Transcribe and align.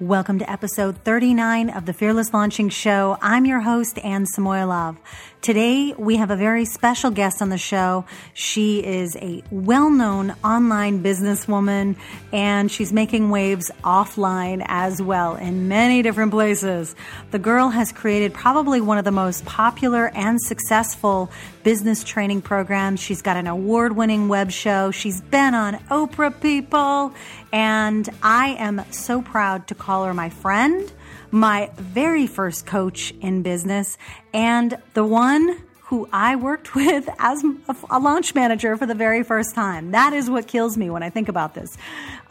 Welcome 0.00 0.40
to 0.40 0.50
episode 0.50 0.96
39 1.04 1.70
of 1.70 1.86
the 1.86 1.92
Fearless 1.92 2.34
Launching 2.34 2.68
Show. 2.68 3.16
I'm 3.22 3.46
your 3.46 3.60
host, 3.60 3.96
Anne 4.00 4.26
Samoilov. 4.26 4.96
Today, 5.44 5.92
we 5.98 6.16
have 6.16 6.30
a 6.30 6.36
very 6.36 6.64
special 6.64 7.10
guest 7.10 7.42
on 7.42 7.50
the 7.50 7.58
show. 7.58 8.06
She 8.32 8.82
is 8.82 9.14
a 9.16 9.42
well-known 9.50 10.34
online 10.42 11.02
businesswoman 11.02 11.96
and 12.32 12.72
she's 12.72 12.94
making 12.94 13.28
waves 13.28 13.70
offline 13.82 14.64
as 14.66 15.02
well 15.02 15.36
in 15.36 15.68
many 15.68 16.00
different 16.00 16.30
places. 16.30 16.96
The 17.30 17.38
girl 17.38 17.68
has 17.68 17.92
created 17.92 18.32
probably 18.32 18.80
one 18.80 18.96
of 18.96 19.04
the 19.04 19.12
most 19.12 19.44
popular 19.44 20.10
and 20.14 20.40
successful 20.40 21.30
business 21.62 22.04
training 22.04 22.40
programs. 22.40 23.00
She's 23.00 23.20
got 23.20 23.36
an 23.36 23.46
award-winning 23.46 24.28
web 24.28 24.50
show. 24.50 24.92
She's 24.92 25.20
been 25.20 25.52
on 25.52 25.74
Oprah 25.90 26.40
People 26.40 27.12
and 27.52 28.08
I 28.22 28.56
am 28.58 28.82
so 28.92 29.20
proud 29.20 29.66
to 29.66 29.74
call 29.74 30.06
her 30.06 30.14
my 30.14 30.30
friend 30.30 30.90
my 31.34 31.68
very 31.76 32.28
first 32.28 32.64
coach 32.64 33.12
in 33.20 33.42
business 33.42 33.98
and 34.32 34.78
the 34.94 35.02
one 35.02 35.60
who 35.86 36.08
I 36.12 36.36
worked 36.36 36.74
with 36.76 37.08
as 37.18 37.42
a 37.90 37.98
launch 37.98 38.36
manager 38.36 38.76
for 38.76 38.86
the 38.86 38.94
very 38.94 39.24
first 39.24 39.52
time. 39.54 39.90
That 39.90 40.12
is 40.12 40.30
what 40.30 40.46
kills 40.46 40.78
me 40.78 40.90
when 40.90 41.02
I 41.02 41.10
think 41.10 41.28
about 41.28 41.54
this. 41.54 41.76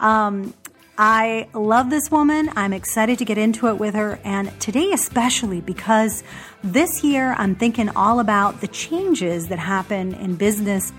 Um, 0.00 0.54
I 0.96 1.48
love 1.52 1.90
this 1.90 2.10
woman. 2.10 2.48
I'm 2.56 2.72
excited 2.72 3.18
to 3.18 3.26
get 3.26 3.36
into 3.36 3.68
it 3.68 3.76
with 3.78 3.94
her. 3.94 4.18
And 4.24 4.58
today, 4.58 4.92
especially 4.92 5.60
because 5.60 6.24
this 6.62 7.04
year 7.04 7.34
I'm 7.36 7.56
thinking 7.56 7.90
all 7.90 8.20
about 8.20 8.62
the 8.62 8.68
changes 8.68 9.48
that 9.48 9.58
happen 9.58 10.14
in 10.14 10.36
business 10.36 10.94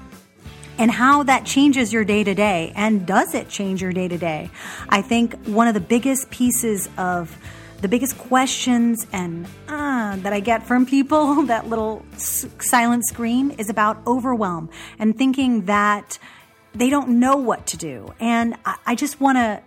and 0.77 0.91
how 0.91 1.23
that 1.23 1.45
changes 1.45 1.91
your 1.91 2.03
day 2.03 2.23
to 2.23 2.35
day. 2.35 2.71
And 2.75 3.07
does 3.07 3.33
it 3.33 3.49
change 3.49 3.81
your 3.81 3.93
day 3.93 4.09
to 4.09 4.17
day? 4.17 4.51
I 4.89 5.01
think 5.01 5.33
one 5.47 5.67
of 5.67 5.73
the 5.73 5.79
biggest 5.79 6.29
pieces 6.29 6.87
of 6.97 7.35
the 7.81 7.87
biggest 7.87 8.17
questions 8.17 9.05
and 9.11 9.45
uh, 9.67 10.15
that 10.17 10.33
I 10.33 10.39
get 10.39 10.63
from 10.63 10.85
people, 10.85 11.43
that 11.47 11.67
little 11.67 12.05
silent 12.17 13.05
scream, 13.05 13.51
is 13.57 13.69
about 13.69 14.05
overwhelm 14.07 14.69
and 14.99 15.17
thinking 15.17 15.65
that 15.65 16.17
they 16.73 16.89
don't 16.89 17.19
know 17.19 17.37
what 17.37 17.67
to 17.67 17.77
do. 17.77 18.13
And 18.19 18.55
I, 18.65 18.77
I 18.85 18.95
just 18.95 19.19
want 19.19 19.37
to 19.37 19.61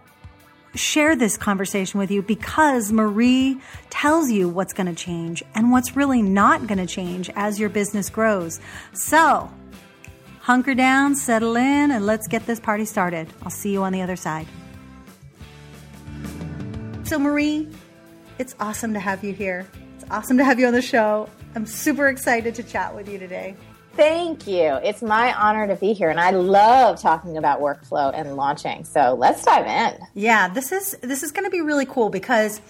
share 0.74 1.16
this 1.16 1.36
conversation 1.36 1.98
with 1.98 2.10
you 2.10 2.22
because 2.22 2.92
Marie 2.92 3.60
tells 3.90 4.30
you 4.30 4.48
what's 4.48 4.72
going 4.72 4.86
to 4.86 4.94
change 4.94 5.42
and 5.54 5.70
what's 5.70 5.96
really 5.96 6.22
not 6.22 6.66
going 6.66 6.78
to 6.78 6.86
change 6.86 7.30
as 7.34 7.58
your 7.58 7.68
business 7.68 8.10
grows. 8.10 8.60
So, 8.92 9.50
hunker 10.40 10.74
down, 10.74 11.14
settle 11.14 11.56
in, 11.56 11.90
and 11.90 12.06
let's 12.06 12.28
get 12.28 12.46
this 12.46 12.60
party 12.60 12.84
started. 12.84 13.28
I'll 13.42 13.50
see 13.50 13.72
you 13.72 13.82
on 13.82 13.92
the 13.92 14.02
other 14.02 14.16
side. 14.16 14.46
So, 17.04 17.18
Marie, 17.18 17.68
it's 18.38 18.54
awesome 18.60 18.94
to 18.94 19.00
have 19.00 19.24
you 19.24 19.32
here. 19.32 19.66
It's 19.96 20.04
awesome 20.10 20.38
to 20.38 20.44
have 20.44 20.58
you 20.60 20.66
on 20.66 20.72
the 20.72 20.82
show. 20.82 21.28
I'm 21.54 21.66
super 21.66 22.06
excited 22.08 22.54
to 22.56 22.62
chat 22.62 22.94
with 22.94 23.08
you 23.08 23.18
today. 23.18 23.56
Thank 23.94 24.46
you. 24.46 24.78
It's 24.84 25.02
my 25.02 25.34
honor 25.34 25.66
to 25.66 25.74
be 25.74 25.92
here 25.92 26.08
and 26.08 26.20
I 26.20 26.30
love 26.30 27.00
talking 27.00 27.36
about 27.36 27.60
workflow 27.60 28.12
and 28.14 28.36
launching. 28.36 28.84
So, 28.84 29.14
let's 29.14 29.44
dive 29.44 29.66
in. 29.66 30.00
Yeah, 30.14 30.48
this 30.48 30.70
is 30.70 30.96
this 31.02 31.24
is 31.24 31.32
going 31.32 31.46
to 31.46 31.50
be 31.50 31.60
really 31.60 31.84
cool 31.86 32.08
because 32.08 32.60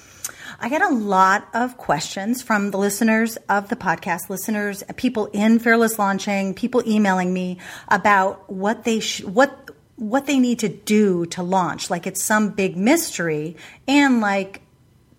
I 0.59 0.71
get 0.71 0.81
a 0.81 0.89
lot 0.89 1.47
of 1.53 1.77
questions 1.77 2.41
from 2.43 2.71
the 2.71 2.79
listeners 2.79 3.37
of 3.51 3.69
the 3.69 3.77
podcast, 3.77 4.31
listeners, 4.31 4.83
people 4.97 5.27
in 5.35 5.59
Fearless 5.59 5.99
Launching, 5.99 6.55
people 6.55 6.83
emailing 6.87 7.35
me 7.35 7.59
about 7.89 8.51
what 8.51 8.85
they 8.85 9.01
sh- 9.01 9.25
what 9.25 9.71
what 9.97 10.25
they 10.27 10.39
need 10.39 10.61
to 10.61 10.69
do 10.69 11.27
to 11.27 11.43
launch 11.43 11.91
like 11.91 12.07
it's 12.07 12.23
some 12.23 12.51
big 12.51 12.77
mystery 12.77 13.57
and 13.89 14.21
like 14.21 14.63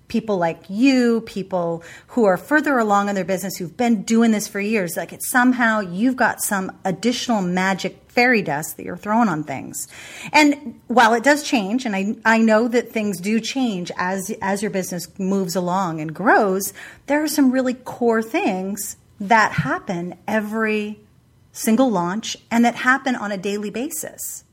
people 0.10 0.38
like 0.38 0.64
you, 0.68 1.22
people 1.22 1.84
who 2.08 2.26
are 2.26 2.36
further 2.36 2.78
along 2.78 3.08
in 3.08 3.16
their 3.16 3.24
business 3.24 3.56
who've 3.56 3.78
been 3.78 4.02
doing 4.02 4.32
this 4.32 4.48
for 4.48 4.60
years. 4.60 4.98
Like 4.98 5.14
it's 5.14 5.30
somehow 5.30 5.80
you've 5.80 6.18
got 6.18 6.42
some 6.42 6.78
additional 6.84 7.42
magic 7.42 7.98
fairy 8.10 8.42
dust 8.42 8.76
that 8.76 8.84
you're 8.84 8.98
throwing 8.98 9.30
on 9.30 9.44
things. 9.44 9.88
And 10.34 10.80
while 10.88 11.14
it 11.14 11.24
does 11.24 11.44
change, 11.44 11.86
and 11.86 11.96
I, 11.96 12.16
I 12.26 12.40
know 12.40 12.68
that 12.68 12.92
things 12.92 13.22
do 13.22 13.40
change 13.40 13.92
as, 13.98 14.32
as 14.42 14.62
your 14.62 14.72
business 14.72 15.08
moves 15.18 15.56
along 15.56 16.02
and 16.02 16.14
grows, 16.14 16.74
there 17.06 17.24
are 17.24 17.28
some 17.28 17.52
really 17.52 17.76
core 17.76 18.24
things 18.24 18.98
that 19.22 19.54
happen 19.54 20.16
every 20.28 21.00
single 21.52 21.90
launch 21.90 22.36
and 22.52 22.66
that 22.66 22.76
happen 22.76 23.16
on 23.16 23.32
a 23.32 23.38
daily 23.38 23.70
basis. 23.70 24.44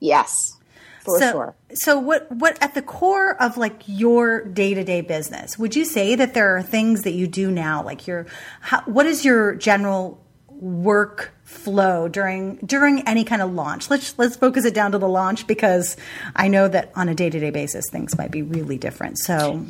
Yes 0.00 0.56
for 1.04 1.18
so, 1.18 1.30
sure. 1.30 1.54
So 1.74 1.98
what 1.98 2.30
what 2.32 2.60
at 2.62 2.74
the 2.74 2.82
core 2.82 3.40
of 3.40 3.56
like 3.56 3.82
your 3.86 4.44
day-to-day 4.44 5.02
business, 5.02 5.58
would 5.58 5.76
you 5.76 5.84
say 5.84 6.14
that 6.14 6.34
there 6.34 6.56
are 6.56 6.62
things 6.62 7.02
that 7.02 7.12
you 7.12 7.26
do 7.26 7.50
now 7.50 7.82
like 7.82 8.06
your 8.06 8.26
how, 8.60 8.82
what 8.82 9.06
is 9.06 9.24
your 9.24 9.54
general 9.54 10.20
work 10.48 11.34
flow 11.42 12.08
during 12.08 12.56
during 12.56 13.06
any 13.06 13.24
kind 13.24 13.42
of 13.42 13.52
launch? 13.52 13.90
Let's 13.90 14.18
let's 14.18 14.36
focus 14.36 14.64
it 14.64 14.74
down 14.74 14.92
to 14.92 14.98
the 14.98 15.08
launch 15.08 15.46
because 15.46 15.96
I 16.34 16.48
know 16.48 16.68
that 16.68 16.90
on 16.96 17.08
a 17.08 17.14
day-to-day 17.14 17.50
basis 17.50 17.84
things 17.90 18.16
might 18.16 18.30
be 18.30 18.42
really 18.42 18.78
different. 18.78 19.18
So 19.18 19.66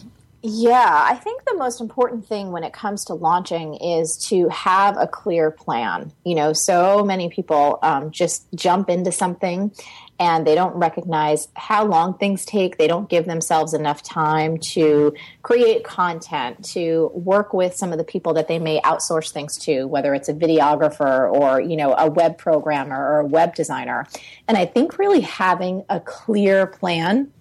yeah, 0.47 1.07
I 1.09 1.15
think 1.15 1.43
the 1.47 1.57
most 1.57 1.81
important 1.81 2.27
thing 2.27 2.53
when 2.53 2.65
it 2.65 2.75
comes 2.75 3.07
to 3.07 3.15
launching 3.15 3.77
is 3.77 4.23
to 4.29 4.47
have 4.51 4.99
a 4.99 5.07
clear 5.07 5.51
plan. 5.51 6.13
You 6.23 6.35
know, 6.35 6.53
so 6.53 7.03
many 7.03 7.31
people 7.31 7.79
um, 7.83 8.11
just 8.11 8.47
jump 8.55 8.91
into 8.91 9.11
something 9.11 9.73
and 10.19 10.47
they 10.47 10.55
don't 10.55 10.75
recognize 10.75 11.49
how 11.55 11.85
long 11.85 12.15
things 12.15 12.45
take. 12.45 12.79
They 12.79 12.87
don't 12.87 13.09
give 13.09 13.27
themselves 13.27 13.75
enough 13.75 14.03
time 14.03 14.59
to 14.59 15.15
create 15.43 15.85
content, 15.85 16.65
to 16.67 17.11
work 17.15 17.53
with 17.53 17.75
some 17.75 17.91
of 17.93 17.99
the 17.99 18.05
people 18.05 18.35
that 18.35 18.47
they 18.47 18.59
may 18.59 18.81
outsource 18.83 19.33
things 19.33 19.59
to, 19.59 19.85
whether 19.87 20.15
it's 20.15 20.29
a 20.29 20.35
videographer 20.35 21.33
or, 21.33 21.61
you 21.61 21.77
know, 21.77 21.95
a 21.95 22.09
web 22.09 22.39
programmer 22.39 22.97
or 22.97 23.21
a 23.21 23.27
web 23.27 23.55
designer. 23.55 24.07
And 24.47 24.57
I 24.57 24.67
think 24.67 24.99
really 24.99 25.21
having 25.21 25.85
a 25.89 25.99
clear 25.99 26.67
plan 26.67 27.33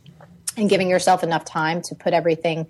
and 0.58 0.70
giving 0.70 0.90
yourself 0.90 1.24
enough 1.24 1.46
time 1.46 1.82
to 1.84 1.96
put 1.96 2.14
everything 2.14 2.68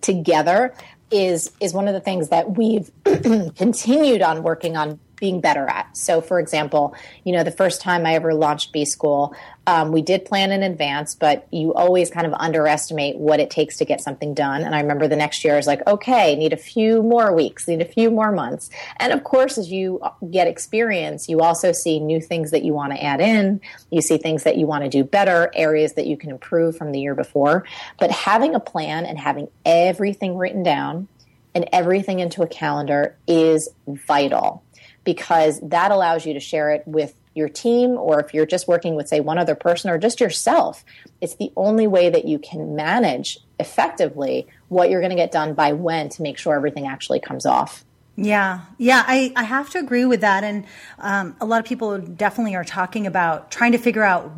together 0.00 0.74
is 1.10 1.52
is 1.60 1.72
one 1.72 1.86
of 1.86 1.94
the 1.94 2.00
things 2.00 2.30
that 2.30 2.56
we've 2.56 2.90
continued 3.04 4.20
on 4.20 4.42
working 4.42 4.76
on 4.76 4.98
being 5.16 5.40
better 5.40 5.66
at. 5.68 5.96
So, 5.96 6.20
for 6.20 6.38
example, 6.38 6.94
you 7.24 7.32
know, 7.32 7.44
the 7.44 7.50
first 7.50 7.80
time 7.80 8.06
I 8.06 8.14
ever 8.14 8.34
launched 8.34 8.72
B 8.72 8.84
School, 8.84 9.34
um, 9.66 9.92
we 9.92 10.02
did 10.02 10.24
plan 10.24 10.52
in 10.52 10.62
advance, 10.62 11.14
but 11.14 11.46
you 11.50 11.72
always 11.72 12.10
kind 12.10 12.26
of 12.26 12.34
underestimate 12.34 13.16
what 13.16 13.40
it 13.40 13.50
takes 13.50 13.78
to 13.78 13.84
get 13.84 14.00
something 14.00 14.34
done. 14.34 14.62
And 14.62 14.74
I 14.74 14.80
remember 14.80 15.08
the 15.08 15.16
next 15.16 15.44
year 15.44 15.54
I 15.54 15.56
was 15.56 15.66
like, 15.66 15.86
okay, 15.86 16.36
need 16.36 16.52
a 16.52 16.58
few 16.58 17.02
more 17.02 17.34
weeks, 17.34 17.66
need 17.66 17.80
a 17.80 17.86
few 17.86 18.10
more 18.10 18.30
months. 18.30 18.68
And 18.98 19.12
of 19.12 19.24
course, 19.24 19.56
as 19.56 19.70
you 19.70 20.00
get 20.30 20.46
experience, 20.46 21.28
you 21.28 21.40
also 21.40 21.72
see 21.72 21.98
new 21.98 22.20
things 22.20 22.50
that 22.50 22.64
you 22.64 22.74
want 22.74 22.92
to 22.92 23.02
add 23.02 23.20
in. 23.20 23.60
You 23.90 24.02
see 24.02 24.18
things 24.18 24.42
that 24.42 24.56
you 24.56 24.66
want 24.66 24.84
to 24.84 24.90
do 24.90 25.04
better, 25.04 25.50
areas 25.54 25.94
that 25.94 26.06
you 26.06 26.16
can 26.16 26.30
improve 26.30 26.76
from 26.76 26.92
the 26.92 27.00
year 27.00 27.14
before. 27.14 27.64
But 27.98 28.10
having 28.10 28.54
a 28.54 28.60
plan 28.60 29.06
and 29.06 29.18
having 29.18 29.48
everything 29.64 30.36
written 30.36 30.62
down 30.62 31.08
and 31.54 31.68
everything 31.72 32.18
into 32.18 32.42
a 32.42 32.48
calendar 32.48 33.16
is 33.28 33.68
vital 33.86 34.63
because 35.04 35.60
that 35.60 35.90
allows 35.90 36.26
you 36.26 36.34
to 36.34 36.40
share 36.40 36.70
it 36.70 36.82
with 36.86 37.14
your 37.34 37.48
team 37.48 37.90
or 37.90 38.20
if 38.20 38.32
you're 38.32 38.46
just 38.46 38.68
working 38.68 38.94
with 38.94 39.08
say 39.08 39.20
one 39.20 39.38
other 39.38 39.54
person 39.54 39.90
or 39.90 39.98
just 39.98 40.20
yourself 40.20 40.84
it's 41.20 41.34
the 41.36 41.52
only 41.56 41.86
way 41.86 42.08
that 42.08 42.24
you 42.24 42.38
can 42.38 42.76
manage 42.76 43.38
effectively 43.58 44.46
what 44.68 44.88
you're 44.88 45.00
going 45.00 45.10
to 45.10 45.16
get 45.16 45.32
done 45.32 45.52
by 45.52 45.72
when 45.72 46.08
to 46.08 46.22
make 46.22 46.38
sure 46.38 46.54
everything 46.54 46.86
actually 46.86 47.20
comes 47.20 47.44
off 47.44 47.84
yeah, 48.16 48.60
yeah, 48.78 49.02
I, 49.06 49.32
I 49.34 49.42
have 49.42 49.70
to 49.70 49.78
agree 49.78 50.04
with 50.04 50.20
that. 50.20 50.44
And 50.44 50.66
um, 51.00 51.34
a 51.40 51.44
lot 51.44 51.58
of 51.58 51.64
people 51.64 51.98
definitely 51.98 52.54
are 52.54 52.64
talking 52.64 53.06
about 53.08 53.50
trying 53.50 53.72
to 53.72 53.78
figure 53.78 54.04
out 54.04 54.32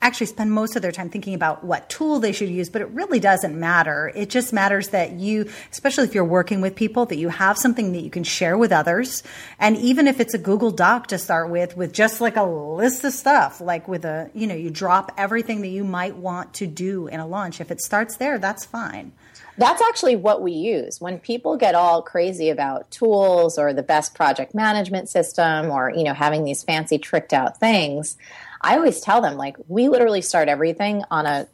actually 0.00 0.26
spend 0.26 0.52
most 0.52 0.76
of 0.76 0.82
their 0.82 0.92
time 0.92 1.10
thinking 1.10 1.34
about 1.34 1.64
what 1.64 1.88
tool 1.88 2.20
they 2.20 2.32
should 2.32 2.48
use, 2.48 2.68
but 2.68 2.80
it 2.80 2.88
really 2.90 3.20
doesn't 3.20 3.58
matter. 3.58 4.12
It 4.14 4.30
just 4.30 4.52
matters 4.52 4.88
that 4.88 5.12
you, 5.12 5.48
especially 5.72 6.04
if 6.04 6.14
you're 6.14 6.24
working 6.24 6.60
with 6.60 6.74
people, 6.76 7.06
that 7.06 7.16
you 7.16 7.28
have 7.28 7.58
something 7.58 7.92
that 7.92 8.02
you 8.02 8.10
can 8.10 8.24
share 8.24 8.56
with 8.56 8.72
others. 8.72 9.22
And 9.58 9.76
even 9.76 10.06
if 10.06 10.20
it's 10.20 10.34
a 10.34 10.38
Google 10.38 10.70
Doc 10.70 11.08
to 11.08 11.18
start 11.18 11.50
with, 11.50 11.76
with 11.76 11.92
just 11.92 12.20
like 12.20 12.36
a 12.36 12.44
list 12.44 13.04
of 13.04 13.12
stuff, 13.12 13.60
like 13.60 13.88
with 13.88 14.04
a, 14.04 14.30
you 14.34 14.46
know, 14.46 14.54
you 14.54 14.70
drop 14.70 15.12
everything 15.16 15.60
that 15.62 15.68
you 15.68 15.84
might 15.84 16.16
want 16.16 16.54
to 16.54 16.66
do 16.66 17.08
in 17.08 17.20
a 17.20 17.26
launch. 17.26 17.60
If 17.60 17.70
it 17.70 17.80
starts 17.80 18.16
there, 18.16 18.38
that's 18.38 18.64
fine. 18.64 19.12
That's 19.58 19.82
actually 19.82 20.14
what 20.14 20.40
we 20.40 20.52
use. 20.52 21.00
When 21.00 21.18
people 21.18 21.56
get 21.56 21.74
all 21.74 22.00
crazy 22.00 22.48
about 22.48 22.88
tools 22.92 23.58
or 23.58 23.72
the 23.72 23.82
best 23.82 24.14
project 24.14 24.54
management 24.54 25.08
system 25.08 25.70
or, 25.70 25.90
you 25.90 26.04
know, 26.04 26.14
having 26.14 26.44
these 26.44 26.62
fancy 26.62 26.96
tricked 26.96 27.32
out 27.32 27.58
things, 27.58 28.16
I 28.60 28.76
always 28.76 29.00
tell 29.00 29.20
them, 29.20 29.36
like, 29.36 29.56
we 29.68 29.88
literally 29.88 30.22
start 30.22 30.48
everything 30.48 31.02
on 31.10 31.26
a 31.26 31.48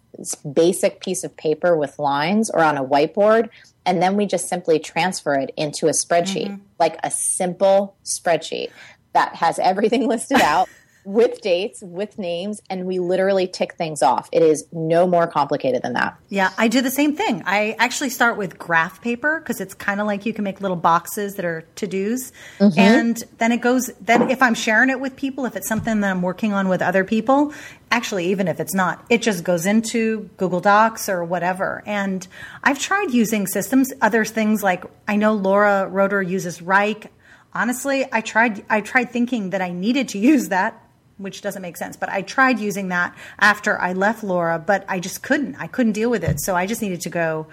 basic 0.51 1.01
piece 1.01 1.25
of 1.25 1.37
paper 1.37 1.77
with 1.77 1.99
lines 1.99 2.51
or 2.51 2.61
on 2.61 2.77
a 2.77 2.85
whiteboard, 2.85 3.51
and 3.85 4.03
then 4.03 4.17
we 4.17 4.27
just 4.27 4.49
simply 4.49 4.79
transfer 4.79 5.35
it 5.35 5.53
into 5.57 5.87
a 5.87 5.91
spreadsheet, 5.91 6.49
mm-hmm. 6.49 6.63
like 6.79 6.99
a 7.03 7.11
simple 7.11 7.97
spreadsheet 8.05 8.71
that 9.13 9.35
has 9.35 9.59
everything 9.59 10.09
listed 10.09 10.41
out. 10.41 10.69
With 11.05 11.41
dates, 11.43 11.83
with 11.83 12.19
names, 12.19 12.63
and 12.71 12.87
we 12.87 12.99
literally 12.99 13.47
tick 13.47 13.75
things 13.75 14.03
off. 14.03 14.29
It 14.33 14.43
is 14.43 14.67
no 14.73 15.07
more 15.07 15.27
complicated 15.27 15.83
than 15.83 15.93
that. 15.95 16.19
Yeah, 16.29 16.51
I 16.57 16.69
do 16.69 16.81
the 16.81 16.91
same 16.91 17.15
thing. 17.15 17.43
I 17.45 17.77
actually 17.79 18.11
start 18.11 18.37
with 18.37 18.59
graph 18.59 19.03
paper 19.03 19.39
because 19.39 19.61
it's 19.61 19.75
kind 19.75 20.01
of 20.01 20.07
like 20.07 20.25
you 20.25 20.33
can 20.33 20.45
make 20.45 20.61
little 20.61 20.77
boxes 20.77 21.35
that 21.35 21.45
are 21.45 21.63
to 21.77 21.87
dos. 21.87 22.33
Mm-hmm. 22.59 22.79
And 22.79 23.23
then 23.39 23.53
it 23.53 23.61
goes, 23.61 23.91
then 24.01 24.31
if 24.31 24.43
I'm 24.43 24.55
sharing 24.55 24.91
it 24.91 25.01
with 25.01 25.15
people, 25.17 25.45
if 25.45 25.57
it's 25.57 25.69
something 25.69 26.01
that 26.01 26.11
I'm 26.11 26.23
working 26.23 26.53
on 26.53 26.69
with 26.69 26.81
other 26.81 27.05
people, 27.05 27.53
actually, 27.91 28.27
even 28.29 28.49
if 28.49 28.59
it's 28.59 28.75
not, 28.75 29.05
it 29.11 29.21
just 29.21 29.45
goes 29.45 29.67
into 29.67 30.31
Google 30.39 30.61
Docs 30.61 31.09
or 31.09 31.23
whatever. 31.23 31.83
And 31.87 32.27
I've 32.63 32.79
tried 32.79 33.11
using 33.13 33.47
systems, 33.47 33.93
other 34.01 34.25
things 34.25 34.63
like 34.63 34.85
I 35.07 35.17
know 35.17 35.35
Laura 35.35 35.87
Roeder 35.87 36.23
uses 36.23 36.61
Wrike 36.61 37.09
honestly, 37.55 38.05
I 38.11 38.21
tried 38.21 38.65
I 38.69 38.81
tried 38.81 39.11
thinking 39.11 39.51
that 39.51 39.63
I 39.63 39.71
needed 39.71 40.09
to 40.11 40.19
use 40.19 40.49
that, 40.49 40.81
which 41.19 41.41
doesn't 41.43 41.63
make 41.63 41.77
sense, 41.77 41.97
but 41.97 42.09
I 42.09 42.23
tried 42.23 42.59
using 42.59 42.89
that 42.89 43.15
after 43.39 43.81
I 43.81 43.93
left 43.93 44.25
Laura, 44.25 44.59
but 44.59 44.85
I 44.89 45.01
just 45.01 45.23
couldn't. 45.23 45.57
I 45.57 45.67
couldn't 45.67 45.93
deal 45.93 46.11
with 46.11 46.25
it. 46.25 46.41
So 46.41 46.57
I 46.57 46.67
just 46.67 46.83
needed 46.83 47.01
to 47.03 47.11
go, 47.11 47.47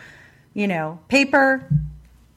you 0.53 0.67
know, 0.67 0.99
paper, 1.07 1.67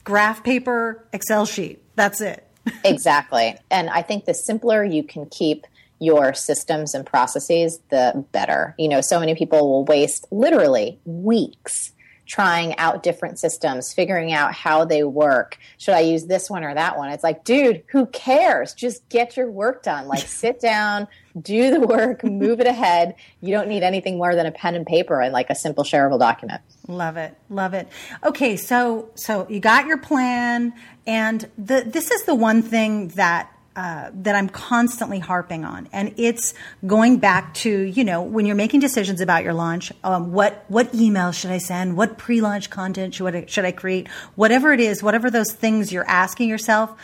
graph 0.05 0.45
paper, 0.45 1.05
Excel 1.13 1.47
sheet. 1.47 1.83
That's 1.97 2.21
it. 2.21 2.47
exactly. 2.85 3.57
And 3.71 3.91
I 3.91 4.03
think 4.03 4.25
the 4.25 4.35
simpler 4.35 4.85
you 4.85 5.03
can 5.03 5.27
keep 5.27 5.67
your 5.99 6.35
systems 6.35 6.95
and 6.95 7.07
processes, 7.07 7.81
the 7.91 8.25
better. 8.33 8.75
You 8.79 8.89
know, 8.89 9.01
so 9.01 9.21
many 9.21 9.35
people 9.35 9.71
will 9.71 9.85
waste 9.85 10.27
literally 10.31 10.99
weeks 11.05 11.93
trying 12.27 12.77
out 12.79 13.03
different 13.03 13.39
systems, 13.39 13.93
figuring 13.93 14.33
out 14.33 14.55
how 14.55 14.85
they 14.85 15.05
work. 15.05 15.59
Should 15.79 15.95
I 15.95 16.01
use 16.01 16.27
this 16.27 16.49
one 16.49 16.65
or 16.65 16.75
that 16.75 16.97
one? 16.97 17.11
It's 17.11 17.25
like, 17.25 17.45
dude, 17.45 17.83
who 17.89 18.07
cares? 18.07 18.75
Just 18.75 19.09
get 19.09 19.37
your 19.37 19.51
work 19.51 19.83
done. 19.83 20.07
Like, 20.07 20.21
sit 20.27 20.61
down, 20.61 21.07
do 21.41 21.71
the 21.71 21.81
work, 21.81 22.25
move 22.25 22.61
it 22.61 22.67
ahead. 22.67 23.15
You 23.41 23.53
don't 23.53 23.69
need 23.69 23.83
anything 23.83 24.19
more 24.19 24.35
than 24.35 24.47
a 24.47 24.53
pen 24.53 24.75
and 24.75 24.87
paper 24.87 25.21
and 25.21 25.33
like 25.33 25.51
a 25.51 25.55
simple 25.55 25.85
shareable 25.85 26.19
document. 26.19 26.63
Love 26.89 27.17
it. 27.17 27.37
Love 27.49 27.75
it. 27.75 27.89
Okay, 28.25 28.57
so 28.57 29.11
so 29.15 29.47
you 29.49 29.61
got 29.61 29.87
your 29.87 29.99
plan 29.99 30.73
and 31.07 31.51
the 31.59 31.85
this 31.87 32.11
is 32.11 32.25
the 32.25 32.35
one 32.35 32.63
thing 32.63 33.09
that 33.09 33.54
uh, 33.77 34.11
that 34.15 34.37
I'm 34.37 34.49
constantly 34.49 35.19
harping 35.19 35.65
on, 35.65 35.89
and 35.93 36.15
it's 36.17 36.55
going 36.87 37.19
back 37.19 37.55
to 37.55 37.71
you 37.71 38.05
know 38.05 38.23
when 38.23 38.47
you're 38.47 38.57
making 38.57 38.81
decisions 38.81 39.21
about 39.21 39.43
your 39.43 39.53
launch, 39.53 39.93
um, 40.05 40.33
what 40.33 40.65
what 40.69 40.95
email 40.95 41.33
should 41.33 41.51
I 41.51 41.59
send, 41.59 41.97
what 41.97 42.17
pre-launch 42.17 42.71
content 42.71 43.15
should 43.15 43.35
I, 43.35 43.45
should 43.47 43.65
I 43.65 43.73
create, 43.73 44.09
whatever 44.37 44.73
it 44.73 44.81
is, 44.81 45.03
whatever 45.03 45.31
those 45.31 45.53
things 45.53 45.93
you're 45.93 46.09
asking 46.09 46.49
yourself. 46.49 46.97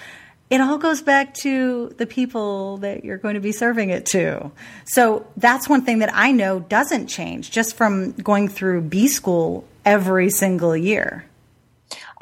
It 0.49 0.61
all 0.61 0.79
goes 0.79 1.01
back 1.01 1.35
to 1.43 1.95
the 1.97 2.07
people 2.07 2.79
that 2.79 3.05
you're 3.05 3.19
going 3.19 3.35
to 3.35 3.41
be 3.41 3.53
serving 3.53 3.91
it 3.91 4.07
to. 4.07 4.51
So 4.85 5.27
that's 5.37 5.69
one 5.69 5.85
thing 5.85 6.01
that 6.01 6.11
I 6.13 6.33
know 6.33 6.59
doesn't 6.59 7.07
change 7.07 7.53
just 7.53 7.77
from 7.77 8.13
going 8.13 8.49
through 8.49 8.83
B 8.83 9.07
school 9.07 9.65
every 9.85 10.29
single 10.29 10.77
year. 10.77 11.25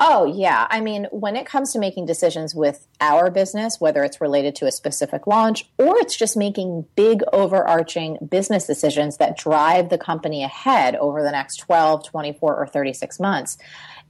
Oh, 0.01 0.25
yeah. 0.25 0.69
I 0.71 0.81
mean, 0.81 1.09
when 1.11 1.35
it 1.35 1.45
comes 1.45 1.73
to 1.73 1.81
making 1.81 2.07
decisions 2.07 2.55
with 2.55 2.87
our 3.01 3.31
business, 3.31 3.81
whether 3.81 4.05
it's 4.05 4.21
related 4.21 4.55
to 4.57 4.67
a 4.67 4.71
specific 4.71 5.27
launch 5.27 5.69
or 5.77 5.99
it's 5.99 6.17
just 6.17 6.37
making 6.37 6.87
big 6.95 7.23
overarching 7.33 8.17
business 8.31 8.65
decisions 8.65 9.17
that 9.17 9.37
drive 9.37 9.89
the 9.89 9.99
company 9.99 10.45
ahead 10.45 10.95
over 10.95 11.25
the 11.25 11.33
next 11.33 11.57
12, 11.57 12.05
24, 12.07 12.57
or 12.57 12.67
36 12.67 13.19
months, 13.19 13.59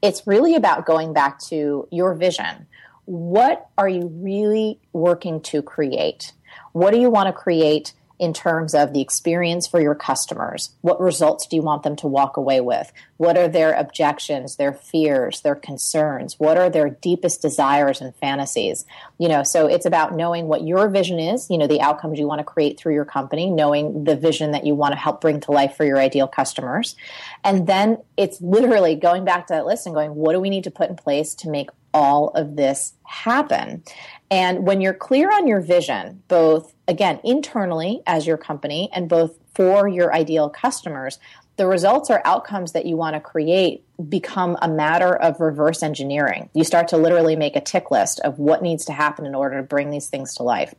it's 0.02 0.26
really 0.26 0.54
about 0.54 0.84
going 0.84 1.14
back 1.14 1.40
to 1.40 1.88
your 1.90 2.14
vision. 2.14 2.66
What 3.06 3.70
are 3.78 3.88
you 3.88 4.08
really 4.08 4.80
working 4.92 5.40
to 5.42 5.62
create? 5.62 6.32
What 6.72 6.92
do 6.92 7.00
you 7.00 7.08
want 7.08 7.28
to 7.28 7.32
create? 7.32 7.94
In 8.18 8.32
terms 8.32 8.74
of 8.74 8.92
the 8.92 9.00
experience 9.00 9.66
for 9.66 9.80
your 9.80 9.94
customers. 9.94 10.70
What 10.80 11.00
results 11.00 11.46
do 11.46 11.56
you 11.56 11.62
want 11.62 11.84
them 11.84 11.96
to 11.96 12.06
walk 12.06 12.36
away 12.36 12.60
with? 12.60 12.92
What 13.16 13.38
are 13.38 13.48
their 13.48 13.72
objections, 13.72 14.56
their 14.56 14.72
fears, 14.72 15.40
their 15.40 15.54
concerns? 15.54 16.38
What 16.38 16.56
are 16.56 16.68
their 16.70 16.90
deepest 16.90 17.42
desires 17.42 18.00
and 18.00 18.14
fantasies? 18.16 18.84
You 19.18 19.28
know, 19.28 19.42
so 19.44 19.66
it's 19.66 19.86
about 19.86 20.14
knowing 20.14 20.46
what 20.46 20.66
your 20.66 20.88
vision 20.88 21.18
is, 21.18 21.48
you 21.48 21.58
know, 21.58 21.66
the 21.66 21.80
outcomes 21.80 22.18
you 22.18 22.26
want 22.26 22.40
to 22.40 22.44
create 22.44 22.78
through 22.78 22.94
your 22.94 23.04
company, 23.04 23.50
knowing 23.50 24.04
the 24.04 24.16
vision 24.16 24.52
that 24.52 24.66
you 24.66 24.74
want 24.74 24.92
to 24.92 24.98
help 24.98 25.20
bring 25.20 25.40
to 25.40 25.52
life 25.52 25.76
for 25.76 25.84
your 25.84 25.98
ideal 25.98 26.26
customers. 26.26 26.96
And 27.44 27.66
then 27.66 27.98
it's 28.16 28.40
literally 28.40 28.96
going 28.96 29.24
back 29.24 29.46
to 29.48 29.54
that 29.54 29.66
list 29.66 29.86
and 29.86 29.94
going, 29.94 30.14
what 30.14 30.32
do 30.32 30.40
we 30.40 30.50
need 30.50 30.64
to 30.64 30.70
put 30.70 30.90
in 30.90 30.96
place 30.96 31.34
to 31.36 31.50
make 31.50 31.70
all 31.94 32.28
of 32.30 32.56
this 32.56 32.92
happen? 33.04 33.82
And 34.30 34.66
when 34.66 34.80
you're 34.80 34.94
clear 34.94 35.30
on 35.32 35.46
your 35.46 35.60
vision, 35.60 36.22
both 36.28 36.74
again 36.86 37.20
internally 37.24 38.02
as 38.06 38.26
your 38.26 38.36
company 38.36 38.90
and 38.92 39.08
both 39.08 39.38
for 39.54 39.88
your 39.88 40.14
ideal 40.14 40.50
customers, 40.50 41.18
the 41.56 41.66
results 41.66 42.08
or 42.08 42.24
outcomes 42.24 42.72
that 42.72 42.86
you 42.86 42.96
want 42.96 43.14
to 43.14 43.20
create 43.20 43.84
become 44.08 44.56
a 44.62 44.68
matter 44.68 45.14
of 45.14 45.40
reverse 45.40 45.82
engineering. 45.82 46.48
You 46.54 46.62
start 46.62 46.88
to 46.88 46.96
literally 46.96 47.36
make 47.36 47.56
a 47.56 47.60
tick 47.60 47.90
list 47.90 48.20
of 48.20 48.38
what 48.38 48.62
needs 48.62 48.84
to 48.84 48.92
happen 48.92 49.26
in 49.26 49.34
order 49.34 49.56
to 49.56 49.62
bring 49.64 49.90
these 49.90 50.08
things 50.08 50.34
to 50.34 50.44
life. 50.44 50.72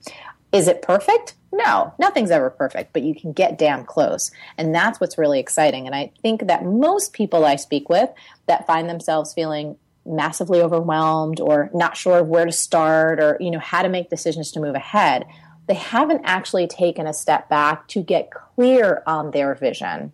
Is 0.51 0.67
it 0.67 0.81
perfect? 0.81 1.35
No, 1.51 1.93
nothing's 1.99 2.31
ever 2.31 2.49
perfect, 2.49 2.93
but 2.93 3.03
you 3.03 3.13
can 3.13 3.33
get 3.33 3.57
damn 3.57 3.83
close. 3.83 4.31
And 4.57 4.73
that's 4.73 4.99
what's 4.99 5.17
really 5.17 5.39
exciting. 5.39 5.85
And 5.85 5.95
I 5.95 6.11
think 6.21 6.47
that 6.47 6.63
most 6.63 7.11
people 7.11 7.45
I 7.45 7.57
speak 7.57 7.89
with 7.89 8.09
that 8.47 8.65
find 8.65 8.89
themselves 8.89 9.33
feeling 9.33 9.77
massively 10.05 10.61
overwhelmed 10.61 11.39
or 11.39 11.69
not 11.73 11.95
sure 11.95 12.23
where 12.23 12.45
to 12.45 12.51
start 12.51 13.19
or 13.19 13.37
you 13.39 13.51
know 13.51 13.59
how 13.59 13.81
to 13.81 13.89
make 13.89 14.09
decisions 14.09 14.51
to 14.51 14.59
move 14.59 14.75
ahead 14.75 15.25
they 15.67 15.75
haven't 15.75 16.21
actually 16.23 16.67
taken 16.67 17.05
a 17.05 17.13
step 17.13 17.47
back 17.47 17.87
to 17.87 18.01
get 18.01 18.31
clear 18.31 19.03
on 19.05 19.31
their 19.31 19.53
vision 19.53 20.11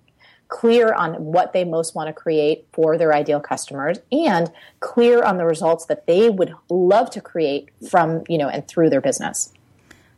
clear 0.48 0.94
on 0.94 1.14
what 1.16 1.54
they 1.54 1.64
most 1.64 1.96
want 1.96 2.08
to 2.08 2.14
create 2.14 2.68
for 2.72 2.98
their 2.98 3.14
ideal 3.14 3.40
customers 3.40 4.00
and 4.12 4.52
clear 4.80 5.24
on 5.24 5.38
the 5.38 5.46
results 5.46 5.86
that 5.86 6.06
they 6.06 6.30
would 6.30 6.54
love 6.70 7.10
to 7.10 7.22
create 7.22 7.70
from 7.90 8.24
you 8.30 8.38
know 8.38 8.48
and 8.48 8.68
through 8.68 8.90
their 8.90 9.02
business. 9.02 9.52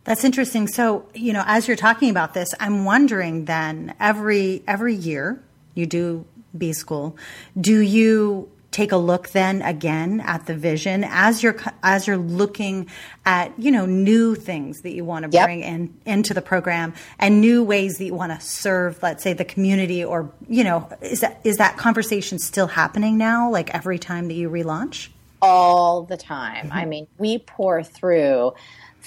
That's 0.03 0.23
interesting. 0.23 0.67
So 0.67 1.07
you 1.13 1.33
know 1.33 1.43
as 1.45 1.67
you're 1.67 1.77
talking 1.77 2.09
about 2.09 2.33
this 2.33 2.53
i'm 2.59 2.85
wondering 2.85 3.45
then 3.45 3.95
every 3.99 4.63
every 4.67 4.93
year 4.95 5.41
you 5.75 5.85
do 5.85 6.25
b 6.57 6.73
school 6.73 7.15
do 7.59 7.79
you 7.79 8.49
take 8.77 8.91
a 8.91 8.97
look 8.97 9.29
then 9.29 9.63
again 9.63 10.19
at 10.19 10.45
the 10.45 10.53
vision 10.53 11.03
as 11.09 11.41
you're 11.41 11.57
as 11.81 12.05
you're 12.05 12.15
looking 12.15 12.87
at 13.25 13.51
you 13.57 13.71
know 13.71 13.87
new 13.87 14.35
things 14.35 14.81
that 14.81 14.91
you 14.91 15.03
want 15.03 15.23
to 15.23 15.29
bring 15.29 15.61
yep. 15.61 15.67
in 15.67 15.97
into 16.05 16.31
the 16.31 16.43
program 16.43 16.93
and 17.17 17.41
new 17.41 17.63
ways 17.63 17.97
that 17.97 18.05
you 18.05 18.13
want 18.13 18.31
to 18.31 18.39
serve 18.39 19.01
let's 19.01 19.23
say 19.23 19.33
the 19.33 19.43
community 19.43 20.05
or 20.05 20.31
you 20.47 20.63
know 20.63 20.87
is 21.01 21.21
that 21.21 21.41
is 21.43 21.57
that 21.57 21.75
conversation 21.75 22.37
still 22.37 22.67
happening 22.67 23.17
now 23.17 23.49
like 23.49 23.73
every 23.73 23.97
time 23.97 24.27
that 24.27 24.35
you 24.35 24.47
relaunch 24.47 25.09
all 25.41 26.03
the 26.03 26.17
time 26.17 26.67
mm-hmm. 26.67 26.77
i 26.77 26.85
mean 26.85 27.07
we 27.17 27.39
pour 27.39 27.81
through 27.81 28.53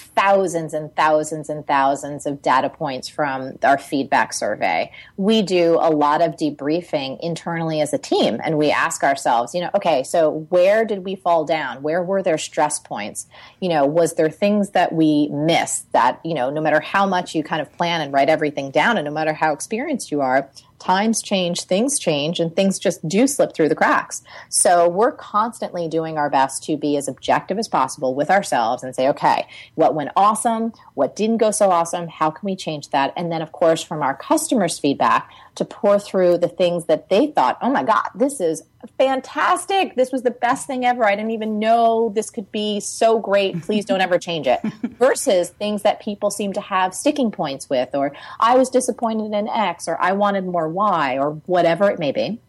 thousands 0.01 0.73
and 0.73 0.95
thousands 0.95 1.49
and 1.49 1.65
thousands 1.65 2.25
of 2.25 2.41
data 2.41 2.69
points 2.69 3.07
from 3.07 3.57
our 3.63 3.77
feedback 3.77 4.33
survey. 4.33 4.91
We 5.17 5.41
do 5.41 5.77
a 5.79 5.89
lot 5.89 6.21
of 6.21 6.35
debriefing 6.35 7.19
internally 7.21 7.81
as 7.81 7.93
a 7.93 7.97
team 7.97 8.39
and 8.43 8.57
we 8.57 8.71
ask 8.71 9.03
ourselves, 9.03 9.53
you 9.53 9.61
know, 9.61 9.69
okay, 9.75 10.03
so 10.03 10.47
where 10.49 10.85
did 10.85 11.05
we 11.05 11.15
fall 11.15 11.45
down? 11.45 11.81
Where 11.81 12.03
were 12.03 12.23
there 12.23 12.37
stress 12.37 12.79
points? 12.79 13.27
You 13.59 13.69
know, 13.69 13.85
was 13.85 14.15
there 14.15 14.29
things 14.29 14.71
that 14.71 14.93
we 14.93 15.27
missed 15.29 15.91
that, 15.93 16.19
you 16.25 16.33
know, 16.33 16.49
no 16.49 16.61
matter 16.61 16.79
how 16.79 17.05
much 17.05 17.35
you 17.35 17.43
kind 17.43 17.61
of 17.61 17.71
plan 17.73 18.01
and 18.01 18.11
write 18.11 18.29
everything 18.29 18.71
down 18.71 18.97
and 18.97 19.05
no 19.05 19.11
matter 19.11 19.33
how 19.33 19.53
experienced 19.53 20.11
you 20.11 20.21
are, 20.21 20.49
times 20.81 21.21
change, 21.21 21.61
things 21.61 21.99
change, 21.99 22.39
and 22.39 22.55
things 22.55 22.79
just 22.79 23.07
do 23.07 23.27
slip 23.27 23.53
through 23.53 23.69
the 23.69 23.75
cracks. 23.75 24.23
So 24.49 24.89
we're 24.89 25.11
constantly 25.11 25.87
doing 25.87 26.17
our 26.17 26.29
best 26.29 26.63
to 26.63 26.75
be 26.75 26.97
as 26.97 27.07
objective 27.07 27.59
as 27.59 27.67
possible 27.67 28.15
with 28.15 28.31
ourselves 28.31 28.83
and 28.83 28.95
say, 28.95 29.07
okay, 29.09 29.47
what 29.75 29.93
went 29.93 30.09
awesome? 30.15 30.73
What 30.95 31.15
didn't 31.15 31.37
go 31.37 31.51
so 31.51 31.69
awesome? 31.69 32.07
How 32.07 32.31
can 32.31 32.45
we 32.45 32.55
change 32.55 32.89
that? 32.89 33.13
And 33.15 33.31
then, 33.31 33.41
of 33.41 33.51
course, 33.51 33.83
from 33.83 34.01
our 34.01 34.15
customers' 34.15 34.79
feedback, 34.79 35.29
to 35.55 35.65
pour 35.65 35.99
through 35.99 36.37
the 36.37 36.47
things 36.47 36.85
that 36.85 37.09
they 37.09 37.27
thought, 37.27 37.57
oh 37.61 37.69
my 37.69 37.83
God, 37.83 38.09
this 38.15 38.39
is 38.39 38.63
fantastic. 38.97 39.95
This 39.95 40.11
was 40.11 40.23
the 40.23 40.31
best 40.31 40.65
thing 40.65 40.85
ever. 40.85 41.05
I 41.05 41.15
didn't 41.15 41.31
even 41.31 41.59
know 41.59 42.11
this 42.15 42.29
could 42.29 42.51
be 42.51 42.79
so 42.79 43.19
great. 43.19 43.61
Please 43.61 43.85
don't 43.85 44.01
ever 44.01 44.17
change 44.17 44.47
it. 44.47 44.61
Versus 44.97 45.49
things 45.49 45.81
that 45.83 46.01
people 46.01 46.31
seem 46.31 46.53
to 46.53 46.61
have 46.61 46.93
sticking 46.95 47.31
points 47.31 47.69
with, 47.69 47.93
or 47.93 48.13
I 48.39 48.55
was 48.55 48.69
disappointed 48.69 49.33
in 49.33 49.47
X, 49.47 49.87
or 49.87 49.99
I 50.01 50.13
wanted 50.13 50.45
more 50.45 50.69
Y, 50.69 51.17
or 51.17 51.31
whatever 51.45 51.89
it 51.89 51.99
may 51.99 52.11
be 52.11 52.39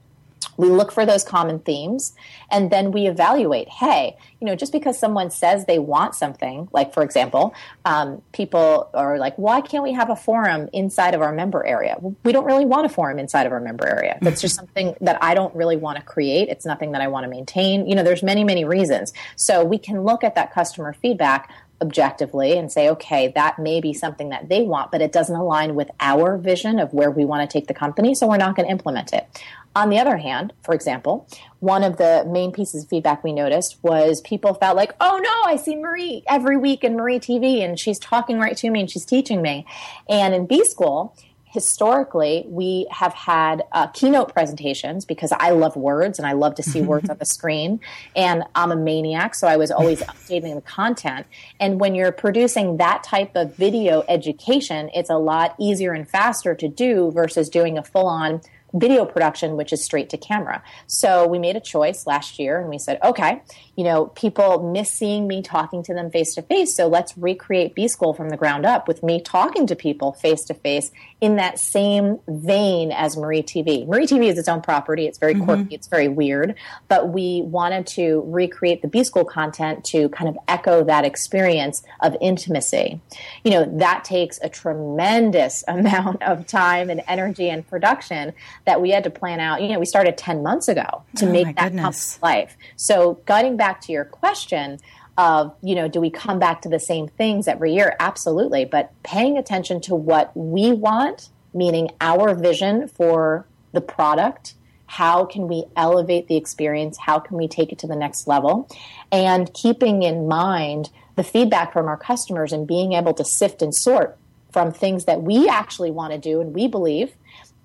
we 0.57 0.69
look 0.69 0.93
for 0.93 1.05
those 1.07 1.25
common 1.25 1.59
themes 1.59 2.15
and 2.51 2.71
then 2.71 2.93
we 2.93 3.07
evaluate 3.07 3.69
hey 3.69 4.17
you 4.41 4.47
know 4.47 4.55
just 4.55 4.73
because 4.73 4.99
someone 4.99 5.31
says 5.31 5.67
they 5.67 5.79
want 5.79 6.15
something 6.15 6.69
like 6.73 6.93
for 6.93 7.03
example 7.03 7.55
um, 7.85 8.23
people 8.33 8.91
are 8.95 9.19
like 9.19 9.37
why 9.37 9.61
can't 9.61 9.83
we 9.83 9.93
have 9.93 10.11
a 10.11 10.17
forum 10.17 10.69
inside 10.73 11.15
of 11.15 11.21
our 11.21 11.33
member 11.33 11.65
area? 11.65 11.97
We 12.25 12.33
don't 12.33 12.45
really 12.45 12.65
want 12.65 12.87
a 12.87 12.89
forum 12.89 13.19
inside 13.19 13.47
of 13.47 13.53
our 13.53 13.61
member 13.61 13.87
area. 13.87 14.19
That's 14.21 14.41
just 14.41 14.55
something 14.55 14.95
that 15.01 15.19
i 15.23 15.35
don't 15.35 15.55
really 15.55 15.77
want 15.77 15.99
to 15.99 16.05
create. 16.05 16.49
It's 16.49 16.65
nothing 16.65 16.93
that 16.93 17.01
i 17.01 17.09
want 17.09 17.25
to 17.25 17.31
maintain. 17.31 17.87
You 17.87 17.95
know 17.95 18.03
there's 18.03 18.23
many 18.23 18.45
many 18.45 18.65
reasons. 18.65 19.13
So 19.37 19.65
we 19.65 19.79
can 19.79 20.03
look 20.03 20.25
at 20.25 20.35
that 20.35 20.53
customer 20.53 20.93
feedback 20.93 21.51
objectively 21.83 22.57
and 22.57 22.73
say, 22.73 22.89
okay, 22.89 23.31
that 23.35 23.59
may 23.59 23.81
be 23.81 23.93
something 23.93 24.31
that 24.31 24.49
they 24.49 24.63
want, 24.63 24.91
but 24.91 25.03
it 25.03 25.13
doesn't 25.13 25.37
align 25.37 25.75
with 25.75 25.91
our 26.01 26.39
vision 26.39 26.79
of 26.79 26.95
where 26.95 27.11
we 27.11 27.27
want 27.27 27.49
to 27.49 27.53
take 27.53 27.67
the 27.67 27.75
company, 27.75 28.15
so 28.15 28.27
we're 28.27 28.39
not 28.39 28.57
going 28.57 28.67
to 28.67 28.73
implement 28.73 29.13
it. 29.13 29.27
On 29.75 29.89
the 29.89 29.99
other 29.99 30.19
hand, 30.19 30.53
for 30.63 30.75
example, 30.75 31.27
one 31.61 31.83
of 31.83 31.97
the 31.97 32.27
main 32.31 32.53
pieces 32.53 32.85
of 32.85 32.91
feedback 32.91 33.25
we 33.25 33.33
noticed 33.33 33.79
was 33.83 34.21
people 34.21 34.55
felt 34.55 34.77
like, 34.77 34.95
oh 35.01 35.19
no, 35.23 35.51
I 35.51 35.57
see 35.57 35.77
Marie 35.77 36.23
every 36.29 36.57
week 36.57 36.85
in 36.85 36.95
Marie 36.95 37.19
TV 37.19 37.65
and 37.65 37.79
she's 37.79 37.99
talking 37.99 38.39
right 38.39 38.57
to 38.59 38.71
me 38.71 38.81
and 38.81 38.91
she's 38.91 39.07
teaching 39.07 39.41
me. 39.41 39.67
And 40.09 40.35
in 40.35 40.47
B 40.47 40.65
School, 40.65 41.17
historically, 41.53 42.47
we 42.49 42.87
have 42.91 43.13
had 43.13 43.63
uh, 43.73 43.87
keynote 43.89 44.33
presentations 44.33 45.05
because 45.05 45.33
I 45.33 45.51
love 45.51 45.77
words 45.77 46.19
and 46.19 46.27
I 46.27 46.33
love 46.33 46.55
to 46.55 46.63
see 46.63 46.81
words 46.81 47.11
on 47.11 47.19
the 47.19 47.27
screen. 47.27 47.79
And 48.17 48.45
I'm 48.55 48.73
a 48.73 48.77
maniac, 48.77 49.35
so 49.35 49.47
I 49.47 49.57
was 49.59 49.71
always 49.71 50.01
updating 50.03 50.55
the 50.55 50.63
content. 50.63 51.27
And 51.61 51.79
when 51.79 51.95
you're 51.95 52.11
producing 52.11 52.79
that 52.79 53.03
type 53.03 53.37
of 53.37 53.55
video 53.55 54.03
education, 54.09 54.91
it's 54.95 55.11
a 55.11 55.19
lot 55.19 55.55
easier 55.61 55.93
and 55.93 56.09
faster 56.09 56.55
to 56.55 56.69
do 56.69 57.11
versus 57.13 57.51
doing 57.51 57.77
a 57.77 57.83
full 57.83 58.07
on 58.07 58.41
video 58.75 59.05
production, 59.05 59.57
which 59.57 59.73
is 59.73 59.85
straight 59.85 60.09
to 60.11 60.17
camera. 60.17 60.63
So 60.87 61.27
we 61.27 61.39
made 61.39 61.57
a 61.57 61.61
choice 61.61 62.07
last 62.07 62.39
year 62.39 62.59
and 62.59 62.71
we 62.71 62.79
said, 62.79 62.99
okay, 63.03 63.43
you 63.77 63.85
know, 63.85 64.07
people 64.07 64.71
miss 64.71 64.91
seeing 64.91 65.27
me 65.27 65.41
talking 65.41 65.83
to 65.85 65.95
them 65.95 66.11
face 66.11 66.35
to 66.35 66.43
face. 66.43 66.75
So 66.75 66.89
let's 66.89 67.17
recreate 67.17 67.75
B 67.75 67.89
School 67.89 68.13
from 68.13 68.29
the 68.29 68.37
ground 68.37 68.67
up 68.67 68.87
with 68.87 69.03
me 69.03 69.21
talking 69.21 69.67
to 69.67 69.75
people 69.75 70.13
face 70.13 70.45
to 70.45 70.55
face 70.55 70.91
in 71.23 71.37
that 71.37 71.59
same 71.59 72.19
vein 72.29 72.93
as 72.93 73.17
Marie 73.17 73.43
TV. 73.43 73.87
Marie 73.87 74.07
TV 74.07 74.27
is 74.27 74.37
its 74.37 74.49
own 74.49 74.61
property. 74.61 75.07
It's 75.07 75.19
very 75.19 75.35
mm-hmm. 75.35 75.45
quirky. 75.45 75.75
It's 75.75 75.87
very 75.87 76.09
weird, 76.09 76.55
but 76.89 77.09
we 77.09 77.43
wanted 77.43 77.87
to 77.89 78.25
recreate 78.27 78.83
the 78.83 78.89
B 78.89 79.05
School 79.05 79.25
content 79.25 79.85
to 79.87 80.09
kind 80.11 80.29
of 80.29 80.37
echo 80.49 80.85
that 80.85 81.05
experience 81.05 81.83
of 82.01 82.15
intimacy. 82.21 83.01
You 83.45 83.53
know, 83.53 83.79
that 83.79 84.05
takes 84.05 84.39
a 84.43 84.51
tremendous 84.51 85.65
amount 85.69 86.23
of 86.23 86.47
time 86.47 86.91
and 86.91 87.03
energy 87.09 87.49
and 87.49 87.67
production 87.67 88.35
that 88.67 88.83
we 88.83 88.91
had 88.91 89.05
to 89.05 89.11
plan 89.11 89.41
out. 89.41 89.63
You 89.63 89.69
know, 89.69 89.79
we 89.79 89.87
started 89.87 90.19
10 90.19 90.43
months 90.43 90.69
ago 90.69 91.05
to 91.17 91.27
oh 91.27 91.33
make 91.33 91.57
that 91.57 91.75
come 91.75 91.93
to 91.93 92.19
life. 92.21 92.57
So 92.77 93.21
getting 93.27 93.57
back 93.63 93.81
to 93.81 93.93
your 93.93 94.05
question 94.05 94.81
of, 95.17 95.55
you 95.63 95.77
know, 95.77 95.87
do 95.87 96.01
we 96.01 96.11
come 96.11 96.41
back 96.41 96.63
to 96.63 96.69
the 96.69 96.81
same 96.81 97.07
things 97.07 97.47
every 97.47 97.73
year? 97.73 97.95
Absolutely. 98.01 98.65
But 98.65 98.93
paying 99.05 99.39
attention 99.39 99.81
to 99.83 99.95
what 99.95 100.37
we 100.37 100.73
want, 100.73 101.29
meaning 101.55 101.91
our 102.01 102.35
vision 102.35 102.89
for 102.89 103.47
the 103.71 103.81
product, 103.81 104.55
how 104.87 105.25
can 105.25 105.47
we 105.47 105.63
elevate 105.77 106.27
the 106.27 106.37
experience? 106.37 106.99
How 106.99 107.21
can 107.21 107.37
we 107.37 107.47
take 107.47 107.71
it 107.71 107.79
to 107.79 107.87
the 107.87 107.95
next 107.95 108.27
level? 108.27 108.69
And 109.13 109.55
keeping 109.55 110.03
in 110.03 110.27
mind 110.27 110.91
the 111.15 111.23
feedback 111.23 111.73
from 111.73 111.87
our 111.87 111.97
customers 111.97 112.53
and 112.53 112.67
being 112.67 112.95
able 112.95 113.15
to 113.15 113.25
sift 113.25 113.63
and 113.63 113.73
sort 113.73 114.19
from 114.51 114.73
things 114.73 115.05
that 115.05 115.23
we 115.23 115.49
actually 115.49 115.93
want 115.93 116.13
to 116.13 116.19
do 116.19 116.41
and 116.41 116.53
we 116.53 116.67
believe 116.67 117.13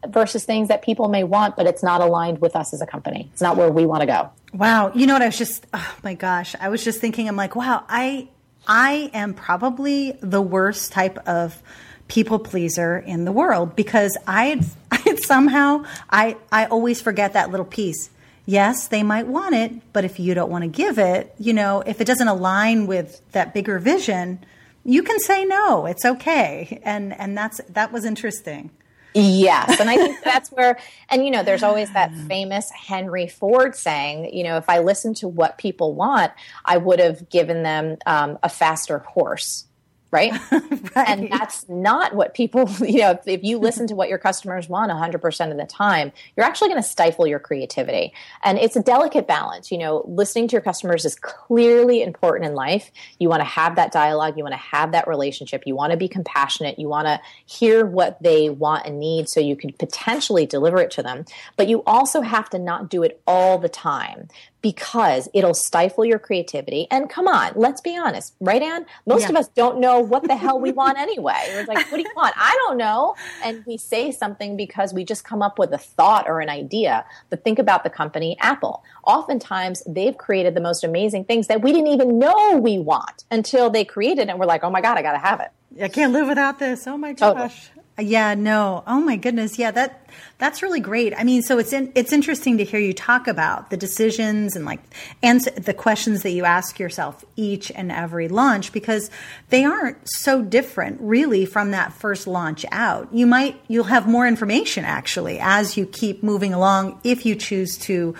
versus 0.07 0.45
things 0.45 0.67
that 0.67 0.83
people 0.83 1.07
may 1.07 1.23
want, 1.23 1.55
but 1.55 1.65
it's 1.65 1.81
not 1.81 2.01
aligned 2.01 2.39
with 2.39 2.55
us 2.55 2.71
as 2.71 2.81
a 2.81 2.85
company. 2.85 3.31
It's 3.33 3.41
not 3.41 3.57
where 3.57 3.71
we 3.71 3.87
want 3.87 4.01
to 4.01 4.05
go. 4.07 4.29
Wow. 4.53 4.91
You 4.95 5.07
know 5.07 5.13
what? 5.13 5.21
I 5.21 5.27
was 5.27 5.37
just, 5.37 5.65
oh 5.73 5.95
my 6.03 6.13
gosh, 6.13 6.55
I 6.59 6.69
was 6.69 6.83
just 6.83 6.99
thinking, 6.99 7.27
I'm 7.27 7.35
like, 7.35 7.55
wow, 7.55 7.83
I, 7.87 8.29
I 8.65 9.11
am 9.13 9.33
probably 9.33 10.13
the 10.21 10.41
worst 10.41 10.91
type 10.91 11.17
of 11.27 11.61
people 12.07 12.39
pleaser 12.39 12.97
in 12.97 13.25
the 13.25 13.31
world 13.31 13.75
because 13.75 14.17
I, 14.25 14.61
I 14.91 15.15
somehow, 15.15 15.85
I, 16.09 16.37
I 16.51 16.65
always 16.65 17.01
forget 17.01 17.33
that 17.33 17.51
little 17.51 17.65
piece. 17.65 18.09
Yes, 18.45 18.87
they 18.87 19.03
might 19.03 19.27
want 19.27 19.55
it, 19.55 19.91
but 19.91 20.05
if 20.05 20.21
you 20.21 20.33
don't 20.33 20.49
want 20.49 20.63
to 20.63 20.69
give 20.69 20.97
it, 20.97 21.35
you 21.37 21.51
know, 21.51 21.81
if 21.81 21.99
it 21.99 22.05
doesn't 22.05 22.29
align 22.29 22.87
with 22.87 23.21
that 23.33 23.53
bigger 23.53 23.77
vision, 23.77 24.39
you 24.85 25.03
can 25.03 25.19
say 25.19 25.43
no. 25.43 25.85
It's 25.85 26.05
okay. 26.05 26.79
And, 26.83 27.13
and 27.19 27.37
that's, 27.37 27.59
that 27.69 27.91
was 27.91 28.05
interesting. 28.05 28.71
Yes. 29.17 29.79
And 29.79 29.89
I 29.89 29.97
think 29.97 30.21
that's 30.23 30.51
where, 30.51 30.77
and 31.09 31.25
you 31.25 31.31
know, 31.31 31.43
there's 31.43 31.63
always 31.63 31.91
that 31.93 32.13
famous 32.27 32.69
Henry 32.69 33.27
Ford 33.27 33.75
saying, 33.75 34.35
you 34.35 34.43
know, 34.43 34.57
if 34.57 34.69
I 34.69 34.79
listened 34.79 35.17
to 35.17 35.27
what 35.27 35.57
people 35.57 35.95
want, 35.95 36.31
I 36.63 36.77
would 36.77 36.99
have 36.99 37.29
given 37.29 37.63
them 37.63 37.97
um, 38.05 38.37
a 38.43 38.49
faster 38.49 38.99
horse 38.99 39.65
right? 40.11 40.31
right? 40.51 41.09
And 41.09 41.31
that's 41.31 41.67
not 41.67 42.15
what 42.15 42.33
people, 42.33 42.69
you 42.79 42.99
know, 42.99 43.11
if, 43.11 43.27
if, 43.27 43.43
you 43.43 43.57
listen 43.57 43.87
to 43.87 43.95
what 43.95 44.09
your 44.09 44.17
customers 44.17 44.69
want 44.69 44.91
100% 44.91 45.51
of 45.51 45.57
the 45.57 45.65
time, 45.65 46.11
you're 46.35 46.45
actually 46.45 46.69
going 46.69 46.81
to 46.81 46.87
stifle 46.87 47.27
your 47.27 47.39
creativity. 47.39 48.13
And 48.43 48.57
it's 48.57 48.75
a 48.75 48.81
delicate 48.81 49.27
balance. 49.27 49.71
You 49.71 49.77
know, 49.77 50.03
listening 50.07 50.47
to 50.49 50.53
your 50.53 50.61
customers 50.61 51.05
is 51.05 51.15
clearly 51.15 52.01
important 52.01 52.45
in 52.45 52.55
life. 52.55 52.91
You 53.19 53.29
want 53.29 53.41
to 53.41 53.45
have 53.45 53.75
that 53.75 53.91
dialogue, 53.91 54.37
you 54.37 54.43
want 54.43 54.53
to 54.53 54.57
have 54.59 54.91
that 54.93 55.07
relationship, 55.07 55.63
you 55.65 55.75
want 55.75 55.91
to 55.91 55.97
be 55.97 56.07
compassionate, 56.07 56.79
you 56.79 56.87
want 56.87 57.07
to 57.07 57.19
hear 57.45 57.85
what 57.85 58.21
they 58.21 58.49
want 58.49 58.85
and 58.85 58.99
need 58.99 59.29
so 59.29 59.39
you 59.39 59.55
can 59.55 59.71
potentially 59.73 60.45
deliver 60.45 60.79
it 60.79 60.91
to 60.91 61.03
them. 61.03 61.25
But 61.55 61.67
you 61.67 61.83
also 61.85 62.21
have 62.21 62.49
to 62.51 62.59
not 62.59 62.89
do 62.89 63.03
it 63.03 63.21
all 63.27 63.57
the 63.57 63.69
time 63.69 64.29
because 64.61 65.29
it'll 65.33 65.53
stifle 65.53 66.05
your 66.05 66.19
creativity. 66.19 66.87
And 66.89 67.09
come 67.09 67.27
on, 67.27 67.53
let's 67.55 67.81
be 67.81 67.97
honest, 67.97 68.35
right, 68.39 68.61
Anne? 68.61 68.85
Most 69.05 69.23
yeah. 69.23 69.29
of 69.29 69.35
us 69.35 69.47
don't 69.49 69.79
know 69.79 69.99
what 69.99 70.23
the 70.23 70.35
hell 70.35 70.59
we 70.59 70.71
want 70.71 70.97
anyway. 71.07 71.43
We're 71.49 71.65
like, 71.65 71.91
what 71.91 71.97
do 71.97 72.03
you 72.03 72.11
want? 72.15 72.33
I 72.37 72.53
don't 72.65 72.77
know. 72.77 73.15
And 73.43 73.63
we 73.65 73.77
say 73.77 74.11
something 74.11 74.57
because 74.57 74.93
we 74.93 75.03
just 75.03 75.23
come 75.23 75.41
up 75.41 75.59
with 75.59 75.71
a 75.73 75.77
thought 75.77 76.27
or 76.27 76.39
an 76.39 76.49
idea. 76.49 77.05
But 77.29 77.43
think 77.43 77.59
about 77.59 77.83
the 77.83 77.89
company 77.89 78.37
Apple. 78.39 78.83
Oftentimes, 79.05 79.83
they've 79.87 80.17
created 80.17 80.55
the 80.55 80.61
most 80.61 80.83
amazing 80.83 81.25
things 81.25 81.47
that 81.47 81.61
we 81.61 81.71
didn't 81.71 81.87
even 81.87 82.19
know 82.19 82.57
we 82.57 82.79
want 82.79 83.23
until 83.31 83.69
they 83.69 83.85
created 83.85 84.27
it. 84.27 84.29
And 84.29 84.39
we're 84.39 84.45
like, 84.45 84.63
oh 84.63 84.69
my 84.69 84.81
God, 84.81 84.97
I 84.97 85.01
got 85.01 85.13
to 85.13 85.19
have 85.19 85.39
it. 85.39 85.51
I 85.81 85.87
can't 85.89 86.13
live 86.13 86.27
without 86.27 86.59
this. 86.59 86.87
Oh 86.87 86.97
my 86.97 87.13
gosh. 87.13 87.69
Yeah, 87.99 88.35
no. 88.35 88.83
Oh 88.85 88.99
my 89.01 89.15
goodness. 89.15 89.57
Yeah, 89.57 89.71
that 89.71 90.07
that's 90.37 90.61
really 90.61 90.79
great. 90.79 91.15
I 91.17 91.23
mean, 91.23 91.41
so 91.41 91.57
it's 91.57 91.73
in, 91.73 91.91
it's 91.95 92.13
interesting 92.13 92.59
to 92.59 92.63
hear 92.63 92.79
you 92.79 92.93
talk 92.93 93.27
about 93.27 93.71
the 93.71 93.77
decisions 93.77 94.55
and 94.55 94.65
like 94.65 94.79
answer 95.23 95.49
the 95.51 95.73
questions 95.73 96.21
that 96.21 96.29
you 96.29 96.45
ask 96.45 96.77
yourself 96.77 97.25
each 97.35 97.71
and 97.71 97.91
every 97.91 98.27
launch 98.27 98.71
because 98.71 99.09
they 99.49 99.65
aren't 99.65 99.97
so 100.05 100.43
different 100.43 101.01
really 101.01 101.47
from 101.47 101.71
that 101.71 101.91
first 101.91 102.27
launch 102.27 102.65
out. 102.71 103.11
You 103.11 103.25
might 103.25 103.59
you'll 103.67 103.85
have 103.85 104.07
more 104.07 104.27
information 104.27 104.85
actually 104.85 105.39
as 105.39 105.75
you 105.75 105.87
keep 105.87 106.21
moving 106.21 106.53
along 106.53 106.99
if 107.03 107.25
you 107.25 107.33
choose 107.33 107.77
to 107.79 108.13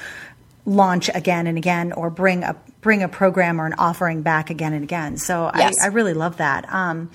launch 0.65 1.09
again 1.13 1.45
and 1.45 1.57
again 1.57 1.91
or 1.93 2.09
bring 2.09 2.43
a 2.43 2.55
bring 2.81 3.03
a 3.03 3.07
program 3.07 3.61
or 3.61 3.67
an 3.67 3.73
offering 3.73 4.23
back 4.23 4.49
again 4.49 4.73
and 4.73 4.83
again. 4.83 5.17
So 5.17 5.51
yes. 5.55 5.79
I, 5.81 5.85
I 5.85 5.87
really 5.89 6.15
love 6.15 6.37
that. 6.37 6.71
Um, 6.73 7.11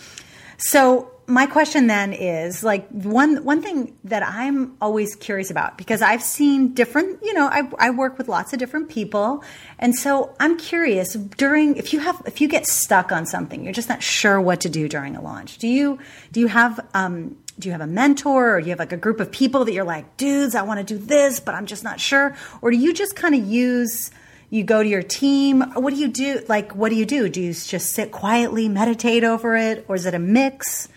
so 0.58 1.11
my 1.26 1.46
question 1.46 1.86
then 1.86 2.12
is 2.12 2.64
like 2.64 2.88
one 2.88 3.44
one 3.44 3.62
thing 3.62 3.96
that 4.04 4.22
I'm 4.22 4.76
always 4.80 5.14
curious 5.14 5.50
about 5.50 5.78
because 5.78 6.02
I've 6.02 6.22
seen 6.22 6.74
different, 6.74 7.22
you 7.22 7.32
know, 7.32 7.46
I, 7.46 7.70
I 7.78 7.90
work 7.90 8.18
with 8.18 8.28
lots 8.28 8.52
of 8.52 8.58
different 8.58 8.88
people, 8.88 9.44
and 9.78 9.94
so 9.94 10.34
I'm 10.40 10.58
curious 10.58 11.14
during 11.14 11.76
if 11.76 11.92
you 11.92 12.00
have 12.00 12.22
if 12.26 12.40
you 12.40 12.48
get 12.48 12.66
stuck 12.66 13.12
on 13.12 13.26
something, 13.26 13.62
you're 13.62 13.72
just 13.72 13.88
not 13.88 14.02
sure 14.02 14.40
what 14.40 14.60
to 14.62 14.68
do 14.68 14.88
during 14.88 15.16
a 15.16 15.22
launch. 15.22 15.58
Do 15.58 15.68
you 15.68 15.98
do 16.32 16.40
you 16.40 16.48
have 16.48 16.84
um, 16.92 17.36
do 17.58 17.68
you 17.68 17.72
have 17.72 17.80
a 17.80 17.86
mentor 17.86 18.56
or 18.56 18.60
do 18.60 18.66
you 18.66 18.70
have 18.70 18.80
like 18.80 18.92
a 18.92 18.96
group 18.96 19.20
of 19.20 19.30
people 19.30 19.64
that 19.64 19.72
you're 19.72 19.84
like, 19.84 20.16
dudes, 20.16 20.54
I 20.54 20.62
want 20.62 20.86
to 20.86 20.98
do 20.98 20.98
this, 20.98 21.38
but 21.38 21.54
I'm 21.54 21.66
just 21.66 21.84
not 21.84 22.00
sure, 22.00 22.34
or 22.60 22.70
do 22.70 22.76
you 22.76 22.92
just 22.92 23.14
kind 23.14 23.34
of 23.34 23.46
use 23.46 24.10
you 24.50 24.64
go 24.64 24.82
to 24.82 24.88
your 24.88 25.02
team? 25.02 25.62
What 25.74 25.94
do 25.94 26.00
you 26.00 26.08
do 26.08 26.42
like 26.48 26.74
what 26.74 26.88
do 26.88 26.96
you 26.96 27.06
do? 27.06 27.28
Do 27.28 27.40
you 27.40 27.54
just 27.54 27.92
sit 27.92 28.10
quietly 28.10 28.68
meditate 28.68 29.24
over 29.24 29.56
it 29.56 29.84
or 29.88 29.94
is 29.94 30.04
it 30.04 30.14
a 30.14 30.18
mix 30.18 30.88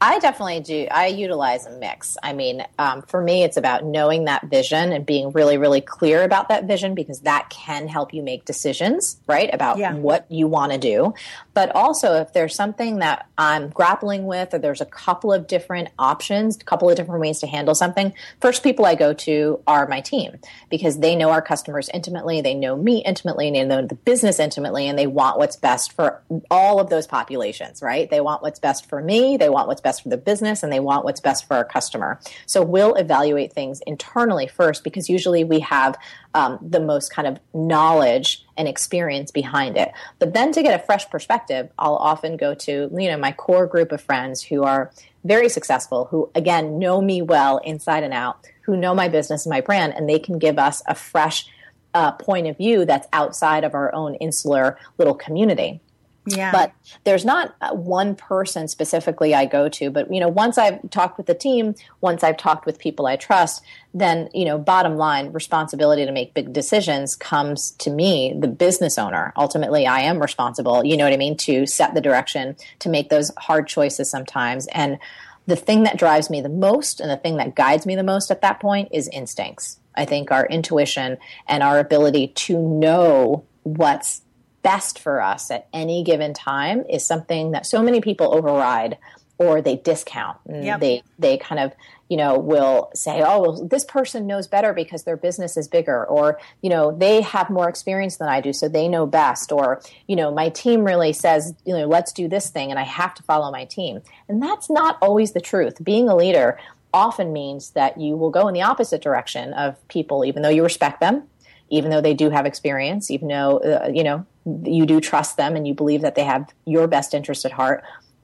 I 0.00 0.18
definitely 0.18 0.60
do. 0.60 0.86
I 0.90 1.06
utilize 1.06 1.66
a 1.66 1.78
mix. 1.78 2.16
I 2.22 2.32
mean, 2.32 2.64
um, 2.78 3.02
for 3.02 3.22
me, 3.22 3.42
it's 3.44 3.56
about 3.56 3.84
knowing 3.84 4.24
that 4.24 4.46
vision 4.46 4.92
and 4.92 5.06
being 5.06 5.32
really, 5.32 5.58
really 5.58 5.80
clear 5.80 6.22
about 6.22 6.48
that 6.48 6.64
vision 6.64 6.94
because 6.94 7.20
that 7.20 7.48
can 7.50 7.88
help 7.88 8.12
you 8.12 8.22
make 8.22 8.44
decisions, 8.44 9.18
right, 9.26 9.48
about 9.52 9.78
yeah. 9.78 9.94
what 9.94 10.30
you 10.30 10.46
want 10.46 10.72
to 10.72 10.78
do. 10.78 11.14
But 11.56 11.74
also, 11.74 12.16
if 12.16 12.34
there's 12.34 12.54
something 12.54 12.98
that 12.98 13.30
I'm 13.38 13.70
grappling 13.70 14.26
with, 14.26 14.52
or 14.52 14.58
there's 14.58 14.82
a 14.82 14.84
couple 14.84 15.32
of 15.32 15.46
different 15.46 15.88
options, 15.98 16.58
a 16.58 16.64
couple 16.64 16.90
of 16.90 16.96
different 16.96 17.22
ways 17.22 17.40
to 17.40 17.46
handle 17.46 17.74
something, 17.74 18.12
first 18.42 18.62
people 18.62 18.84
I 18.84 18.94
go 18.94 19.14
to 19.14 19.62
are 19.66 19.88
my 19.88 20.02
team 20.02 20.38
because 20.68 20.98
they 20.98 21.16
know 21.16 21.30
our 21.30 21.40
customers 21.40 21.88
intimately, 21.94 22.42
they 22.42 22.52
know 22.52 22.76
me 22.76 22.98
intimately, 22.98 23.46
and 23.46 23.56
they 23.56 23.64
know 23.64 23.86
the 23.86 23.94
business 23.94 24.38
intimately, 24.38 24.86
and 24.86 24.98
they 24.98 25.06
want 25.06 25.38
what's 25.38 25.56
best 25.56 25.92
for 25.92 26.20
all 26.50 26.78
of 26.78 26.90
those 26.90 27.06
populations, 27.06 27.80
right? 27.80 28.10
They 28.10 28.20
want 28.20 28.42
what's 28.42 28.58
best 28.58 28.86
for 28.86 29.00
me, 29.00 29.38
they 29.38 29.48
want 29.48 29.66
what's 29.66 29.80
best 29.80 30.02
for 30.02 30.10
the 30.10 30.18
business 30.18 30.62
and 30.62 30.70
they 30.70 30.80
want 30.80 31.06
what's 31.06 31.20
best 31.20 31.48
for 31.48 31.54
our 31.56 31.64
customer. 31.64 32.20
So 32.44 32.62
we'll 32.62 32.96
evaluate 32.96 33.54
things 33.54 33.80
internally 33.86 34.46
first 34.46 34.84
because 34.84 35.08
usually 35.08 35.42
we 35.42 35.60
have 35.60 35.96
um, 36.36 36.58
the 36.60 36.80
most 36.80 37.10
kind 37.10 37.26
of 37.26 37.38
knowledge 37.54 38.44
and 38.58 38.68
experience 38.68 39.30
behind 39.30 39.78
it. 39.78 39.90
But 40.18 40.34
then 40.34 40.52
to 40.52 40.62
get 40.62 40.78
a 40.78 40.84
fresh 40.84 41.08
perspective, 41.08 41.70
I'll 41.78 41.96
often 41.96 42.36
go 42.36 42.54
to 42.54 42.90
you 42.92 43.08
know 43.08 43.16
my 43.16 43.32
core 43.32 43.66
group 43.66 43.90
of 43.90 44.02
friends 44.02 44.42
who 44.42 44.62
are 44.62 44.92
very 45.24 45.48
successful, 45.48 46.04
who 46.04 46.30
again 46.34 46.78
know 46.78 47.00
me 47.00 47.22
well 47.22 47.56
inside 47.58 48.04
and 48.04 48.12
out, 48.12 48.46
who 48.62 48.76
know 48.76 48.94
my 48.94 49.08
business 49.08 49.46
and 49.46 49.50
my 49.50 49.62
brand, 49.62 49.94
and 49.96 50.08
they 50.08 50.18
can 50.18 50.38
give 50.38 50.58
us 50.58 50.82
a 50.86 50.94
fresh 50.94 51.48
uh, 51.94 52.12
point 52.12 52.46
of 52.46 52.58
view 52.58 52.84
that's 52.84 53.08
outside 53.14 53.64
of 53.64 53.74
our 53.74 53.92
own 53.94 54.14
insular 54.16 54.78
little 54.98 55.14
community. 55.14 55.80
Yeah. 56.26 56.50
But 56.50 56.72
there's 57.04 57.24
not 57.24 57.54
uh, 57.60 57.72
one 57.72 58.16
person 58.16 58.68
specifically 58.68 59.34
I 59.34 59.46
go 59.46 59.68
to. 59.68 59.90
But, 59.90 60.12
you 60.12 60.20
know, 60.20 60.28
once 60.28 60.58
I've 60.58 60.90
talked 60.90 61.18
with 61.18 61.26
the 61.26 61.34
team, 61.34 61.74
once 62.00 62.24
I've 62.24 62.36
talked 62.36 62.66
with 62.66 62.78
people 62.78 63.06
I 63.06 63.16
trust, 63.16 63.62
then, 63.94 64.28
you 64.34 64.44
know, 64.44 64.58
bottom 64.58 64.96
line, 64.96 65.32
responsibility 65.32 66.04
to 66.04 66.12
make 66.12 66.34
big 66.34 66.52
decisions 66.52 67.14
comes 67.14 67.70
to 67.72 67.90
me, 67.90 68.34
the 68.38 68.48
business 68.48 68.98
owner. 68.98 69.32
Ultimately, 69.36 69.86
I 69.86 70.00
am 70.00 70.20
responsible, 70.20 70.84
you 70.84 70.96
know 70.96 71.04
what 71.04 71.12
I 71.12 71.16
mean, 71.16 71.36
to 71.38 71.66
set 71.66 71.94
the 71.94 72.00
direction, 72.00 72.56
to 72.80 72.88
make 72.88 73.08
those 73.08 73.30
hard 73.38 73.68
choices 73.68 74.10
sometimes. 74.10 74.66
And 74.68 74.98
the 75.46 75.56
thing 75.56 75.84
that 75.84 75.96
drives 75.96 76.28
me 76.28 76.40
the 76.40 76.48
most 76.48 77.00
and 77.00 77.08
the 77.08 77.16
thing 77.16 77.36
that 77.36 77.54
guides 77.54 77.86
me 77.86 77.94
the 77.94 78.02
most 78.02 78.32
at 78.32 78.42
that 78.42 78.58
point 78.58 78.88
is 78.92 79.08
instincts. 79.08 79.78
I 79.94 80.04
think 80.04 80.30
our 80.30 80.44
intuition 80.46 81.18
and 81.46 81.62
our 81.62 81.78
ability 81.78 82.28
to 82.28 82.58
know 82.58 83.44
what's 83.62 84.22
best 84.66 84.98
for 84.98 85.22
us 85.22 85.52
at 85.52 85.68
any 85.72 86.02
given 86.02 86.34
time 86.34 86.84
is 86.90 87.06
something 87.06 87.52
that 87.52 87.64
so 87.64 87.84
many 87.84 88.00
people 88.00 88.34
override 88.34 88.98
or 89.38 89.62
they 89.62 89.76
discount. 89.76 90.38
Yep. 90.48 90.80
They 90.80 91.02
they 91.20 91.38
kind 91.38 91.60
of 91.60 91.72
you 92.08 92.16
know 92.16 92.36
will 92.38 92.90
say, 92.92 93.22
oh, 93.24 93.40
well, 93.42 93.64
this 93.64 93.84
person 93.84 94.26
knows 94.26 94.48
better 94.48 94.72
because 94.72 95.04
their 95.04 95.16
business 95.16 95.56
is 95.56 95.68
bigger, 95.68 96.04
or 96.04 96.40
you 96.62 96.70
know 96.70 96.90
they 96.90 97.20
have 97.20 97.48
more 97.48 97.68
experience 97.68 98.16
than 98.16 98.28
I 98.28 98.40
do, 98.40 98.52
so 98.52 98.68
they 98.68 98.88
know 98.88 99.06
best, 99.06 99.52
or 99.52 99.80
you 100.08 100.16
know 100.16 100.32
my 100.32 100.48
team 100.48 100.82
really 100.82 101.12
says, 101.12 101.54
you 101.64 101.72
know, 101.72 101.86
let's 101.86 102.12
do 102.12 102.26
this 102.26 102.50
thing, 102.50 102.70
and 102.70 102.78
I 102.78 102.84
have 102.84 103.14
to 103.14 103.22
follow 103.22 103.52
my 103.52 103.66
team, 103.66 104.00
and 104.28 104.42
that's 104.42 104.68
not 104.68 104.98
always 105.00 105.30
the 105.32 105.40
truth. 105.40 105.82
Being 105.84 106.08
a 106.08 106.16
leader 106.16 106.58
often 106.92 107.32
means 107.32 107.70
that 107.70 108.00
you 108.00 108.16
will 108.16 108.30
go 108.30 108.48
in 108.48 108.54
the 108.54 108.62
opposite 108.62 109.02
direction 109.02 109.52
of 109.52 109.76
people, 109.86 110.24
even 110.24 110.42
though 110.42 110.48
you 110.48 110.64
respect 110.64 110.98
them, 111.00 111.24
even 111.70 111.90
though 111.90 112.00
they 112.00 112.14
do 112.14 112.30
have 112.30 112.46
experience, 112.46 113.10
even 113.10 113.28
though 113.28 113.58
uh, 113.58 113.90
you 113.92 114.04
know 114.04 114.26
you 114.64 114.86
do 114.86 115.00
trust 115.00 115.36
them 115.36 115.56
and 115.56 115.66
you 115.66 115.74
believe 115.74 116.02
that 116.02 116.14
they 116.14 116.24
have 116.24 116.52
your 116.64 116.86
best 116.86 117.14
interest 117.14 117.44
at 117.44 117.52
heart. 117.52 117.82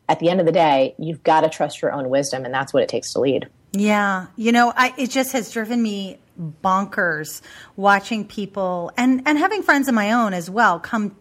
At 0.08 0.18
the 0.18 0.28
end 0.28 0.40
of 0.40 0.46
the 0.46 0.52
day, 0.52 0.94
you've 0.98 1.22
got 1.22 1.42
to 1.42 1.48
trust 1.48 1.80
your 1.80 1.92
own 1.92 2.10
wisdom, 2.10 2.44
and 2.44 2.52
that's 2.52 2.72
what 2.72 2.82
it 2.82 2.88
takes 2.88 3.12
to 3.14 3.20
lead. 3.20 3.48
Yeah, 3.72 4.26
you 4.36 4.52
know, 4.52 4.72
I, 4.76 4.92
it 4.98 5.10
just 5.10 5.32
has 5.32 5.50
driven 5.50 5.82
me 5.82 6.18
bonkers 6.62 7.40
watching 7.76 8.26
people 8.26 8.90
and 8.96 9.22
and 9.26 9.38
having 9.38 9.62
friends 9.62 9.88
of 9.88 9.94
my 9.94 10.12
own 10.12 10.34
as 10.34 10.48
well 10.48 10.80
come 10.80 11.14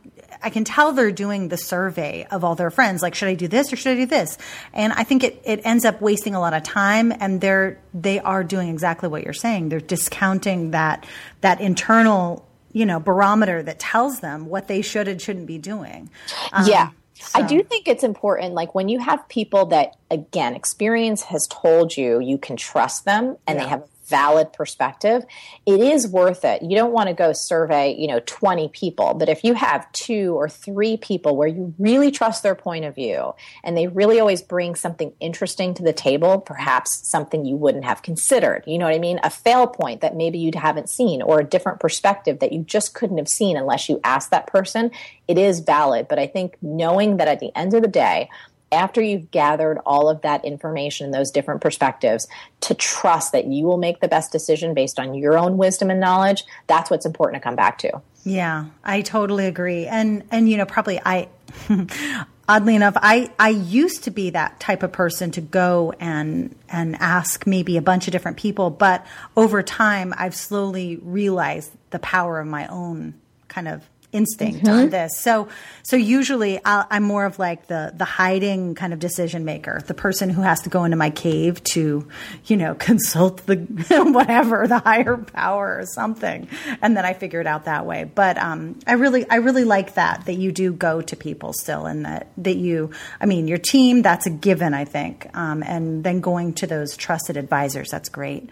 I 0.43 0.50
can 0.50 0.63
tell 0.63 0.91
they're 0.91 1.12
doing 1.12 1.48
the 1.48 1.57
survey 1.57 2.25
of 2.31 2.43
all 2.43 2.55
their 2.55 2.71
friends. 2.71 3.01
Like, 3.01 3.15
should 3.15 3.27
I 3.27 3.36
do 3.36 3.48
this 3.48 3.71
or 3.71 3.75
should 3.75 3.93
I 3.93 3.95
do 3.95 4.05
this? 4.05 4.38
And 4.74 4.93
I 4.93 5.03
think 5.03 5.24
it, 5.24 5.41
it 5.45 5.62
ends 5.63 5.86
up 5.86 6.01
wasting 6.01 6.36
a 6.36 6.39
lot 6.39 6.53
of 6.53 6.63
time 6.63 7.13
and 7.19 7.41
they're, 7.41 7.79
they 7.93 8.19
are 8.19 8.43
doing 8.43 8.69
exactly 8.69 9.10
what 9.10 9.24
you're 9.24 9.33
saying. 9.33 9.69
They're 9.69 9.79
discounting 9.79 10.71
that, 10.71 11.05
that 11.41 11.62
internal, 11.62 12.48
you 12.71 12.86
know, 12.86 13.00
barometer 13.00 13.62
that 13.63 13.79
tells 13.79 14.19
them 14.19 14.45
what 14.48 14.67
they 14.67 14.81
should 14.81 15.07
and 15.07 15.21
shouldn't 15.21 15.48
be 15.48 15.57
doing. 15.57 16.10
Um, 16.51 16.67
yeah. 16.67 16.89
So. 17.13 17.39
I 17.39 17.43
do 17.43 17.62
think 17.62 17.88
it's 17.88 18.03
important, 18.03 18.55
like 18.55 18.74
when 18.74 18.89
you 18.89 18.98
have 18.98 19.29
people 19.29 19.67
that, 19.67 19.95
again, 20.10 20.55
experience 20.55 21.21
has 21.24 21.45
told 21.48 21.95
you 21.95 22.19
you 22.19 22.39
can 22.39 22.57
trust 22.57 23.05
them 23.05 23.38
and 23.45 23.57
yeah. 23.57 23.63
they 23.63 23.69
have 23.69 23.83
valid 24.11 24.53
perspective, 24.53 25.23
it 25.65 25.79
is 25.79 26.07
worth 26.07 26.45
it. 26.45 26.61
You 26.61 26.75
don't 26.75 26.91
want 26.91 27.07
to 27.07 27.15
go 27.15 27.33
survey, 27.33 27.95
you 27.97 28.05
know, 28.05 28.21
20 28.27 28.69
people, 28.69 29.15
but 29.15 29.29
if 29.29 29.43
you 29.43 29.55
have 29.55 29.91
two 29.93 30.35
or 30.35 30.47
three 30.47 30.97
people 30.97 31.35
where 31.35 31.47
you 31.47 31.73
really 31.79 32.11
trust 32.11 32.43
their 32.43 32.53
point 32.53 32.85
of 32.85 32.93
view 32.93 33.33
and 33.63 33.75
they 33.75 33.87
really 33.87 34.19
always 34.19 34.43
bring 34.43 34.75
something 34.75 35.13
interesting 35.19 35.73
to 35.73 35.83
the 35.83 35.93
table, 35.93 36.39
perhaps 36.39 37.07
something 37.07 37.45
you 37.45 37.55
wouldn't 37.55 37.85
have 37.85 38.03
considered, 38.03 38.63
you 38.67 38.77
know 38.77 38.85
what 38.85 38.93
I 38.93 38.99
mean? 38.99 39.19
A 39.23 39.31
fail 39.31 39.65
point 39.65 40.01
that 40.01 40.15
maybe 40.15 40.37
you 40.37 40.51
haven't 40.53 40.89
seen 40.89 41.21
or 41.21 41.39
a 41.39 41.43
different 41.43 41.79
perspective 41.79 42.39
that 42.39 42.51
you 42.51 42.61
just 42.61 42.93
couldn't 42.93 43.17
have 43.17 43.29
seen 43.29 43.57
unless 43.57 43.89
you 43.89 43.99
asked 44.03 44.29
that 44.31 44.45
person, 44.45 44.91
it 45.27 45.37
is 45.37 45.61
valid. 45.61 46.07
But 46.07 46.19
I 46.19 46.27
think 46.27 46.57
knowing 46.61 47.17
that 47.17 47.27
at 47.29 47.39
the 47.39 47.55
end 47.57 47.73
of 47.73 47.81
the 47.81 47.87
day, 47.87 48.29
after 48.71 49.01
you've 49.01 49.31
gathered 49.31 49.79
all 49.85 50.09
of 50.09 50.21
that 50.21 50.45
information, 50.45 51.05
and 51.05 51.13
those 51.13 51.31
different 51.31 51.61
perspectives, 51.61 52.27
to 52.61 52.73
trust 52.73 53.31
that 53.33 53.45
you 53.45 53.65
will 53.65 53.77
make 53.77 53.99
the 53.99 54.07
best 54.07 54.31
decision 54.31 54.73
based 54.73 54.99
on 54.99 55.13
your 55.13 55.37
own 55.37 55.57
wisdom 55.57 55.89
and 55.89 55.99
knowledge, 55.99 56.43
that's 56.67 56.89
what's 56.89 57.05
important 57.05 57.41
to 57.41 57.47
come 57.47 57.55
back 57.55 57.77
to. 57.79 58.01
Yeah, 58.23 58.65
I 58.83 59.01
totally 59.01 59.47
agree. 59.47 59.87
And 59.87 60.23
and 60.31 60.50
you 60.50 60.57
know, 60.57 60.65
probably 60.65 61.00
I 61.03 61.27
oddly 62.48 62.75
enough, 62.75 62.93
I 62.98 63.31
I 63.39 63.50
used 63.50 64.03
to 64.05 64.11
be 64.11 64.29
that 64.31 64.59
type 64.59 64.83
of 64.83 64.91
person 64.91 65.31
to 65.31 65.41
go 65.41 65.93
and 66.00 66.55
and 66.69 66.96
ask 67.00 67.48
maybe 67.48 67.77
a 67.77 67.81
bunch 67.81 68.07
of 68.07 68.11
different 68.11 68.37
people, 68.37 68.69
but 68.69 69.05
over 69.35 69.63
time 69.63 70.13
I've 70.17 70.35
slowly 70.35 70.98
realized 71.01 71.72
the 71.89 72.00
power 72.00 72.39
of 72.39 72.48
my 72.48 72.67
own 72.67 73.15
kind 73.48 73.67
of 73.67 73.83
instinct 74.11 74.63
mm-hmm. 74.65 74.74
on 74.74 74.89
this. 74.89 75.17
So, 75.17 75.47
so 75.83 75.95
usually 75.95 76.59
i 76.65 76.85
am 76.91 77.03
more 77.03 77.25
of 77.25 77.39
like 77.39 77.67
the 77.67 77.93
the 77.95 78.05
hiding 78.05 78.75
kind 78.75 78.93
of 78.93 79.00
decision 79.00 79.45
maker, 79.45 79.81
the 79.87 79.93
person 79.93 80.29
who 80.29 80.41
has 80.41 80.61
to 80.61 80.69
go 80.69 80.83
into 80.83 80.97
my 80.97 81.09
cave 81.09 81.63
to, 81.63 82.07
you 82.45 82.57
know, 82.57 82.75
consult 82.79 83.45
the 83.45 83.55
whatever 84.13 84.67
the 84.67 84.79
higher 84.79 85.17
power 85.17 85.79
or 85.79 85.85
something, 85.85 86.47
and 86.81 86.95
then 86.95 87.05
I 87.05 87.13
figure 87.13 87.41
it 87.41 87.47
out 87.47 87.65
that 87.65 87.85
way. 87.85 88.03
But 88.03 88.37
um, 88.37 88.79
I 88.85 88.93
really 88.93 89.29
I 89.29 89.35
really 89.35 89.63
like 89.63 89.95
that 89.95 90.25
that 90.25 90.35
you 90.35 90.51
do 90.51 90.74
go 90.74 91.01
to 91.01 91.15
people 91.15 91.53
still, 91.53 91.85
and 91.85 92.05
that 92.05 92.27
that 92.37 92.57
you 92.57 92.91
I 93.19 93.25
mean 93.25 93.47
your 93.47 93.57
team 93.57 94.01
that's 94.01 94.25
a 94.25 94.31
given 94.31 94.74
I 94.74 94.85
think, 94.85 95.27
um, 95.35 95.63
and 95.63 96.03
then 96.03 96.19
going 96.19 96.53
to 96.55 96.67
those 96.67 96.97
trusted 96.97 97.37
advisors 97.37 97.89
that's 97.89 98.09
great. 98.09 98.50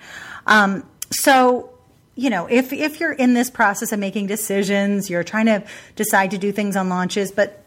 Um, 0.48 0.86
so 1.12 1.72
you 2.20 2.30
know, 2.30 2.48
if 2.48 2.74
if 2.74 3.00
you're 3.00 3.14
in 3.14 3.34
this 3.34 3.50
process 3.50 3.94
of 3.94 4.00
making 4.00 4.28
decisions, 4.28 5.10
you're 5.10 5.24
trying 5.24 5.46
to 5.46 5.64
decide 5.96 6.32
to 6.32 6.38
do 6.38 6.52
things 6.52 6.76
on 6.76 6.90
launches, 6.90 7.32
but 7.32 7.64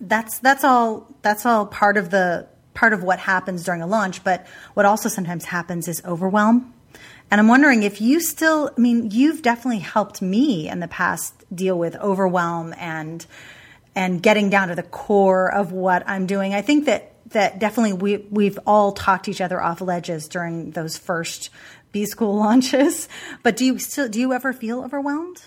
that's 0.00 0.38
that's 0.40 0.64
all 0.64 1.08
that's 1.22 1.46
all 1.46 1.64
part 1.64 1.96
of 1.96 2.10
the 2.10 2.46
part 2.74 2.92
of 2.92 3.02
what 3.02 3.18
happens 3.18 3.64
during 3.64 3.80
a 3.80 3.86
launch. 3.86 4.22
But 4.22 4.46
what 4.74 4.84
also 4.84 5.08
sometimes 5.08 5.46
happens 5.46 5.88
is 5.88 6.02
overwhelm. 6.04 6.74
And 7.30 7.40
I'm 7.40 7.48
wondering 7.48 7.82
if 7.82 8.00
you 8.00 8.20
still, 8.20 8.70
I 8.76 8.80
mean, 8.80 9.12
you've 9.12 9.40
definitely 9.40 9.78
helped 9.78 10.20
me 10.20 10.68
in 10.68 10.80
the 10.80 10.88
past 10.88 11.32
deal 11.54 11.78
with 11.78 11.96
overwhelm 11.96 12.74
and 12.76 13.24
and 13.94 14.22
getting 14.22 14.50
down 14.50 14.68
to 14.68 14.74
the 14.74 14.82
core 14.82 15.50
of 15.50 15.72
what 15.72 16.06
I'm 16.06 16.26
doing. 16.26 16.52
I 16.52 16.60
think 16.60 16.84
that 16.84 17.14
that 17.30 17.58
definitely 17.58 17.94
we 17.94 18.16
we've 18.30 18.58
all 18.66 18.92
talked 18.92 19.26
each 19.26 19.40
other 19.40 19.60
off 19.60 19.80
ledges 19.80 20.28
during 20.28 20.72
those 20.72 20.98
first 20.98 21.48
B 21.92 22.06
school 22.06 22.36
launches. 22.38 23.08
But 23.42 23.56
do 23.56 23.64
you 23.64 23.78
still 23.78 24.08
do 24.08 24.20
you 24.20 24.32
ever 24.32 24.52
feel 24.52 24.82
overwhelmed? 24.82 25.42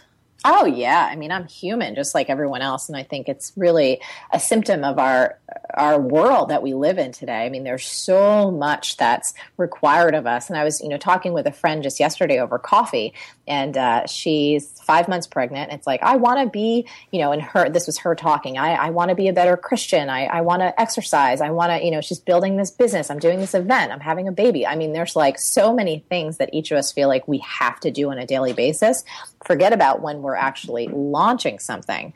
Oh 0.45 0.65
yeah, 0.65 1.07
I 1.09 1.15
mean 1.15 1.31
I'm 1.31 1.47
human 1.47 1.95
just 1.95 2.13
like 2.13 2.29
everyone 2.29 2.61
else 2.61 2.89
and 2.89 2.97
I 2.97 3.03
think 3.03 3.29
it's 3.29 3.53
really 3.55 4.01
a 4.31 4.39
symptom 4.39 4.83
of 4.83 4.99
our 4.99 5.39
our 5.73 5.99
world 5.99 6.49
that 6.49 6.61
we 6.61 6.73
live 6.73 6.97
in 6.97 7.11
today. 7.11 7.45
I 7.45 7.49
mean 7.49 7.63
there's 7.63 7.85
so 7.85 8.51
much 8.51 8.97
that's 8.97 9.33
required 9.57 10.15
of 10.15 10.27
us 10.27 10.49
and 10.49 10.57
I 10.57 10.63
was, 10.63 10.81
you 10.81 10.89
know, 10.89 10.97
talking 10.97 11.33
with 11.33 11.47
a 11.47 11.51
friend 11.51 11.83
just 11.83 11.99
yesterday 11.99 12.39
over 12.39 12.59
coffee 12.59 13.13
and 13.47 13.77
uh, 13.77 14.05
she's 14.07 14.79
five 14.81 15.07
months 15.07 15.27
pregnant. 15.27 15.71
It's 15.71 15.87
like, 15.87 16.01
I 16.01 16.15
want 16.15 16.39
to 16.39 16.49
be, 16.49 16.87
you 17.11 17.19
know, 17.19 17.31
and 17.31 17.41
her, 17.41 17.69
this 17.69 17.87
was 17.87 17.97
her 17.99 18.15
talking. 18.15 18.57
I, 18.57 18.73
I 18.73 18.89
want 18.91 19.09
to 19.09 19.15
be 19.15 19.27
a 19.27 19.33
better 19.33 19.57
Christian. 19.57 20.09
I, 20.09 20.25
I 20.25 20.41
want 20.41 20.61
to 20.61 20.79
exercise. 20.79 21.41
I 21.41 21.49
want 21.49 21.71
to, 21.71 21.83
you 21.83 21.91
know, 21.91 22.01
she's 22.01 22.19
building 22.19 22.57
this 22.57 22.71
business. 22.71 23.09
I'm 23.09 23.19
doing 23.19 23.39
this 23.39 23.53
event. 23.53 23.91
I'm 23.91 23.99
having 23.99 24.27
a 24.27 24.31
baby. 24.31 24.65
I 24.65 24.75
mean, 24.75 24.93
there's 24.93 25.15
like 25.15 25.39
so 25.39 25.73
many 25.73 26.05
things 26.09 26.37
that 26.37 26.49
each 26.53 26.71
of 26.71 26.77
us 26.77 26.91
feel 26.91 27.07
like 27.07 27.27
we 27.27 27.39
have 27.39 27.79
to 27.81 27.91
do 27.91 28.11
on 28.11 28.17
a 28.17 28.25
daily 28.25 28.53
basis. 28.53 29.03
Forget 29.45 29.73
about 29.73 30.01
when 30.01 30.21
we're 30.21 30.35
actually 30.35 30.87
launching 30.87 31.59
something. 31.59 32.13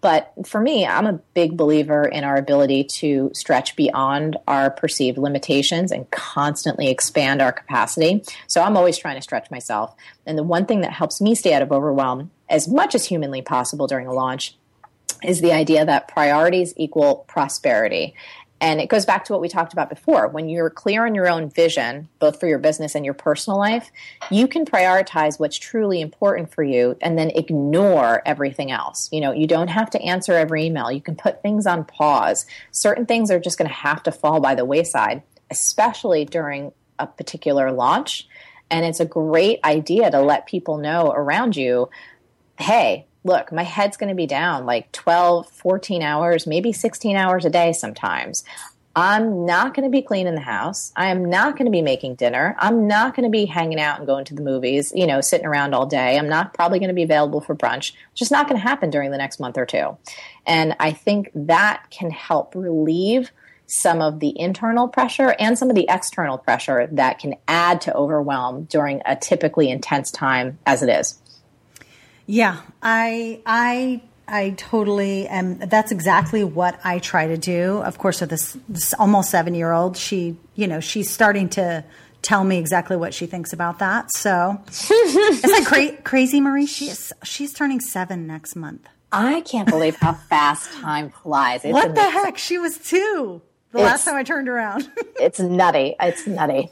But 0.00 0.32
for 0.44 0.60
me, 0.60 0.86
I'm 0.86 1.06
a 1.06 1.14
big 1.34 1.56
believer 1.56 2.04
in 2.04 2.24
our 2.24 2.36
ability 2.36 2.77
to 2.84 3.30
stretch 3.34 3.76
beyond 3.76 4.36
our 4.46 4.70
perceived 4.70 5.18
limitations 5.18 5.92
and 5.92 6.10
constantly 6.10 6.88
expand 6.88 7.40
our 7.42 7.52
capacity. 7.52 8.24
So 8.46 8.62
I'm 8.62 8.76
always 8.76 8.98
trying 8.98 9.16
to 9.16 9.22
stretch 9.22 9.50
myself. 9.50 9.94
And 10.26 10.38
the 10.38 10.42
one 10.42 10.66
thing 10.66 10.80
that 10.82 10.92
helps 10.92 11.20
me 11.20 11.34
stay 11.34 11.54
out 11.54 11.62
of 11.62 11.72
overwhelm 11.72 12.30
as 12.48 12.68
much 12.68 12.94
as 12.94 13.06
humanly 13.06 13.42
possible 13.42 13.86
during 13.86 14.06
a 14.06 14.12
launch 14.12 14.56
is 15.22 15.40
the 15.40 15.52
idea 15.52 15.84
that 15.84 16.08
priorities 16.08 16.72
equal 16.76 17.24
prosperity. 17.26 18.14
And 18.60 18.80
it 18.80 18.88
goes 18.88 19.06
back 19.06 19.24
to 19.24 19.32
what 19.32 19.40
we 19.40 19.48
talked 19.48 19.72
about 19.72 19.88
before. 19.88 20.28
When 20.28 20.48
you're 20.48 20.70
clear 20.70 21.06
on 21.06 21.14
your 21.14 21.28
own 21.28 21.48
vision, 21.48 22.08
both 22.18 22.40
for 22.40 22.46
your 22.46 22.58
business 22.58 22.94
and 22.94 23.04
your 23.04 23.14
personal 23.14 23.58
life, 23.58 23.90
you 24.30 24.48
can 24.48 24.64
prioritize 24.64 25.38
what's 25.38 25.56
truly 25.56 26.00
important 26.00 26.52
for 26.52 26.62
you 26.62 26.96
and 27.00 27.16
then 27.16 27.30
ignore 27.30 28.22
everything 28.26 28.70
else. 28.70 29.08
You 29.12 29.20
know, 29.20 29.32
you 29.32 29.46
don't 29.46 29.68
have 29.68 29.90
to 29.90 30.02
answer 30.02 30.32
every 30.34 30.64
email. 30.64 30.90
You 30.90 31.00
can 31.00 31.14
put 31.14 31.42
things 31.42 31.66
on 31.66 31.84
pause. 31.84 32.46
Certain 32.72 33.06
things 33.06 33.30
are 33.30 33.40
just 33.40 33.58
going 33.58 33.68
to 33.68 33.74
have 33.74 34.02
to 34.04 34.12
fall 34.12 34.40
by 34.40 34.54
the 34.54 34.64
wayside, 34.64 35.22
especially 35.50 36.24
during 36.24 36.72
a 36.98 37.06
particular 37.06 37.70
launch 37.70 38.26
and 38.70 38.84
it's 38.84 39.00
a 39.00 39.06
great 39.06 39.60
idea 39.64 40.10
to 40.10 40.20
let 40.20 40.46
people 40.46 40.78
know 40.78 41.10
around 41.12 41.56
you 41.56 41.88
hey, 42.58 43.06
look, 43.24 43.52
my 43.52 43.62
head's 43.62 43.96
going 43.96 44.08
to 44.08 44.14
be 44.14 44.26
down 44.26 44.66
like 44.66 44.90
12, 44.92 45.48
14 45.48 46.02
hours, 46.02 46.46
maybe 46.46 46.72
16 46.72 47.16
hours 47.16 47.44
a 47.44 47.50
day 47.50 47.72
sometimes. 47.72 48.44
I'm 48.96 49.46
not 49.46 49.74
going 49.74 49.84
to 49.84 49.96
be 49.96 50.02
cleaning 50.02 50.34
the 50.34 50.40
house. 50.40 50.92
I 50.96 51.10
am 51.10 51.30
not 51.30 51.56
going 51.56 51.66
to 51.66 51.70
be 51.70 51.82
making 51.82 52.16
dinner. 52.16 52.56
I'm 52.58 52.88
not 52.88 53.14
going 53.14 53.24
to 53.24 53.30
be 53.30 53.44
hanging 53.44 53.78
out 53.78 53.98
and 53.98 54.06
going 54.08 54.24
to 54.24 54.34
the 54.34 54.42
movies, 54.42 54.92
you 54.92 55.06
know, 55.06 55.20
sitting 55.20 55.46
around 55.46 55.72
all 55.72 55.86
day. 55.86 56.18
I'm 56.18 56.28
not 56.28 56.52
probably 56.52 56.80
going 56.80 56.88
to 56.88 56.94
be 56.94 57.04
available 57.04 57.40
for 57.40 57.54
brunch. 57.54 57.92
It's 58.10 58.18
just 58.18 58.32
not 58.32 58.48
going 58.48 58.60
to 58.60 58.66
happen 58.66 58.90
during 58.90 59.12
the 59.12 59.18
next 59.18 59.38
month 59.38 59.56
or 59.56 59.66
two. 59.66 59.96
And 60.46 60.74
I 60.80 60.90
think 60.90 61.30
that 61.34 61.84
can 61.90 62.10
help 62.10 62.56
relieve 62.56 63.30
some 63.66 64.00
of 64.00 64.18
the 64.18 64.36
internal 64.36 64.88
pressure 64.88 65.36
and 65.38 65.56
some 65.56 65.70
of 65.70 65.76
the 65.76 65.86
external 65.88 66.38
pressure 66.38 66.88
that 66.90 67.20
can 67.20 67.36
add 67.46 67.80
to 67.82 67.94
overwhelm 67.94 68.64
during 68.64 69.00
a 69.04 69.14
typically 69.14 69.70
intense 69.70 70.10
time 70.10 70.58
as 70.66 70.82
it 70.82 70.88
is. 70.88 71.20
Yeah, 72.30 72.60
I 72.82 73.40
I 73.46 74.02
I 74.28 74.50
totally 74.50 75.26
am. 75.26 75.58
That's 75.58 75.90
exactly 75.90 76.44
what 76.44 76.78
I 76.84 76.98
try 76.98 77.26
to 77.26 77.38
do. 77.38 77.78
Of 77.78 77.96
course, 77.96 78.20
with 78.20 78.28
this, 78.28 78.56
this 78.68 78.92
almost 78.94 79.30
seven 79.30 79.54
year 79.54 79.72
old, 79.72 79.96
she, 79.96 80.36
you 80.54 80.66
know, 80.66 80.78
she's 80.78 81.10
starting 81.10 81.48
to 81.50 81.82
tell 82.20 82.44
me 82.44 82.58
exactly 82.58 82.96
what 82.98 83.14
she 83.14 83.24
thinks 83.24 83.54
about 83.54 83.78
that. 83.78 84.12
So 84.12 84.60
is 84.68 85.42
that 85.42 85.64
cra- 85.66 85.96
crazy, 86.02 86.40
Marie? 86.42 86.66
She's 86.66 87.12
she's 87.24 87.54
turning 87.54 87.80
seven 87.80 88.26
next 88.26 88.54
month. 88.54 88.86
I 89.10 89.40
can't 89.40 89.68
believe 89.68 89.96
how 89.96 90.12
fast 90.28 90.70
time 90.74 91.08
flies. 91.08 91.64
It's 91.64 91.72
what 91.72 91.94
the 91.94 92.02
heck? 92.02 92.36
She 92.36 92.58
was 92.58 92.76
two 92.76 93.40
the 93.72 93.78
last 93.78 94.04
time 94.04 94.16
I 94.16 94.22
turned 94.22 94.50
around. 94.50 94.90
it's 95.18 95.40
nutty. 95.40 95.96
It's 95.98 96.26
nutty. 96.26 96.70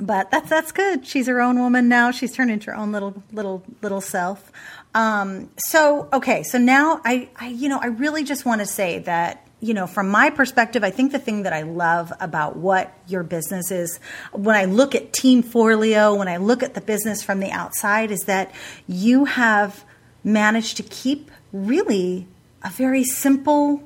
But 0.00 0.30
that's 0.30 0.48
that's 0.48 0.72
good. 0.72 1.06
She's 1.06 1.26
her 1.28 1.40
own 1.40 1.58
woman 1.58 1.88
now. 1.88 2.10
She's 2.10 2.34
turned 2.34 2.50
into 2.50 2.70
her 2.70 2.76
own 2.76 2.92
little 2.92 3.22
little 3.32 3.64
little 3.80 4.00
self. 4.00 4.50
Um, 4.94 5.50
so 5.56 6.08
okay, 6.12 6.42
so 6.42 6.58
now 6.58 7.00
I, 7.04 7.28
I 7.36 7.48
you 7.48 7.68
know 7.68 7.78
I 7.80 7.86
really 7.86 8.24
just 8.24 8.44
want 8.44 8.60
to 8.60 8.66
say 8.66 8.98
that 9.00 9.44
you 9.64 9.72
know, 9.72 9.86
from 9.86 10.10
my 10.10 10.28
perspective, 10.28 10.84
I 10.84 10.90
think 10.90 11.12
the 11.12 11.18
thing 11.18 11.44
that 11.44 11.54
I 11.54 11.62
love 11.62 12.12
about 12.20 12.54
what 12.56 12.92
your 13.08 13.22
business 13.22 13.70
is, 13.70 13.98
when 14.30 14.56
I 14.56 14.66
look 14.66 14.94
at 14.94 15.14
Team 15.14 15.42
Forleo, 15.42 16.18
when 16.18 16.28
I 16.28 16.36
look 16.36 16.62
at 16.62 16.74
the 16.74 16.82
business 16.82 17.22
from 17.22 17.40
the 17.40 17.50
outside, 17.50 18.10
is 18.10 18.24
that 18.24 18.52
you 18.86 19.24
have 19.24 19.82
managed 20.22 20.76
to 20.76 20.82
keep 20.82 21.30
really 21.50 22.26
a 22.62 22.68
very 22.68 23.04
simple. 23.04 23.82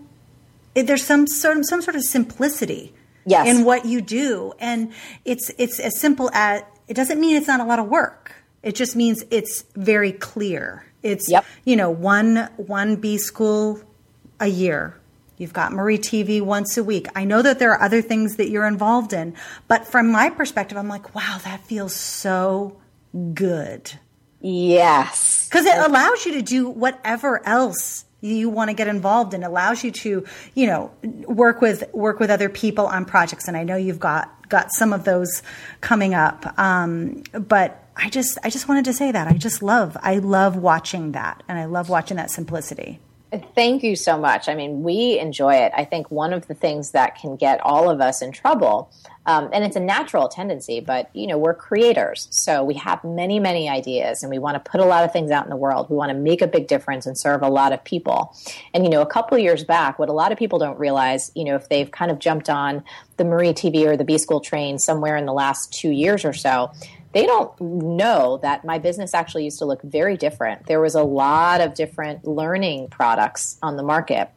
There's 0.75 1.05
some 1.05 1.29
sort 1.29 1.59
of 1.59 1.67
some 1.67 1.81
sort 1.81 1.95
of 1.95 2.03
simplicity 2.03 2.93
yes. 3.25 3.47
in 3.47 3.65
what 3.65 3.85
you 3.85 4.01
do, 4.01 4.53
and 4.59 4.93
it's 5.25 5.51
it's 5.59 5.81
as 5.81 5.99
simple 5.99 6.31
as 6.33 6.63
it 6.87 6.95
doesn't 6.95 7.21
mean 7.21 7.37
it's 7.37 7.49
not 7.49 7.61
a 7.61 7.65
lot 7.65 7.79
of 7.79 7.87
work. 7.87 8.33
It 8.63 8.75
just 8.75 8.97
means 8.97 9.25
it's 9.31 9.65
very 9.75 10.13
clear 10.13 10.85
it's 11.03 11.31
yep. 11.31 11.45
you 11.65 11.77
know 11.77 11.91
one 11.91 12.49
one 12.57 12.97
B 12.97 13.19
school 13.19 13.81
a 14.41 14.47
year. 14.47 14.95
You've 15.37 15.53
got 15.53 15.73
Marie 15.73 15.99
TV 15.99 16.43
once 16.43 16.77
a 16.77 16.83
week. 16.83 17.07
I 17.15 17.25
know 17.25 17.43
that 17.43 17.61
there 17.61 17.71
are 17.73 17.81
other 17.81 18.03
things 18.03 18.37
that 18.37 18.51
you're 18.51 18.67
involved 18.67 19.13
in, 19.13 19.37
but 19.69 19.87
from 19.87 20.11
my 20.11 20.31
perspective, 20.31 20.77
I'm 20.77 20.89
like, 20.89 21.15
wow, 21.15 21.39
that 21.45 21.65
feels 21.65 21.95
so 21.95 22.81
good. 23.35 23.93
Yes. 24.41 25.47
Because 25.49 25.65
it 25.65 25.79
allows 25.79 26.27
you 26.27 26.33
to 26.35 26.43
do 26.43 26.69
whatever 26.69 27.47
else 27.47 28.05
you 28.21 28.49
want 28.49 28.69
to 28.71 28.75
get 28.75 28.89
involved 28.89 29.35
and 29.35 29.45
allows 29.45 29.85
you 29.85 29.91
to, 29.93 30.25
you 30.55 30.67
know, 30.67 30.91
work 31.27 31.61
with 31.61 31.85
work 31.93 32.19
with 32.19 32.31
other 32.31 32.49
people 32.49 32.87
on 32.87 33.05
projects. 33.05 33.49
And 33.49 33.57
I 33.57 33.65
know 33.65 33.77
you've 33.77 34.01
got 34.01 34.49
got 34.49 34.73
some 34.73 34.93
of 34.93 35.05
those 35.05 35.43
coming 35.81 36.15
up. 36.15 36.59
Um, 36.59 37.23
but 37.33 37.85
I 37.97 38.09
just 38.09 38.39
I 38.43 38.51
just 38.51 38.69
wanted 38.69 38.85
to 38.87 38.93
say 38.93 39.13
that 39.13 39.29
I 39.29 39.35
just 39.35 39.63
love 39.63 39.97
I 40.03 40.19
love 40.19 40.57
watching 40.57 41.13
that 41.13 41.43
and 41.49 41.59
I 41.59 41.67
love 41.67 41.89
watching 41.89 42.17
that 42.17 42.31
simplicity. 42.31 43.01
Thank 43.55 43.83
you 43.83 43.95
so 43.95 44.17
much. 44.17 44.49
I 44.49 44.55
mean, 44.55 44.83
we 44.83 45.19
enjoy 45.19 45.57
it. 45.57 45.73
I 45.77 45.85
think 45.85 46.11
one 46.11 46.33
of 46.33 46.47
the 46.47 46.55
things 46.55 46.93
that 46.93 47.17
can 47.17 47.37
get 47.37 47.61
all 47.61 47.91
of 47.91 48.01
us 48.01 48.23
in 48.23 48.33
trouble, 48.33 48.91
um, 49.27 49.51
and 49.53 49.65
it's 49.65 49.77
a 49.77 49.81
natural 49.81 50.29
tendency, 50.29 50.81
but 50.81 51.15
you 51.15 51.27
know, 51.27 51.37
we're 51.37 51.53
creators, 51.53 52.29
so 52.31 52.65
we 52.65 52.73
have 52.75 53.05
many, 53.05 53.39
many 53.39 53.69
ideas, 53.69 54.23
and 54.23 54.31
we 54.31 54.39
want 54.39 54.55
to 54.55 54.71
put 54.71 54.81
a 54.81 54.87
lot 54.87 55.05
of 55.05 55.13
things 55.13 55.31
out 55.31 55.45
in 55.45 55.51
the 55.51 55.57
world. 55.57 55.91
We 55.91 55.97
want 55.97 56.09
to 56.11 56.17
make 56.17 56.41
a 56.41 56.47
big 56.47 56.69
difference 56.69 57.05
and 57.05 57.19
serve 57.19 57.43
a 57.43 57.49
lot 57.49 57.75
of 57.75 57.85
people. 57.85 58.35
And 58.73 58.85
you 58.85 58.91
know, 58.91 59.03
a 59.03 59.07
couple 59.07 59.37
years 59.37 59.63
back, 59.63 59.99
what 59.99 60.09
a 60.09 60.15
lot 60.15 60.33
of 60.33 60.39
people 60.39 60.59
don't 60.59 60.79
realize, 60.79 61.31
you 61.35 61.45
know, 61.45 61.55
if 61.55 61.69
they've 61.69 61.91
kind 61.91 62.11
of 62.11 62.19
jumped 62.21 62.49
on 62.49 62.83
the 63.19 63.25
Marie 63.27 63.53
TV 63.53 63.85
or 63.87 63.99
the 63.99 64.05
B 64.05 64.17
School 64.17 64.41
train 64.41 64.79
somewhere 64.79 65.17
in 65.17 65.27
the 65.27 65.35
last 65.35 65.71
two 65.71 65.91
years 65.91 66.25
or 66.25 66.33
so, 66.33 66.73
they 67.19 67.27
don't 67.27 67.61
know 67.61 68.39
that 68.43 68.65
my 68.65 68.79
business 68.79 69.13
actually 69.13 69.43
used 69.43 69.59
to 69.59 69.65
look 69.65 69.83
very 69.83 70.17
different. 70.17 70.67
There 70.67 70.81
was 70.81 70.95
a 70.95 71.03
lot 71.03 71.61
of 71.61 71.75
different 71.75 72.25
learning 72.25 72.91
products 72.91 73.59
on 73.61 73.77
the 73.77 73.83
market. 73.83 74.31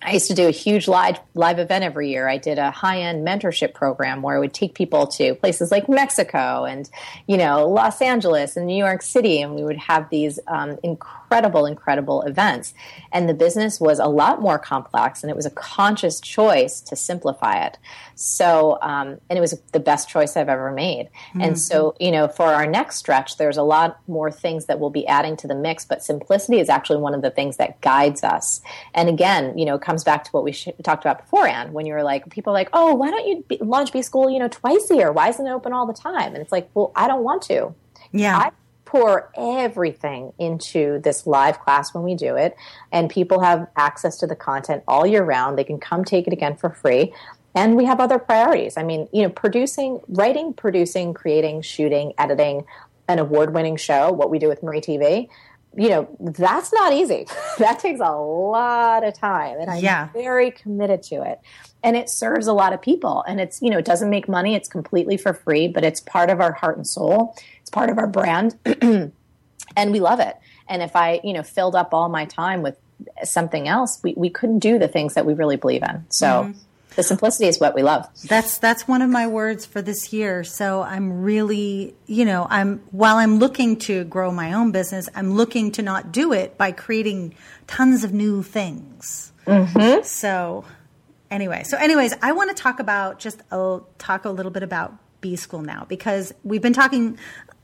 I 0.00 0.12
used 0.12 0.28
to 0.28 0.34
do 0.34 0.48
a 0.48 0.50
huge 0.50 0.88
live 0.88 1.20
live 1.34 1.58
event 1.58 1.84
every 1.84 2.08
year. 2.08 2.26
I 2.26 2.38
did 2.38 2.58
a 2.58 2.70
high 2.70 3.00
end 3.02 3.26
mentorship 3.26 3.74
program 3.74 4.22
where 4.22 4.36
I 4.36 4.38
would 4.38 4.54
take 4.54 4.74
people 4.74 5.06
to 5.08 5.34
places 5.34 5.70
like 5.70 5.86
Mexico 5.86 6.64
and 6.64 6.88
you 7.26 7.36
know 7.36 7.68
Los 7.68 8.00
Angeles 8.00 8.56
and 8.56 8.66
New 8.66 8.76
York 8.76 9.02
City, 9.02 9.42
and 9.42 9.54
we 9.54 9.62
would 9.62 9.76
have 9.76 10.08
these 10.08 10.40
um, 10.46 10.78
incredible, 10.82 11.23
incredible 11.34 11.66
incredible 11.66 12.22
events. 12.22 12.74
And 13.12 13.28
the 13.28 13.34
business 13.34 13.80
was 13.80 13.98
a 13.98 14.06
lot 14.06 14.40
more 14.40 14.58
complex, 14.58 15.22
and 15.22 15.30
it 15.30 15.36
was 15.36 15.46
a 15.46 15.50
conscious 15.50 16.20
choice 16.20 16.80
to 16.82 16.96
simplify 16.96 17.64
it. 17.66 17.78
So, 18.14 18.78
um, 18.82 19.18
and 19.28 19.36
it 19.36 19.40
was 19.40 19.60
the 19.72 19.80
best 19.80 20.08
choice 20.08 20.36
I've 20.36 20.48
ever 20.48 20.70
made. 20.70 21.06
Mm-hmm. 21.06 21.40
And 21.40 21.58
so, 21.58 21.94
you 21.98 22.12
know, 22.12 22.28
for 22.28 22.46
our 22.46 22.66
next 22.66 22.96
stretch, 22.96 23.36
there's 23.36 23.56
a 23.56 23.62
lot 23.62 23.98
more 24.06 24.30
things 24.30 24.66
that 24.66 24.78
we'll 24.78 24.90
be 24.90 25.06
adding 25.06 25.36
to 25.38 25.48
the 25.48 25.54
mix, 25.54 25.84
but 25.84 26.02
simplicity 26.02 26.60
is 26.60 26.68
actually 26.68 26.98
one 26.98 27.14
of 27.14 27.22
the 27.22 27.30
things 27.30 27.56
that 27.56 27.80
guides 27.80 28.22
us. 28.22 28.60
And 28.94 29.08
again, 29.08 29.58
you 29.58 29.64
know, 29.64 29.74
it 29.74 29.82
comes 29.82 30.04
back 30.04 30.24
to 30.24 30.30
what 30.30 30.44
we 30.44 30.52
sh- 30.52 30.68
talked 30.82 31.04
about 31.04 31.18
before, 31.18 31.48
Anne, 31.48 31.72
when 31.72 31.86
you 31.86 31.94
were 31.94 32.04
like, 32.04 32.30
people 32.30 32.52
are 32.52 32.54
like, 32.54 32.70
oh, 32.72 32.94
why 32.94 33.10
don't 33.10 33.26
you 33.26 33.44
be- 33.48 33.58
launch 33.60 33.92
B 33.92 34.02
School, 34.02 34.30
you 34.30 34.38
know, 34.38 34.48
twice 34.48 34.90
a 34.90 34.94
year? 34.94 35.10
Why 35.10 35.28
isn't 35.28 35.46
it 35.46 35.50
open 35.50 35.72
all 35.72 35.86
the 35.86 35.92
time? 35.92 36.34
And 36.34 36.38
it's 36.38 36.52
like, 36.52 36.70
well, 36.74 36.92
I 36.94 37.08
don't 37.08 37.24
want 37.24 37.42
to. 37.42 37.74
Yeah. 38.12 38.38
I 38.38 38.50
pour 38.94 39.32
everything 39.36 40.32
into 40.38 41.00
this 41.00 41.26
live 41.26 41.58
class 41.58 41.92
when 41.92 42.04
we 42.04 42.14
do 42.14 42.36
it 42.36 42.54
and 42.92 43.10
people 43.10 43.40
have 43.40 43.66
access 43.76 44.18
to 44.18 44.26
the 44.26 44.36
content 44.36 44.84
all 44.86 45.04
year 45.04 45.24
round 45.24 45.58
they 45.58 45.64
can 45.64 45.80
come 45.80 46.04
take 46.04 46.28
it 46.28 46.32
again 46.32 46.54
for 46.54 46.70
free 46.70 47.12
and 47.54 47.76
we 47.76 47.84
have 47.84 48.00
other 48.00 48.18
priorities. 48.18 48.76
I 48.76 48.82
mean, 48.82 49.08
you 49.12 49.22
know, 49.22 49.28
producing, 49.28 50.00
writing, 50.08 50.52
producing, 50.52 51.14
creating, 51.14 51.62
shooting, 51.62 52.12
editing 52.18 52.64
an 53.06 53.18
award 53.18 53.54
winning 53.54 53.76
show, 53.76 54.10
what 54.10 54.30
we 54.30 54.38
do 54.38 54.48
with 54.48 54.62
Marie 54.62 54.80
TV, 54.80 55.28
you 55.76 55.88
know, 55.88 56.08
that's 56.20 56.72
not 56.72 56.92
easy. 56.92 57.26
that 57.58 57.78
takes 57.78 58.00
a 58.00 58.12
lot 58.12 59.04
of 59.04 59.14
time. 59.14 59.60
And 59.60 59.70
I'm 59.70 59.82
yeah. 59.82 60.08
very 60.12 60.50
committed 60.50 61.02
to 61.04 61.22
it. 61.22 61.40
And 61.82 61.96
it 61.96 62.08
serves 62.08 62.46
a 62.46 62.52
lot 62.52 62.72
of 62.72 62.80
people. 62.80 63.22
And 63.26 63.40
it's, 63.40 63.60
you 63.60 63.70
know, 63.70 63.78
it 63.78 63.84
doesn't 63.84 64.08
make 64.08 64.28
money, 64.28 64.54
it's 64.54 64.68
completely 64.68 65.16
for 65.16 65.34
free, 65.34 65.68
but 65.68 65.84
it's 65.84 66.00
part 66.00 66.30
of 66.30 66.40
our 66.40 66.52
heart 66.52 66.76
and 66.76 66.86
soul. 66.86 67.36
It's 67.74 67.80
part 67.80 67.90
of 67.90 67.98
our 67.98 68.06
brand. 68.06 68.56
and 69.76 69.92
we 69.92 70.00
love 70.00 70.20
it. 70.20 70.36
And 70.68 70.82
if 70.82 70.96
I, 70.96 71.20
you 71.24 71.32
know, 71.32 71.42
filled 71.42 71.74
up 71.74 71.92
all 71.92 72.08
my 72.08 72.24
time 72.24 72.62
with 72.62 72.76
something 73.22 73.68
else, 73.68 74.00
we, 74.02 74.14
we 74.16 74.30
couldn't 74.30 74.60
do 74.60 74.78
the 74.78 74.88
things 74.88 75.14
that 75.14 75.26
we 75.26 75.34
really 75.34 75.56
believe 75.56 75.82
in. 75.82 76.06
So, 76.10 76.26
mm-hmm 76.26 76.58
the 76.96 77.02
simplicity 77.02 77.48
is 77.48 77.58
what 77.58 77.74
we 77.74 77.82
love. 77.82 78.08
That's 78.28 78.58
that's 78.58 78.86
one 78.86 79.02
of 79.02 79.10
my 79.10 79.26
words 79.26 79.66
for 79.66 79.82
this 79.82 80.12
year. 80.12 80.44
So 80.44 80.82
I'm 80.82 81.22
really, 81.22 81.94
you 82.06 82.24
know, 82.24 82.46
I'm 82.48 82.78
while 82.90 83.16
I'm 83.16 83.38
looking 83.38 83.76
to 83.80 84.04
grow 84.04 84.30
my 84.30 84.52
own 84.52 84.72
business, 84.72 85.08
I'm 85.14 85.34
looking 85.34 85.72
to 85.72 85.82
not 85.82 86.12
do 86.12 86.32
it 86.32 86.56
by 86.56 86.72
creating 86.72 87.34
tons 87.66 88.04
of 88.04 88.12
new 88.12 88.42
things. 88.42 89.32
Mm-hmm. 89.46 90.04
So 90.04 90.64
anyway, 91.30 91.64
so 91.64 91.76
anyways, 91.76 92.14
I 92.22 92.32
want 92.32 92.56
to 92.56 92.62
talk 92.62 92.80
about 92.80 93.18
just 93.18 93.42
a, 93.50 93.80
talk 93.98 94.24
a 94.24 94.30
little 94.30 94.52
bit 94.52 94.62
about 94.62 94.94
B 95.24 95.36
school 95.36 95.62
now 95.62 95.86
because 95.88 96.34
we've 96.44 96.60
been 96.60 96.74
talking 96.74 97.16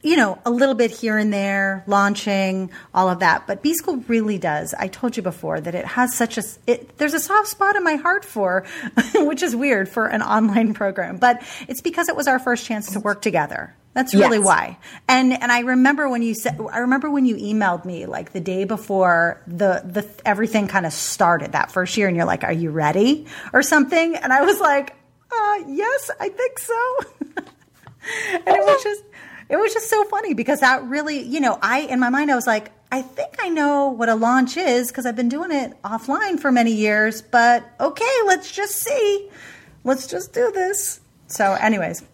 you 0.02 0.16
know, 0.16 0.38
a 0.46 0.50
little 0.50 0.74
bit 0.74 0.90
here 0.90 1.18
and 1.18 1.30
there, 1.30 1.84
launching, 1.86 2.70
all 2.94 3.10
of 3.10 3.18
that. 3.18 3.46
But 3.46 3.62
B 3.62 3.74
School 3.74 3.96
really 4.08 4.38
does. 4.38 4.72
I 4.72 4.88
told 4.88 5.14
you 5.14 5.22
before 5.22 5.60
that 5.60 5.74
it 5.74 5.84
has 5.84 6.16
such 6.16 6.38
a, 6.38 6.42
it, 6.66 6.96
there's 6.96 7.12
a 7.12 7.20
soft 7.20 7.48
spot 7.48 7.76
in 7.76 7.84
my 7.84 7.96
heart 7.96 8.24
for, 8.24 8.64
which 9.14 9.42
is 9.42 9.54
weird 9.54 9.90
for 9.90 10.06
an 10.06 10.22
online 10.22 10.72
program. 10.72 11.18
But 11.18 11.42
it's 11.68 11.82
because 11.82 12.08
it 12.08 12.16
was 12.16 12.28
our 12.28 12.38
first 12.38 12.64
chance 12.64 12.92
to 12.92 13.00
work 13.00 13.20
together. 13.20 13.74
That's 13.92 14.14
really 14.14 14.38
yes. 14.38 14.46
why. 14.46 14.78
And 15.08 15.32
and 15.32 15.50
I 15.50 15.60
remember 15.60 16.08
when 16.08 16.22
you 16.22 16.32
said 16.32 16.60
I 16.72 16.78
remember 16.78 17.10
when 17.10 17.26
you 17.26 17.34
emailed 17.36 17.84
me 17.84 18.06
like 18.06 18.32
the 18.32 18.40
day 18.40 18.64
before 18.64 19.42
the 19.48 19.82
the 19.84 20.08
everything 20.24 20.68
kind 20.68 20.86
of 20.86 20.92
started 20.92 21.52
that 21.52 21.72
first 21.72 21.96
year 21.96 22.06
and 22.06 22.16
you're 22.16 22.24
like, 22.24 22.44
"Are 22.44 22.52
you 22.52 22.70
ready?" 22.70 23.26
or 23.52 23.64
something. 23.64 24.14
And 24.14 24.32
I 24.32 24.42
was 24.42 24.60
like, 24.60 24.94
uh, 25.32 25.64
yes, 25.68 26.10
I 26.20 26.28
think 26.28 26.58
so. 26.58 26.98
and 27.36 28.56
it 28.56 28.64
was 28.64 28.82
just 28.82 29.04
it 29.48 29.56
was 29.56 29.72
just 29.74 29.90
so 29.90 30.04
funny 30.04 30.32
because 30.34 30.60
that 30.60 30.84
really, 30.84 31.22
you 31.22 31.40
know, 31.40 31.58
I, 31.60 31.80
in 31.80 31.98
my 31.98 32.08
mind, 32.08 32.30
I 32.30 32.36
was 32.36 32.46
like, 32.46 32.70
I 32.92 33.02
think 33.02 33.34
I 33.40 33.48
know 33.48 33.88
what 33.88 34.08
a 34.08 34.14
launch 34.14 34.56
is 34.56 34.88
because 34.88 35.06
I've 35.06 35.16
been 35.16 35.28
doing 35.28 35.50
it 35.50 35.80
offline 35.82 36.38
for 36.38 36.52
many 36.52 36.72
years, 36.72 37.20
but 37.20 37.68
okay, 37.80 38.16
let's 38.26 38.50
just 38.52 38.76
see. 38.76 39.28
Let's 39.82 40.06
just 40.06 40.32
do 40.32 40.52
this. 40.52 41.00
So, 41.26 41.54
anyways. 41.54 42.04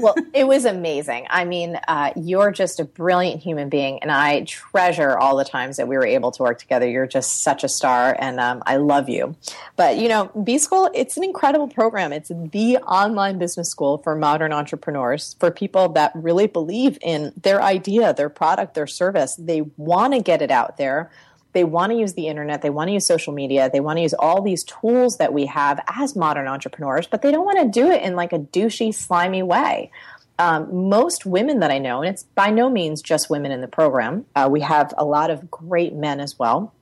Well, 0.00 0.14
it 0.32 0.46
was 0.46 0.64
amazing. 0.64 1.26
I 1.30 1.44
mean, 1.44 1.78
uh, 1.88 2.12
you're 2.16 2.50
just 2.50 2.80
a 2.80 2.84
brilliant 2.84 3.42
human 3.42 3.68
being, 3.68 4.00
and 4.00 4.10
I 4.10 4.42
treasure 4.44 5.16
all 5.16 5.36
the 5.36 5.44
times 5.44 5.76
that 5.76 5.88
we 5.88 5.96
were 5.96 6.06
able 6.06 6.30
to 6.32 6.42
work 6.42 6.58
together. 6.58 6.88
You're 6.88 7.06
just 7.06 7.42
such 7.42 7.64
a 7.64 7.68
star, 7.68 8.16
and 8.18 8.40
um, 8.40 8.62
I 8.66 8.76
love 8.76 9.08
you. 9.08 9.36
But 9.76 9.98
you 9.98 10.08
know, 10.08 10.30
B 10.42 10.58
School, 10.58 10.90
it's 10.94 11.16
an 11.16 11.24
incredible 11.24 11.68
program. 11.68 12.12
It's 12.12 12.28
the 12.28 12.78
online 12.78 13.38
business 13.38 13.68
school 13.68 13.98
for 13.98 14.14
modern 14.14 14.52
entrepreneurs, 14.52 15.36
for 15.38 15.50
people 15.50 15.88
that 15.90 16.12
really 16.14 16.46
believe 16.46 16.98
in 17.02 17.32
their 17.36 17.62
idea, 17.62 18.14
their 18.14 18.30
product, 18.30 18.74
their 18.74 18.86
service. 18.86 19.36
They 19.36 19.62
want 19.76 20.14
to 20.14 20.20
get 20.20 20.42
it 20.42 20.50
out 20.50 20.76
there 20.76 21.10
they 21.56 21.64
want 21.64 21.90
to 21.90 21.96
use 21.96 22.12
the 22.12 22.28
internet, 22.28 22.60
they 22.60 22.68
want 22.68 22.88
to 22.88 22.92
use 22.92 23.06
social 23.06 23.32
media, 23.32 23.70
they 23.72 23.80
want 23.80 23.96
to 23.96 24.02
use 24.02 24.12
all 24.12 24.42
these 24.42 24.62
tools 24.62 25.16
that 25.16 25.32
we 25.32 25.46
have 25.46 25.82
as 25.88 26.14
modern 26.14 26.46
entrepreneurs, 26.46 27.06
but 27.06 27.22
they 27.22 27.32
don't 27.32 27.46
want 27.46 27.58
to 27.58 27.80
do 27.80 27.90
it 27.90 28.02
in 28.02 28.14
like 28.14 28.34
a 28.34 28.38
douchey, 28.38 28.94
slimy 28.94 29.42
way. 29.42 29.90
Um, 30.38 30.90
most 30.90 31.24
women 31.24 31.60
that 31.60 31.70
I 31.70 31.78
know, 31.78 32.02
and 32.02 32.10
it's 32.10 32.24
by 32.24 32.50
no 32.50 32.68
means 32.68 33.00
just 33.00 33.30
women 33.30 33.52
in 33.52 33.62
the 33.62 33.68
program, 33.68 34.26
uh, 34.36 34.50
we 34.52 34.60
have 34.60 34.92
a 34.98 35.04
lot 35.06 35.30
of 35.30 35.50
great 35.50 35.94
men 35.94 36.20
as 36.20 36.38
well. 36.38 36.74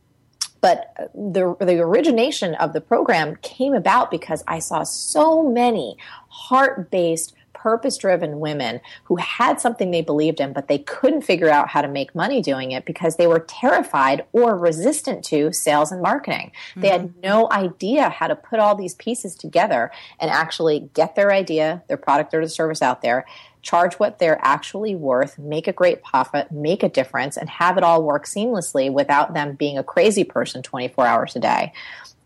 But 0.61 0.93
the, 1.15 1.55
the 1.61 1.79
origination 1.79 2.57
of 2.57 2.73
the 2.73 2.81
program 2.81 3.37
came 3.43 3.75
about 3.75 4.11
because 4.11 4.43
I 4.49 4.59
saw 4.59 4.83
so 4.83 5.49
many 5.49 5.97
heart 6.29 6.91
based 6.91 7.33
purpose 7.65 7.97
driven 7.97 8.41
women 8.41 8.79
who 9.05 9.17
had 9.17 9.59
something 9.59 9.91
they 9.91 10.03
believed 10.03 10.39
in, 10.39 10.53
but 10.53 10.69
they 10.69 10.77
couldn't 10.77 11.23
figure 11.23 11.49
out 11.49 11.67
how 11.67 11.81
to 11.81 11.89
make 11.89 12.15
money 12.15 12.43
doing 12.43 12.73
it 12.73 12.85
because 12.85 13.17
they 13.17 13.27
were 13.27 13.41
terrified 13.41 14.23
or 14.33 14.55
resistant 14.55 15.25
to 15.25 15.51
sales 15.51 15.91
and 15.91 16.03
marketing. 16.03 16.53
Mm-hmm. 16.73 16.81
They 16.83 16.89
had 16.89 17.01
mm-hmm. 17.01 17.21
no 17.23 17.49
idea 17.51 18.11
how 18.11 18.27
to 18.27 18.37
put 18.37 18.59
all 18.59 18.75
these 18.75 18.95
pieces 18.97 19.35
together 19.35 19.91
and 20.21 20.31
actually 20.31 20.91
get 20.93 21.17
their 21.17 21.33
idea, 21.33 21.83
their 21.89 21.97
product 21.97 22.35
or 22.35 22.45
the 22.45 22.51
service 22.51 22.83
out 22.83 23.01
there 23.01 23.25
charge 23.65 23.95
what 23.95 24.19
they're 24.21 24.39
actually 24.43 24.95
worth, 24.95 25.39
make 25.39 25.67
a 25.67 25.73
great 25.73 26.05
profit, 26.05 26.53
make 26.53 26.83
a 26.83 26.89
difference, 26.89 27.37
and 27.37 27.49
have 27.49 27.77
it 27.77 27.83
all 27.83 28.03
work 28.03 28.27
seamlessly 28.27 28.93
without 28.93 29.35
them 29.35 29.55
being 29.55 29.79
a 29.79 29.83
crazy 29.83 30.23
person 30.23 30.63
24 30.63 31.07
hours 31.07 31.35
a 31.35 31.41
day. 31.41 31.73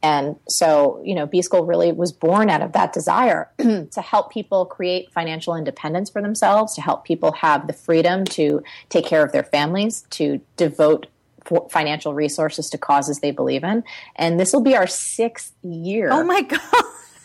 And 0.02 0.36
so, 0.48 1.00
you 1.04 1.14
know, 1.14 1.26
B 1.26 1.42
School 1.42 1.64
really 1.64 1.90
was 1.90 2.12
born 2.12 2.50
out 2.50 2.62
of 2.62 2.72
that 2.72 2.92
desire 2.92 3.50
to 3.58 4.00
help 4.00 4.30
people 4.30 4.66
create 4.66 5.10
financial 5.12 5.56
independence 5.56 6.10
for 6.10 6.20
themselves, 6.20 6.74
to 6.74 6.80
help 6.80 7.04
people 7.04 7.32
have 7.32 7.66
the 7.66 7.72
freedom 7.72 8.24
to 8.26 8.62
take 8.90 9.06
care 9.06 9.24
of 9.24 9.32
their 9.32 9.42
families, 9.42 10.04
to 10.10 10.40
devote 10.56 11.06
financial 11.70 12.14
resources 12.14 12.68
to 12.70 12.78
causes 12.78 13.20
they 13.20 13.30
believe 13.30 13.64
in. 13.64 13.82
And 14.14 14.38
this 14.38 14.52
will 14.52 14.60
be 14.60 14.76
our 14.76 14.86
sixth 14.86 15.54
year. 15.62 16.10
Oh 16.12 16.22
my 16.22 16.42
God. 16.48 16.60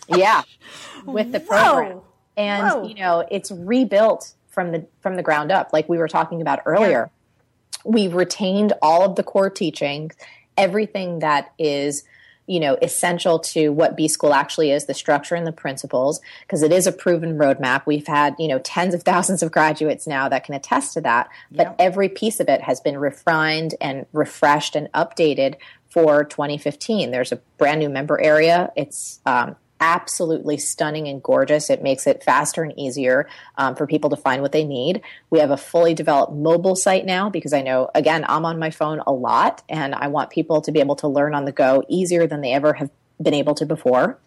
yeah. 0.07 0.43
With 1.05 1.31
the 1.31 1.41
program. 1.41 1.97
Whoa. 1.97 2.05
And, 2.35 2.67
Whoa. 2.67 2.87
you 2.87 2.95
know, 2.95 3.25
it's 3.29 3.51
rebuilt 3.51 4.33
from 4.47 4.71
the 4.71 4.85
from 5.01 5.15
the 5.15 5.23
ground 5.23 5.51
up, 5.51 5.73
like 5.73 5.89
we 5.89 5.97
were 5.97 6.07
talking 6.07 6.41
about 6.41 6.59
earlier. 6.65 7.09
Yeah. 7.09 7.41
We've 7.85 8.13
retained 8.13 8.73
all 8.81 9.03
of 9.03 9.15
the 9.15 9.23
core 9.23 9.49
teachings, 9.49 10.15
everything 10.57 11.19
that 11.19 11.51
is 11.57 12.03
you 12.45 12.59
know 12.59 12.77
essential 12.81 13.39
to 13.39 13.69
what 13.69 13.95
b 13.95 14.07
school 14.07 14.33
actually 14.33 14.71
is 14.71 14.85
the 14.85 14.93
structure 14.93 15.35
and 15.35 15.47
the 15.47 15.51
principles 15.51 16.19
because 16.41 16.61
it 16.61 16.73
is 16.73 16.85
a 16.85 16.91
proven 16.91 17.37
roadmap 17.37 17.83
we've 17.85 18.07
had 18.07 18.35
you 18.37 18.47
know 18.47 18.59
tens 18.59 18.93
of 18.93 19.03
thousands 19.03 19.41
of 19.41 19.51
graduates 19.51 20.05
now 20.07 20.27
that 20.27 20.43
can 20.43 20.53
attest 20.53 20.93
to 20.93 21.01
that 21.01 21.29
but 21.51 21.73
every 21.79 22.09
piece 22.09 22.39
of 22.39 22.49
it 22.49 22.61
has 22.61 22.81
been 22.81 22.97
refined 22.97 23.75
and 23.79 24.05
refreshed 24.11 24.75
and 24.75 24.91
updated 24.91 25.55
for 25.89 26.23
2015 26.25 27.11
there's 27.11 27.31
a 27.31 27.37
brand 27.57 27.79
new 27.79 27.89
member 27.89 28.19
area 28.19 28.71
it's 28.75 29.21
um, 29.25 29.55
absolutely 29.79 30.57
stunning 30.57 31.07
and 31.07 31.21
gorgeous. 31.21 31.69
It 31.69 31.83
makes 31.83 32.07
it 32.07 32.23
faster 32.23 32.63
and 32.63 32.77
easier 32.77 33.27
um, 33.57 33.75
for 33.75 33.85
people 33.85 34.09
to 34.11 34.15
find 34.15 34.41
what 34.41 34.51
they 34.51 34.63
need. 34.63 35.01
We 35.29 35.39
have 35.39 35.51
a 35.51 35.57
fully 35.57 35.93
developed 35.93 36.33
mobile 36.33 36.75
site 36.75 37.05
now 37.05 37.29
because 37.29 37.53
I 37.53 37.61
know, 37.61 37.89
again, 37.93 38.25
I'm 38.27 38.45
on 38.45 38.59
my 38.59 38.69
phone 38.69 39.01
a 39.05 39.11
lot 39.11 39.63
and 39.67 39.93
I 39.93 40.07
want 40.07 40.29
people 40.29 40.61
to 40.61 40.71
be 40.71 40.79
able 40.79 40.95
to 40.97 41.07
learn 41.07 41.35
on 41.35 41.45
the 41.45 41.51
go 41.51 41.83
easier 41.87 42.27
than 42.27 42.41
they 42.41 42.53
ever 42.53 42.73
have 42.73 42.89
been 43.21 43.33
able 43.33 43.55
to 43.55 43.65
before 43.65 44.19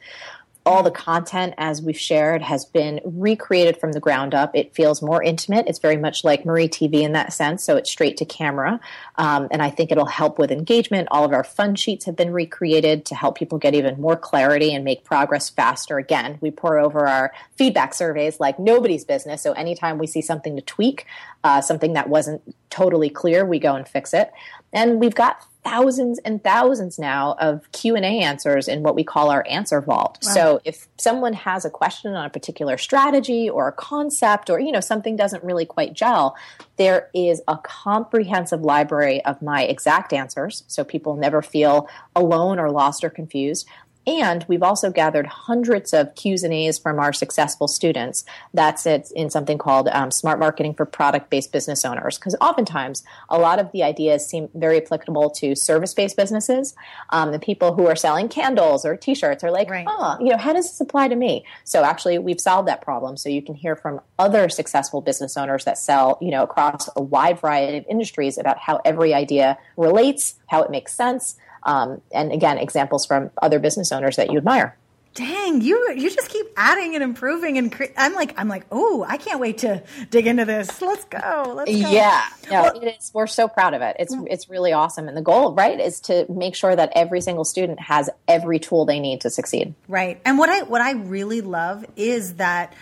all 0.67 0.83
the 0.83 0.91
content, 0.91 1.55
as 1.57 1.81
we've 1.81 1.99
shared, 1.99 2.43
has 2.43 2.65
been 2.65 3.01
recreated 3.05 3.79
from 3.79 3.93
the 3.93 4.01
ground 4.01 4.35
up. 4.35 4.51
It 4.55 4.75
feels 4.75 5.01
more 5.01 5.23
intimate. 5.23 5.69
It's 5.69 5.79
very 5.79 5.97
much 5.97 6.25
like 6.25 6.45
Marie 6.45 6.69
TV 6.69 7.03
in 7.03 7.13
that 7.13 7.33
sense, 7.33 7.63
so 7.63 7.77
it's 7.77 7.89
straight 7.89 8.17
to 8.17 8.25
camera. 8.25 8.81
Um, 9.15 9.47
and 9.53 9.63
I 9.63 9.71
think 9.71 9.93
it'll 9.93 10.07
help 10.07 10.39
with 10.39 10.51
engagement. 10.51 11.07
All 11.13 11.25
of 11.25 11.33
our 11.33 11.45
fun 11.45 11.77
sheets 11.77 12.05
have 12.07 12.17
been 12.17 12.33
recreated 12.33 13.07
to 13.07 13.15
help 13.15 13.39
people 13.39 13.59
get 13.59 13.75
even 13.75 14.01
more 14.01 14.17
clarity 14.17 14.75
and 14.75 14.85
make 14.85 15.05
progress 15.05 15.49
faster. 15.49 15.99
Again, 15.99 16.39
we 16.41 16.51
pour 16.51 16.79
over 16.79 17.07
our 17.07 17.33
feedback 17.55 17.95
surveys 17.95 18.41
like 18.41 18.59
nobody's 18.59 19.05
business. 19.05 19.43
So 19.43 19.53
anytime 19.53 19.99
we 19.99 20.09
see 20.09 20.21
something 20.21 20.57
to 20.57 20.63
tweak, 20.63 21.07
uh, 21.45 21.61
something 21.61 21.93
that 21.93 22.09
wasn't 22.09 22.43
totally 22.71 23.09
clear, 23.09 23.47
we 23.47 23.61
go 23.61 23.77
and 23.77 23.87
fix 23.87 24.13
it. 24.13 24.33
And 24.73 25.01
we've 25.01 25.15
got 25.15 25.41
thousands 25.67 26.21
and 26.21 26.43
thousands 26.45 26.99
now 26.99 27.35
of 27.41 27.71
q&a 27.73 27.99
answers 28.01 28.69
in 28.69 28.83
what 28.83 28.95
we 28.95 29.03
call 29.03 29.31
our 29.31 29.45
answer 29.49 29.81
vault. 29.81 30.19
Wow. 30.23 30.33
so 30.33 30.61
if 30.65 30.87
someone 30.97 31.33
has 31.33 31.65
a 31.65 31.71
question 31.71 32.15
on 32.15 32.25
a 32.25 32.31
particular 32.31 32.79
strategy 32.79 33.51
or 33.51 33.67
a 33.67 33.73
concept 33.73 34.49
or 34.49 34.61
you 34.61 34.71
know 34.71 34.81
something 34.81 35.17
doesn't 35.17 35.43
really 35.43 35.67
quite 35.67 35.93
gel 35.93 36.37
there 36.77 37.09
is 37.15 37.43
a 37.49 37.59
comprehensive 37.59 38.61
library 38.61 39.25
of 39.25 39.41
my 39.43 39.63
exact 39.63 40.13
answers. 40.13 40.65
So 40.67 40.85
people 40.85 41.17
never 41.17 41.43
feel 41.43 41.89
alone 42.15 42.59
or 42.59 42.71
lost 42.71 43.03
or 43.03 43.11
confused 43.11 43.67
and 44.07 44.45
we've 44.47 44.63
also 44.63 44.91
gathered 44.91 45.27
hundreds 45.27 45.93
of 45.93 46.15
Q's 46.15 46.45
and 46.45 46.55
A's 46.55 46.79
from 46.79 47.01
our 47.01 47.13
successful 47.13 47.67
students. 47.67 48.25
That's 48.55 48.87
it 48.87 49.11
in 49.17 49.31
something 49.31 49.59
called 49.59 49.89
um, 49.89 50.11
Smart 50.11 50.39
Marketing 50.39 50.75
for 50.75 50.87
Product 50.87 51.29
Based 51.29 51.53
Business 51.53 51.85
Owners. 51.85 52.17
Because 52.17 52.37
oftentimes, 52.41 53.03
a 53.29 53.39
lot 53.39 53.59
of 53.59 53.73
the 53.73 53.83
ideas 53.83 54.25
seem 54.27 54.49
very 54.55 54.81
applicable 54.81 55.31
to 55.31 55.57
service 55.57 55.93
based 55.93 56.17
businesses. 56.17 56.75
Um, 57.11 57.33
the 57.33 57.41
people 57.41 57.75
who 57.75 57.87
are 57.87 57.97
selling 57.97 58.29
candles 58.29 58.85
or 58.85 58.97
t 58.97 59.15
shirts 59.15 59.43
are 59.43 59.51
like, 59.51 59.69
right. 59.69 59.87
oh, 59.89 60.17
you 60.21 60.29
know, 60.29 60.39
how 60.39 60.53
does 60.53 60.67
this 60.67 60.81
apply 60.81 61.09
to 61.09 61.17
me? 61.17 61.45
So 61.65 61.83
actually, 61.83 62.19
we've 62.19 62.41
solved 62.41 62.69
that 62.69 62.83
problem. 62.83 63.17
So 63.17 63.29
you 63.29 63.43
can 63.43 63.55
hear 63.55 63.75
from 63.75 64.01
other 64.19 64.49
successful 64.49 65.01
business 65.01 65.37
owners 65.37 65.65
that 65.65 65.79
sell, 65.79 66.19
you 66.21 66.31
know, 66.31 66.45
across 66.45 66.89
a 66.95 67.03
wide 67.03 67.41
variety 67.41 67.79
of 67.79 67.85
industries 67.89 68.39
about 68.39 68.59
how 68.59 68.81
every 68.85 69.13
idea 69.13 69.59
relates, 69.77 70.35
how 70.47 70.63
it 70.63 70.71
makes 70.71 70.95
sense 70.95 71.37
um, 71.67 72.01
and 72.13 72.33
again, 72.33 72.57
examples 72.59 73.05
from 73.05 73.31
other 73.43 73.59
business 73.59 73.93
owners 73.93 74.17
that 74.17 74.31
you 74.31 74.39
admire. 74.39 74.79
Dang, 75.15 75.63
you 75.63 75.95
you 75.97 76.11
just 76.11 76.29
keep 76.29 76.47
adding 76.59 76.95
and 76.95 77.03
improving, 77.03 77.57
and 77.57 77.73
cre- 77.73 77.85
I'm 77.97 78.15
like 78.15 78.35
I'm 78.37 78.49
like, 78.49 78.67
oh, 78.71 79.05
I 79.09 79.17
can't 79.17 79.41
wait 79.41 79.59
to 79.59 79.83
dig 80.11 80.27
into 80.27 80.45
this. 80.45 80.83
Let's 80.83 81.07
go. 81.07 81.55
Let's 81.57 81.71
go. 81.71 81.91
Yeah, 81.91 82.23
no, 82.51 82.63
well, 82.63 82.81
it 82.81 82.97
is. 82.99 83.11
We're 83.15 83.27
so 83.27 83.49
proud 83.49 83.73
of 83.73 83.81
it. 83.81 83.97
It's 83.99 84.15
it's 84.29 84.51
really 84.51 84.75
awesome, 84.75 85.09
and 85.09 85.17
the 85.17 85.23
goal, 85.23 85.55
right, 85.55 85.81
is 85.81 86.01
to 86.03 86.27
make 86.31 86.55
sure 86.55 86.77
that 86.77 86.93
every 86.95 87.23
single 87.23 87.47
student 87.47 87.81
has 87.81 88.11
every 88.29 88.59
tool 88.59 88.85
they 88.85 89.01
need 89.01 89.23
to 89.23 89.31
succeed. 89.31 89.75
Right, 89.89 90.21
and 90.27 90.37
what 90.37 90.51
I 90.51 90.63
what 90.63 90.83
I 90.83 90.93
really 90.93 91.41
love 91.41 91.85
is 91.97 92.35
that. 92.35 92.73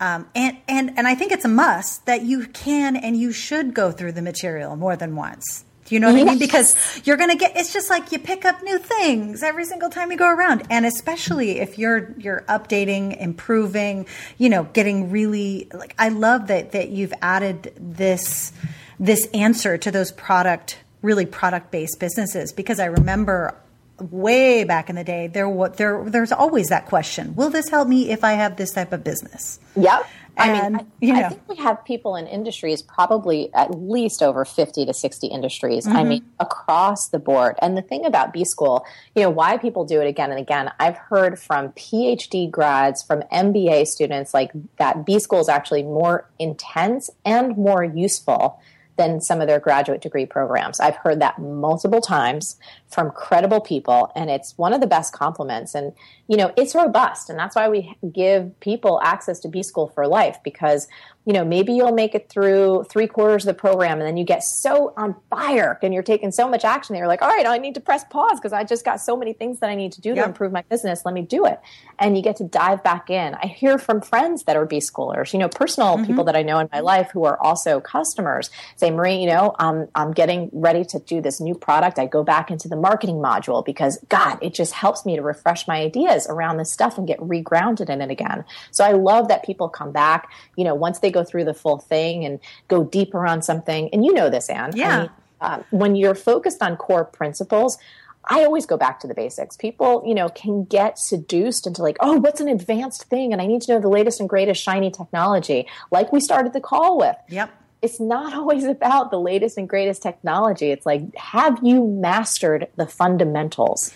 Um, 0.00 0.26
and 0.34 0.56
and 0.66 0.98
and 0.98 1.06
I 1.06 1.14
think 1.14 1.30
it's 1.30 1.44
a 1.44 1.48
must 1.48 2.06
that 2.06 2.22
you 2.22 2.48
can 2.48 2.96
and 2.96 3.16
you 3.16 3.30
should 3.30 3.72
go 3.72 3.92
through 3.92 4.12
the 4.12 4.22
material 4.22 4.74
more 4.74 4.96
than 4.96 5.14
once. 5.14 5.64
You 5.92 6.00
know 6.00 6.10
what 6.10 6.18
yes. 6.18 6.26
I 6.26 6.30
mean? 6.30 6.38
Because 6.38 7.02
you're 7.04 7.18
going 7.18 7.30
to 7.30 7.36
get, 7.36 7.54
it's 7.54 7.72
just 7.72 7.90
like 7.90 8.12
you 8.12 8.18
pick 8.18 8.46
up 8.46 8.62
new 8.62 8.78
things 8.78 9.42
every 9.42 9.66
single 9.66 9.90
time 9.90 10.10
you 10.10 10.16
go 10.16 10.28
around. 10.28 10.62
And 10.70 10.86
especially 10.86 11.60
if 11.60 11.78
you're, 11.78 12.14
you're 12.18 12.44
updating, 12.48 13.20
improving, 13.20 14.06
you 14.38 14.48
know, 14.48 14.64
getting 14.64 15.10
really, 15.10 15.68
like, 15.72 15.94
I 15.98 16.08
love 16.08 16.46
that, 16.46 16.72
that 16.72 16.88
you've 16.88 17.12
added 17.20 17.74
this, 17.78 18.52
this 18.98 19.26
answer 19.34 19.76
to 19.76 19.90
those 19.90 20.10
product, 20.12 20.78
really 21.02 21.26
product 21.26 21.70
based 21.70 22.00
businesses. 22.00 22.52
Because 22.52 22.80
I 22.80 22.86
remember 22.86 23.54
way 24.00 24.64
back 24.64 24.88
in 24.88 24.96
the 24.96 25.04
day, 25.04 25.26
there, 25.26 25.68
there, 25.76 26.02
there's 26.04 26.32
always 26.32 26.68
that 26.68 26.86
question, 26.86 27.36
will 27.36 27.50
this 27.50 27.68
help 27.68 27.86
me 27.86 28.10
if 28.10 28.24
I 28.24 28.32
have 28.32 28.56
this 28.56 28.72
type 28.72 28.92
of 28.92 29.04
business? 29.04 29.60
Yep. 29.76 30.08
And, 30.36 30.50
I 30.50 30.68
mean, 30.68 30.76
I, 30.76 30.86
you 31.00 31.12
know. 31.12 31.20
I, 31.20 31.28
think 31.28 31.48
we 31.48 31.56
have 31.56 31.84
people 31.84 32.16
in 32.16 32.26
industries, 32.26 32.80
probably 32.80 33.52
at 33.54 33.70
least 33.78 34.22
over 34.22 34.44
50 34.44 34.86
to 34.86 34.94
60 34.94 35.26
industries. 35.26 35.86
Mm-hmm. 35.86 35.96
I 35.96 36.04
mean, 36.04 36.24
across 36.40 37.08
the 37.08 37.18
board. 37.18 37.56
And 37.60 37.76
the 37.76 37.82
thing 37.82 38.06
about 38.06 38.32
B 38.32 38.44
School, 38.44 38.84
you 39.14 39.22
know, 39.22 39.30
why 39.30 39.58
people 39.58 39.84
do 39.84 40.00
it 40.00 40.06
again 40.06 40.30
and 40.30 40.40
again, 40.40 40.70
I've 40.80 40.96
heard 40.96 41.38
from 41.38 41.68
PhD 41.70 42.50
grads, 42.50 43.02
from 43.02 43.22
MBA 43.32 43.86
students, 43.86 44.32
like 44.32 44.52
that 44.78 45.04
B 45.04 45.18
School 45.18 45.40
is 45.40 45.48
actually 45.48 45.82
more 45.82 46.28
intense 46.38 47.10
and 47.24 47.56
more 47.56 47.84
useful 47.84 48.60
than 48.96 49.20
some 49.20 49.40
of 49.40 49.48
their 49.48 49.60
graduate 49.60 50.00
degree 50.00 50.26
programs. 50.26 50.78
I've 50.80 50.96
heard 50.96 51.20
that 51.20 51.38
multiple 51.38 52.00
times 52.00 52.56
from 52.92 53.10
credible 53.10 53.60
people, 53.60 54.12
and 54.14 54.30
it's 54.30 54.56
one 54.58 54.72
of 54.72 54.80
the 54.80 54.86
best 54.86 55.12
compliments. 55.12 55.74
And, 55.74 55.92
you 56.28 56.36
know, 56.36 56.52
it's 56.56 56.74
robust, 56.74 57.30
and 57.30 57.38
that's 57.38 57.56
why 57.56 57.68
we 57.68 57.94
give 58.12 58.58
people 58.60 59.00
access 59.02 59.40
to 59.40 59.48
B 59.48 59.62
School 59.62 59.88
for 59.88 60.06
life 60.06 60.38
because 60.44 60.88
you 61.24 61.32
know, 61.32 61.44
maybe 61.44 61.72
you'll 61.72 61.92
make 61.92 62.16
it 62.16 62.28
through 62.28 62.84
three 62.90 63.06
quarters 63.06 63.46
of 63.46 63.54
the 63.54 63.58
program 63.58 63.98
and 63.98 64.06
then 64.06 64.16
you 64.16 64.24
get 64.24 64.42
so 64.42 64.92
on 64.96 65.14
fire 65.30 65.78
and 65.80 65.94
you're 65.94 66.02
taking 66.02 66.32
so 66.32 66.48
much 66.48 66.64
action 66.64 66.94
that 66.94 66.98
you're 66.98 67.06
like, 67.06 67.22
all 67.22 67.28
right, 67.28 67.46
I 67.46 67.58
need 67.58 67.74
to 67.74 67.80
press 67.80 68.02
pause 68.04 68.40
because 68.40 68.52
I 68.52 68.64
just 68.64 68.84
got 68.84 69.00
so 69.00 69.16
many 69.16 69.32
things 69.32 69.60
that 69.60 69.70
I 69.70 69.76
need 69.76 69.92
to 69.92 70.00
do 70.00 70.16
to 70.16 70.24
improve 70.24 70.50
my 70.50 70.62
business. 70.62 71.04
Let 71.04 71.14
me 71.14 71.22
do 71.22 71.46
it. 71.46 71.60
And 71.98 72.16
you 72.16 72.24
get 72.24 72.36
to 72.36 72.44
dive 72.44 72.82
back 72.82 73.08
in. 73.08 73.34
I 73.34 73.46
hear 73.46 73.78
from 73.78 74.00
friends 74.00 74.44
that 74.44 74.56
are 74.56 74.66
B 74.66 74.78
schoolers, 74.78 75.32
you 75.32 75.38
know, 75.38 75.48
personal 75.48 75.96
mm-hmm. 75.96 76.06
people 76.06 76.24
that 76.24 76.34
I 76.34 76.42
know 76.42 76.58
in 76.58 76.68
my 76.72 76.80
life 76.80 77.10
who 77.12 77.24
are 77.24 77.40
also 77.40 77.80
customers 77.80 78.50
say, 78.74 78.90
Marie, 78.90 79.16
you 79.16 79.26
know, 79.26 79.54
I'm, 79.60 79.88
I'm 79.94 80.12
getting 80.12 80.50
ready 80.52 80.84
to 80.86 80.98
do 80.98 81.20
this 81.20 81.40
new 81.40 81.54
product. 81.54 82.00
I 82.00 82.06
go 82.06 82.24
back 82.24 82.50
into 82.50 82.68
the 82.68 82.76
marketing 82.82 83.16
module 83.16 83.64
because 83.64 83.98
God, 84.08 84.38
it 84.42 84.52
just 84.52 84.72
helps 84.72 85.06
me 85.06 85.16
to 85.16 85.22
refresh 85.22 85.66
my 85.66 85.80
ideas 85.80 86.26
around 86.28 86.58
this 86.58 86.70
stuff 86.70 86.98
and 86.98 87.06
get 87.06 87.18
regrounded 87.20 87.88
in 87.88 88.02
it 88.02 88.10
again. 88.10 88.44
So 88.70 88.84
I 88.84 88.92
love 88.92 89.28
that 89.28 89.44
people 89.44 89.68
come 89.68 89.92
back, 89.92 90.30
you 90.56 90.64
know, 90.64 90.74
once 90.74 90.98
they 90.98 91.10
go 91.10 91.24
through 91.24 91.44
the 91.44 91.54
full 91.54 91.78
thing 91.78 92.24
and 92.24 92.40
go 92.68 92.84
deeper 92.84 93.26
on 93.26 93.40
something. 93.40 93.88
And 93.92 94.04
you 94.04 94.12
know 94.12 94.28
this, 94.28 94.50
Anne. 94.50 94.72
Yeah. 94.74 94.96
I 94.96 95.00
mean, 95.00 95.10
uh, 95.40 95.62
when 95.70 95.96
you're 95.96 96.14
focused 96.14 96.62
on 96.62 96.76
core 96.76 97.04
principles, 97.04 97.78
I 98.24 98.44
always 98.44 98.66
go 98.66 98.76
back 98.76 99.00
to 99.00 99.06
the 99.06 99.14
basics. 99.14 99.56
People, 99.56 100.02
you 100.06 100.14
know, 100.14 100.28
can 100.28 100.64
get 100.64 100.98
seduced 100.98 101.66
into 101.66 101.82
like, 101.82 101.96
oh, 102.00 102.18
what's 102.18 102.40
an 102.40 102.48
advanced 102.48 103.04
thing? 103.04 103.32
And 103.32 103.42
I 103.42 103.46
need 103.46 103.62
to 103.62 103.72
know 103.72 103.80
the 103.80 103.88
latest 103.88 104.20
and 104.20 104.28
greatest 104.28 104.62
shiny 104.62 104.90
technology, 104.90 105.66
like 105.90 106.12
we 106.12 106.20
started 106.20 106.52
the 106.52 106.60
call 106.60 106.98
with. 106.98 107.16
Yep. 107.28 107.50
It's 107.82 108.00
not 108.00 108.32
always 108.38 108.64
about 108.64 109.10
the 109.10 109.20
latest 109.20 109.58
and 109.58 109.68
greatest 109.68 110.02
technology. 110.02 110.70
It's 110.70 110.86
like, 110.86 111.14
have 111.16 111.58
you 111.62 111.86
mastered 111.86 112.68
the 112.76 112.86
fundamentals? 112.86 113.92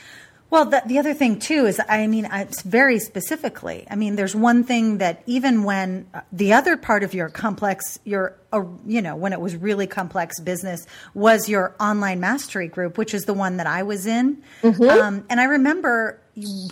Well, 0.49 0.65
the, 0.67 0.81
the 0.87 0.99
other 0.99 1.13
thing 1.13 1.41
too 1.41 1.67
is, 1.67 1.81
I 1.89 2.07
mean, 2.07 2.29
it's 2.31 2.63
very 2.63 3.01
specifically. 3.01 3.85
I 3.91 3.97
mean, 3.97 4.15
there's 4.15 4.37
one 4.37 4.63
thing 4.63 4.99
that 4.99 5.23
even 5.27 5.65
when 5.65 6.07
uh, 6.15 6.21
the 6.31 6.53
other 6.53 6.77
part 6.77 7.03
of 7.03 7.15
your 7.15 7.29
complex, 7.29 7.99
your, 8.05 8.37
uh, 8.53 8.63
you 8.87 9.03
know, 9.03 9.17
when 9.17 9.33
it 9.33 9.41
was 9.41 9.57
really 9.57 9.89
complex 9.89 10.39
business 10.39 10.87
was 11.15 11.49
your 11.49 11.75
online 11.81 12.21
mastery 12.21 12.69
group, 12.69 12.97
which 12.97 13.13
is 13.13 13.25
the 13.25 13.35
one 13.35 13.57
that 13.57 13.67
I 13.67 13.83
was 13.83 14.07
in. 14.07 14.41
Mm-hmm. 14.63 14.85
Um, 14.85 15.25
and 15.29 15.41
I 15.41 15.45
remember 15.45 16.21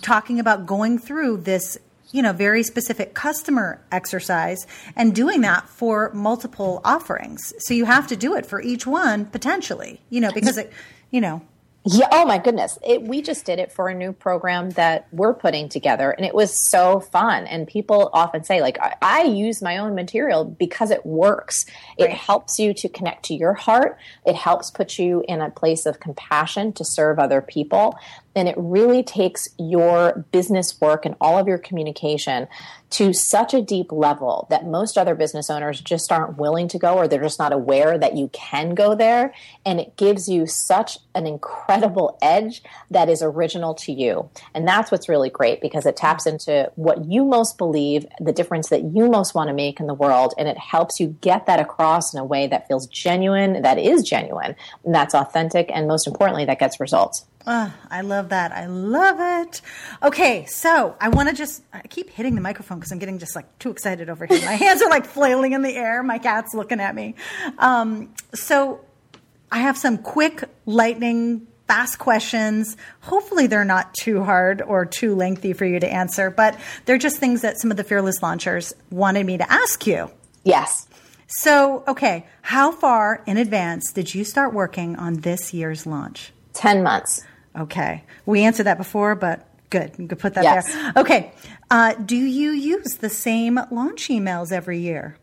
talking 0.01 0.39
about 0.39 0.65
going 0.65 0.97
through 0.97 1.37
this 1.37 1.77
you 2.15 2.21
know, 2.21 2.31
very 2.31 2.63
specific 2.63 3.13
customer 3.13 3.81
exercise 3.91 4.65
and 4.95 5.13
doing 5.13 5.41
that 5.41 5.67
for 5.67 6.09
multiple 6.13 6.79
offerings. 6.85 7.53
So 7.59 7.73
you 7.73 7.83
have 7.83 8.07
to 8.07 8.15
do 8.15 8.35
it 8.35 8.45
for 8.45 8.61
each 8.61 8.87
one 8.87 9.25
potentially, 9.25 9.99
you 10.09 10.21
know, 10.21 10.31
because 10.31 10.57
it, 10.57 10.71
you 11.11 11.19
know, 11.19 11.41
yeah. 11.87 12.07
Oh 12.11 12.25
my 12.25 12.39
goodness. 12.39 12.79
It, 12.83 13.03
we 13.03 13.21
just 13.21 13.45
did 13.45 13.59
it 13.59 13.71
for 13.71 13.89
a 13.89 13.93
new 13.93 14.11
program 14.11 14.71
that 14.71 15.07
we're 15.11 15.35
putting 15.35 15.69
together, 15.69 16.09
and 16.09 16.25
it 16.25 16.33
was 16.33 16.51
so 16.51 16.99
fun. 16.99 17.45
And 17.45 17.67
people 17.67 18.09
often 18.11 18.43
say, 18.43 18.59
like, 18.59 18.79
I, 18.79 18.95
I 19.03 19.23
use 19.25 19.61
my 19.61 19.77
own 19.77 19.93
material 19.93 20.45
because 20.45 20.89
it 20.89 21.05
works. 21.05 21.67
Right. 21.99 22.09
It 22.09 22.15
helps 22.15 22.57
you 22.57 22.73
to 22.73 22.89
connect 22.89 23.25
to 23.25 23.35
your 23.35 23.53
heart. 23.53 23.99
It 24.25 24.35
helps 24.35 24.71
put 24.71 24.97
you 24.97 25.23
in 25.27 25.41
a 25.41 25.51
place 25.51 25.85
of 25.85 25.99
compassion 25.99 26.73
to 26.73 26.83
serve 26.83 27.19
other 27.19 27.41
people 27.41 27.99
and 28.35 28.49
it 28.49 28.55
really 28.57 29.01
takes 29.01 29.47
your 29.57 30.25
business 30.31 30.79
work 30.81 31.05
and 31.05 31.15
all 31.21 31.37
of 31.37 31.47
your 31.47 31.57
communication 31.57 32.47
to 32.91 33.13
such 33.13 33.53
a 33.53 33.61
deep 33.61 33.91
level 33.91 34.47
that 34.49 34.65
most 34.65 34.97
other 34.97 35.15
business 35.15 35.49
owners 35.49 35.81
just 35.81 36.11
aren't 36.11 36.37
willing 36.37 36.67
to 36.67 36.77
go 36.77 36.95
or 36.95 37.07
they're 37.07 37.21
just 37.21 37.39
not 37.39 37.51
aware 37.51 37.97
that 37.97 38.15
you 38.15 38.29
can 38.31 38.75
go 38.75 38.95
there. 38.95 39.33
And 39.65 39.79
it 39.79 39.97
gives 39.97 40.29
you 40.29 40.45
such 40.45 40.99
an 41.13 41.25
incredible 41.25 42.17
edge 42.21 42.61
that 42.91 43.09
is 43.09 43.21
original 43.21 43.73
to 43.75 43.91
you. 43.91 44.29
And 44.53 44.67
that's 44.67 44.91
what's 44.91 45.09
really 45.09 45.29
great 45.29 45.61
because 45.61 45.85
it 45.85 45.97
taps 45.97 46.25
into 46.25 46.71
what 46.75 47.05
you 47.05 47.25
most 47.25 47.57
believe 47.57 48.05
the 48.19 48.33
difference 48.33 48.69
that 48.69 48.83
you 48.83 49.09
most 49.09 49.33
want 49.33 49.47
to 49.49 49.53
make 49.53 49.79
in 49.79 49.87
the 49.87 49.93
world. 49.93 50.33
And 50.37 50.47
it 50.47 50.57
helps 50.57 50.99
you 50.99 51.17
get 51.21 51.47
that 51.47 51.59
across 51.59 52.13
in 52.13 52.19
a 52.19 52.25
way 52.25 52.47
that 52.47 52.67
feels 52.67 52.87
genuine 52.87 53.61
that 53.61 53.77
is 53.77 54.03
genuine. 54.03 54.55
And 54.83 54.93
that's 54.93 55.15
authentic 55.15 55.71
and 55.73 55.87
most 55.87 56.07
importantly 56.07 56.45
that 56.45 56.59
gets 56.59 56.79
results 56.79 57.25
Oh, 57.47 57.73
I 57.91 58.01
love 58.01 58.29
that. 58.29 58.51
I 58.51 58.65
love 58.65 59.17
it. 59.19 59.61
Okay, 60.01 60.45
so 60.45 60.95
I 60.99 61.09
want 61.09 61.29
to 61.29 61.35
just 61.35 61.63
I 61.71 61.81
keep 61.81 62.09
hitting 62.09 62.35
the 62.35 62.41
microphone 62.41 62.79
because 62.79 62.91
I'm 62.91 62.97
getting 62.97 63.19
just 63.19 63.35
like 63.35 63.59
too 63.59 63.69
excited 63.69 64.09
over 64.09 64.25
here. 64.25 64.39
My 64.45 64.53
hands 64.55 64.81
are 64.81 64.89
like 64.89 65.05
flailing 65.05 65.53
in 65.53 65.61
the 65.61 65.75
air. 65.75 66.01
My 66.01 66.17
cat's 66.17 66.53
looking 66.55 66.79
at 66.79 66.95
me. 66.95 67.15
Um, 67.59 68.13
so 68.33 68.81
I 69.51 69.59
have 69.59 69.77
some 69.77 69.99
quick, 69.99 70.43
lightning, 70.65 71.45
fast 71.67 71.99
questions. 71.99 72.77
Hopefully, 73.01 73.47
they're 73.47 73.63
not 73.63 73.93
too 73.93 74.23
hard 74.23 74.61
or 74.63 74.85
too 74.85 75.15
lengthy 75.15 75.53
for 75.53 75.65
you 75.65 75.79
to 75.79 75.87
answer, 75.87 76.31
but 76.31 76.59
they're 76.85 76.97
just 76.97 77.17
things 77.17 77.41
that 77.41 77.59
some 77.59 77.69
of 77.69 77.77
the 77.77 77.83
fearless 77.83 78.23
launchers 78.23 78.73
wanted 78.89 79.25
me 79.25 79.37
to 79.37 79.51
ask 79.51 79.85
you. 79.85 80.09
Yes. 80.43 80.87
So, 81.27 81.83
okay, 81.87 82.25
how 82.41 82.71
far 82.71 83.23
in 83.25 83.37
advance 83.37 83.91
did 83.91 84.13
you 84.13 84.23
start 84.23 84.53
working 84.53 84.95
on 84.95 85.15
this 85.15 85.53
year's 85.53 85.85
launch? 85.85 86.31
10 86.53 86.83
months. 86.83 87.23
Okay. 87.57 88.03
We 88.25 88.43
answered 88.43 88.63
that 88.63 88.77
before, 88.77 89.15
but 89.15 89.47
good. 89.69 89.93
You 89.97 90.07
could 90.07 90.19
put 90.19 90.33
that 90.35 90.43
yes. 90.43 90.71
there. 90.71 90.93
Okay. 90.97 91.31
Uh, 91.69 91.93
do 91.93 92.15
you 92.15 92.51
use 92.51 92.97
the 92.97 93.09
same 93.09 93.59
launch 93.71 94.07
emails 94.09 94.51
every 94.51 94.79
year? 94.79 95.17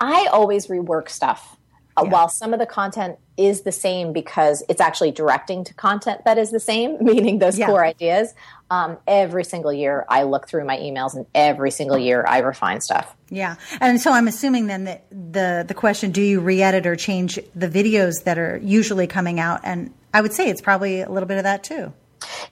I 0.00 0.28
always 0.32 0.66
rework 0.66 1.08
stuff. 1.08 1.56
Uh, 1.96 2.02
yeah. 2.04 2.10
While 2.10 2.28
some 2.28 2.52
of 2.52 2.58
the 2.58 2.66
content 2.66 3.18
is 3.36 3.62
the 3.62 3.72
same 3.72 4.12
because 4.12 4.64
it's 4.68 4.80
actually 4.80 5.12
directing 5.12 5.62
to 5.64 5.74
content 5.74 6.24
that 6.24 6.38
is 6.38 6.50
the 6.50 6.60
same, 6.60 6.96
meaning 7.00 7.38
those 7.38 7.58
yeah. 7.58 7.66
core 7.66 7.84
ideas. 7.84 8.34
Um, 8.70 8.98
every 9.06 9.44
single 9.44 9.72
year, 9.72 10.04
I 10.08 10.24
look 10.24 10.48
through 10.48 10.64
my 10.64 10.76
emails, 10.78 11.14
and 11.14 11.26
every 11.34 11.70
single 11.70 11.98
year, 11.98 12.24
I 12.26 12.38
refine 12.38 12.80
stuff. 12.80 13.14
Yeah, 13.30 13.56
and 13.80 14.00
so 14.00 14.10
I'm 14.10 14.26
assuming 14.26 14.66
then 14.66 14.84
that 14.84 15.04
the 15.10 15.64
the 15.68 15.74
question: 15.74 16.10
Do 16.10 16.22
you 16.22 16.40
re-edit 16.40 16.86
or 16.86 16.96
change 16.96 17.38
the 17.54 17.68
videos 17.68 18.24
that 18.24 18.38
are 18.38 18.58
usually 18.62 19.06
coming 19.06 19.38
out? 19.38 19.60
And 19.62 19.92
I 20.14 20.22
would 20.22 20.32
say 20.32 20.48
it's 20.48 20.62
probably 20.62 21.02
a 21.02 21.10
little 21.10 21.26
bit 21.26 21.36
of 21.36 21.42
that 21.42 21.62
too. 21.62 21.92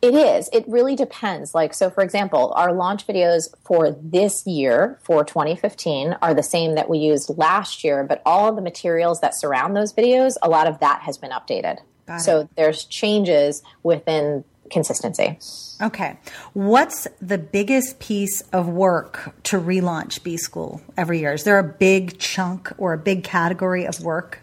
It 0.02 0.14
is. 0.14 0.50
It 0.52 0.64
really 0.68 0.96
depends. 0.96 1.54
Like, 1.54 1.72
so 1.72 1.88
for 1.88 2.02
example, 2.02 2.52
our 2.56 2.72
launch 2.72 3.06
videos 3.06 3.48
for 3.64 3.96
this 4.02 4.46
year, 4.46 4.98
for 5.02 5.24
2015, 5.24 6.16
are 6.20 6.34
the 6.34 6.42
same 6.42 6.74
that 6.74 6.90
we 6.90 6.98
used 6.98 7.30
last 7.38 7.84
year, 7.84 8.04
but 8.04 8.20
all 8.26 8.48
of 8.48 8.56
the 8.56 8.62
materials 8.62 9.20
that 9.20 9.34
surround 9.34 9.76
those 9.76 9.92
videos, 9.92 10.36
a 10.42 10.48
lot 10.48 10.66
of 10.66 10.80
that 10.80 11.02
has 11.02 11.16
been 11.16 11.30
updated. 11.30 11.78
So 12.18 12.46
there's 12.56 12.84
changes 12.84 13.62
within 13.82 14.44
consistency. 14.70 15.38
Okay. 15.80 16.18
What's 16.52 17.06
the 17.22 17.38
biggest 17.38 18.00
piece 18.00 18.42
of 18.52 18.68
work 18.68 19.34
to 19.44 19.58
relaunch 19.58 20.22
B 20.22 20.36
School 20.36 20.82
every 20.94 21.20
year? 21.20 21.32
Is 21.32 21.44
there 21.44 21.58
a 21.58 21.64
big 21.64 22.18
chunk 22.18 22.70
or 22.76 22.92
a 22.92 22.98
big 22.98 23.24
category 23.24 23.86
of 23.86 24.02
work? 24.02 24.40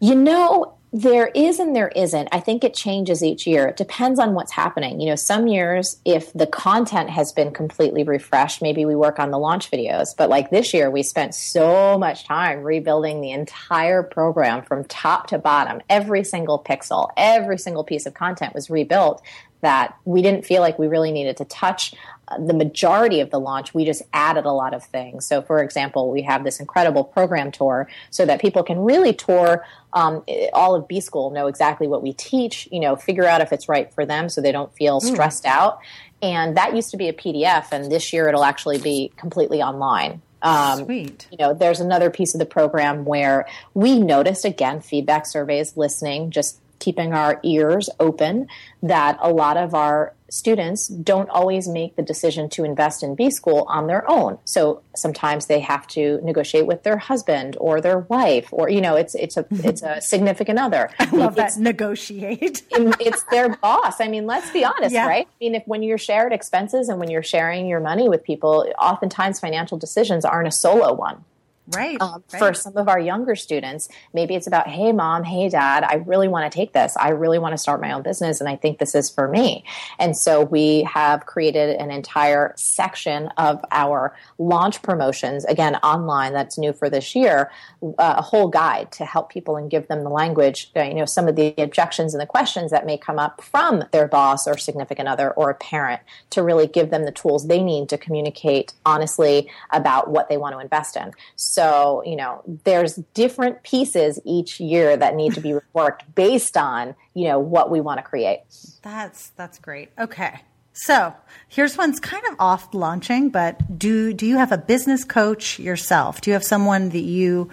You 0.00 0.14
know, 0.14 0.75
there 0.96 1.26
is 1.34 1.58
and 1.58 1.76
there 1.76 1.88
isn't. 1.88 2.26
I 2.32 2.40
think 2.40 2.64
it 2.64 2.72
changes 2.72 3.22
each 3.22 3.46
year. 3.46 3.68
It 3.68 3.76
depends 3.76 4.18
on 4.18 4.32
what's 4.32 4.52
happening. 4.52 4.98
You 4.98 5.10
know, 5.10 5.14
some 5.14 5.46
years, 5.46 6.00
if 6.06 6.32
the 6.32 6.46
content 6.46 7.10
has 7.10 7.32
been 7.32 7.52
completely 7.52 8.02
refreshed, 8.02 8.62
maybe 8.62 8.86
we 8.86 8.96
work 8.96 9.18
on 9.18 9.30
the 9.30 9.38
launch 9.38 9.70
videos. 9.70 10.16
But 10.16 10.30
like 10.30 10.48
this 10.48 10.72
year, 10.72 10.90
we 10.90 11.02
spent 11.02 11.34
so 11.34 11.98
much 11.98 12.24
time 12.24 12.62
rebuilding 12.62 13.20
the 13.20 13.32
entire 13.32 14.02
program 14.02 14.62
from 14.62 14.84
top 14.84 15.26
to 15.26 15.38
bottom. 15.38 15.82
Every 15.90 16.24
single 16.24 16.58
pixel, 16.58 17.10
every 17.14 17.58
single 17.58 17.84
piece 17.84 18.06
of 18.06 18.14
content 18.14 18.54
was 18.54 18.70
rebuilt 18.70 19.20
that 19.60 19.96
we 20.06 20.22
didn't 20.22 20.46
feel 20.46 20.62
like 20.62 20.78
we 20.78 20.86
really 20.86 21.12
needed 21.12 21.36
to 21.38 21.44
touch 21.44 21.94
the 22.38 22.54
majority 22.54 23.20
of 23.20 23.30
the 23.30 23.38
launch, 23.38 23.72
we 23.72 23.84
just 23.84 24.02
added 24.12 24.46
a 24.46 24.52
lot 24.52 24.74
of 24.74 24.84
things. 24.84 25.24
So, 25.24 25.42
for 25.42 25.62
example, 25.62 26.10
we 26.10 26.22
have 26.22 26.42
this 26.42 26.58
incredible 26.58 27.04
program 27.04 27.52
tour 27.52 27.88
so 28.10 28.26
that 28.26 28.40
people 28.40 28.64
can 28.64 28.80
really 28.80 29.12
tour 29.12 29.64
um, 29.92 30.24
all 30.52 30.74
of 30.74 30.88
B 30.88 31.00
School, 31.00 31.30
know 31.30 31.46
exactly 31.46 31.86
what 31.86 32.02
we 32.02 32.12
teach, 32.12 32.68
you 32.72 32.80
know, 32.80 32.96
figure 32.96 33.24
out 33.24 33.40
if 33.40 33.52
it's 33.52 33.68
right 33.68 33.92
for 33.94 34.04
them 34.04 34.28
so 34.28 34.40
they 34.40 34.52
don't 34.52 34.74
feel 34.74 35.00
hmm. 35.00 35.06
stressed 35.06 35.44
mm. 35.44 35.50
out. 35.50 35.78
And 36.20 36.56
that 36.56 36.74
used 36.74 36.90
to 36.90 36.96
be 36.96 37.08
a 37.08 37.12
PDF, 37.12 37.68
and 37.72 37.90
this 37.92 38.12
year 38.12 38.28
it'll 38.28 38.44
actually 38.44 38.78
be 38.78 39.12
completely 39.16 39.62
online. 39.62 40.22
Um, 40.42 40.84
Sweet. 40.84 41.28
You 41.30 41.38
know, 41.38 41.54
there's 41.54 41.80
another 41.80 42.10
piece 42.10 42.34
of 42.34 42.38
the 42.40 42.46
program 42.46 43.04
where 43.04 43.46
we 43.74 43.98
noticed 43.98 44.44
again 44.44 44.80
feedback 44.80 45.26
surveys, 45.26 45.76
listening, 45.76 46.30
just 46.30 46.60
keeping 46.78 47.12
our 47.12 47.40
ears 47.42 47.88
open 48.00 48.48
that 48.82 49.18
a 49.20 49.30
lot 49.30 49.56
of 49.56 49.74
our 49.74 50.12
students 50.30 50.88
don't 50.88 51.28
always 51.30 51.68
make 51.68 51.96
the 51.96 52.02
decision 52.02 52.48
to 52.50 52.64
invest 52.64 53.02
in 53.02 53.14
B 53.14 53.30
school 53.30 53.64
on 53.68 53.86
their 53.86 54.08
own. 54.10 54.38
So 54.44 54.82
sometimes 54.94 55.46
they 55.46 55.60
have 55.60 55.86
to 55.88 56.20
negotiate 56.22 56.66
with 56.66 56.82
their 56.82 56.96
husband 56.96 57.56
or 57.60 57.80
their 57.80 58.00
wife 58.00 58.48
or 58.52 58.68
you 58.68 58.80
know 58.80 58.96
it's 58.96 59.14
it's 59.14 59.36
a 59.36 59.46
it's 59.50 59.82
a 59.82 60.00
significant 60.00 60.58
other. 60.58 60.90
I 60.98 61.04
love 61.10 61.38
it's, 61.38 61.56
that 61.56 61.60
negotiate. 61.60 62.62
it's 62.70 63.22
their 63.24 63.56
boss. 63.56 64.00
I 64.00 64.08
mean, 64.08 64.26
let's 64.26 64.50
be 64.50 64.64
honest, 64.64 64.92
yeah. 64.92 65.06
right? 65.06 65.26
I 65.26 65.44
mean, 65.44 65.54
if 65.54 65.62
when 65.66 65.82
you're 65.82 65.98
shared 65.98 66.32
expenses 66.32 66.88
and 66.88 66.98
when 66.98 67.10
you're 67.10 67.22
sharing 67.22 67.66
your 67.66 67.80
money 67.80 68.08
with 68.08 68.24
people, 68.24 68.72
oftentimes 68.78 69.40
financial 69.40 69.78
decisions 69.78 70.24
aren't 70.24 70.48
a 70.48 70.52
solo 70.52 70.92
one. 70.92 71.24
Right, 71.68 72.00
um, 72.00 72.22
right. 72.32 72.38
For 72.38 72.54
some 72.54 72.76
of 72.76 72.88
our 72.88 73.00
younger 73.00 73.34
students, 73.34 73.88
maybe 74.14 74.36
it's 74.36 74.46
about, 74.46 74.68
hey, 74.68 74.92
mom, 74.92 75.24
hey, 75.24 75.48
dad, 75.48 75.82
I 75.82 75.94
really 75.94 76.28
want 76.28 76.50
to 76.50 76.56
take 76.56 76.72
this. 76.72 76.96
I 76.96 77.08
really 77.08 77.40
want 77.40 77.54
to 77.54 77.58
start 77.58 77.80
my 77.80 77.92
own 77.92 78.02
business, 78.02 78.40
and 78.40 78.48
I 78.48 78.54
think 78.54 78.78
this 78.78 78.94
is 78.94 79.10
for 79.10 79.26
me. 79.26 79.64
And 79.98 80.16
so 80.16 80.42
we 80.42 80.84
have 80.84 81.26
created 81.26 81.76
an 81.76 81.90
entire 81.90 82.54
section 82.56 83.28
of 83.36 83.64
our 83.72 84.14
launch 84.38 84.80
promotions, 84.82 85.44
again, 85.46 85.74
online, 85.76 86.32
that's 86.32 86.56
new 86.56 86.72
for 86.72 86.88
this 86.88 87.16
year, 87.16 87.50
uh, 87.82 88.14
a 88.18 88.22
whole 88.22 88.48
guide 88.48 88.92
to 88.92 89.04
help 89.04 89.30
people 89.30 89.56
and 89.56 89.68
give 89.68 89.88
them 89.88 90.04
the 90.04 90.10
language, 90.10 90.70
uh, 90.76 90.82
you 90.82 90.94
know, 90.94 91.04
some 91.04 91.26
of 91.26 91.34
the 91.34 91.52
objections 91.58 92.14
and 92.14 92.20
the 92.20 92.26
questions 92.26 92.70
that 92.70 92.86
may 92.86 92.96
come 92.96 93.18
up 93.18 93.42
from 93.42 93.82
their 93.90 94.06
boss 94.06 94.46
or 94.46 94.56
significant 94.56 95.08
other 95.08 95.32
or 95.32 95.50
a 95.50 95.54
parent 95.54 96.00
to 96.30 96.42
really 96.42 96.68
give 96.68 96.90
them 96.90 97.04
the 97.04 97.12
tools 97.12 97.48
they 97.48 97.62
need 97.62 97.88
to 97.88 97.98
communicate 97.98 98.72
honestly 98.84 99.50
about 99.72 100.08
what 100.08 100.28
they 100.28 100.36
want 100.36 100.54
to 100.54 100.60
invest 100.60 100.96
in. 100.96 101.10
So, 101.34 101.55
you 102.04 102.16
know, 102.16 102.42
there's 102.64 102.96
different 103.14 103.62
pieces 103.62 104.20
each 104.24 104.60
year 104.60 104.96
that 104.96 105.14
need 105.14 105.34
to 105.34 105.40
be 105.40 105.54
worked 105.72 106.14
based 106.14 106.56
on, 106.56 106.94
you 107.14 107.28
know, 107.28 107.38
what 107.38 107.70
we 107.70 107.80
want 107.80 107.98
to 107.98 108.02
create. 108.02 108.40
That's 108.82 109.30
that's 109.30 109.58
great. 109.58 109.90
Okay. 109.98 110.40
So 110.72 111.14
here's 111.48 111.78
one's 111.78 111.98
kind 111.98 112.22
of 112.30 112.36
off 112.38 112.74
launching, 112.74 113.30
but 113.30 113.78
do 113.78 114.12
do 114.12 114.26
you 114.26 114.36
have 114.36 114.52
a 114.52 114.58
business 114.58 115.04
coach 115.04 115.58
yourself? 115.58 116.20
Do 116.20 116.30
you 116.30 116.34
have 116.34 116.44
someone 116.44 116.90
that 116.90 117.00
you 117.00 117.50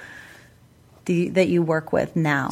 the, 1.05 1.29
that 1.29 1.47
you 1.47 1.61
work 1.61 1.93
with 1.93 2.15
now? 2.15 2.49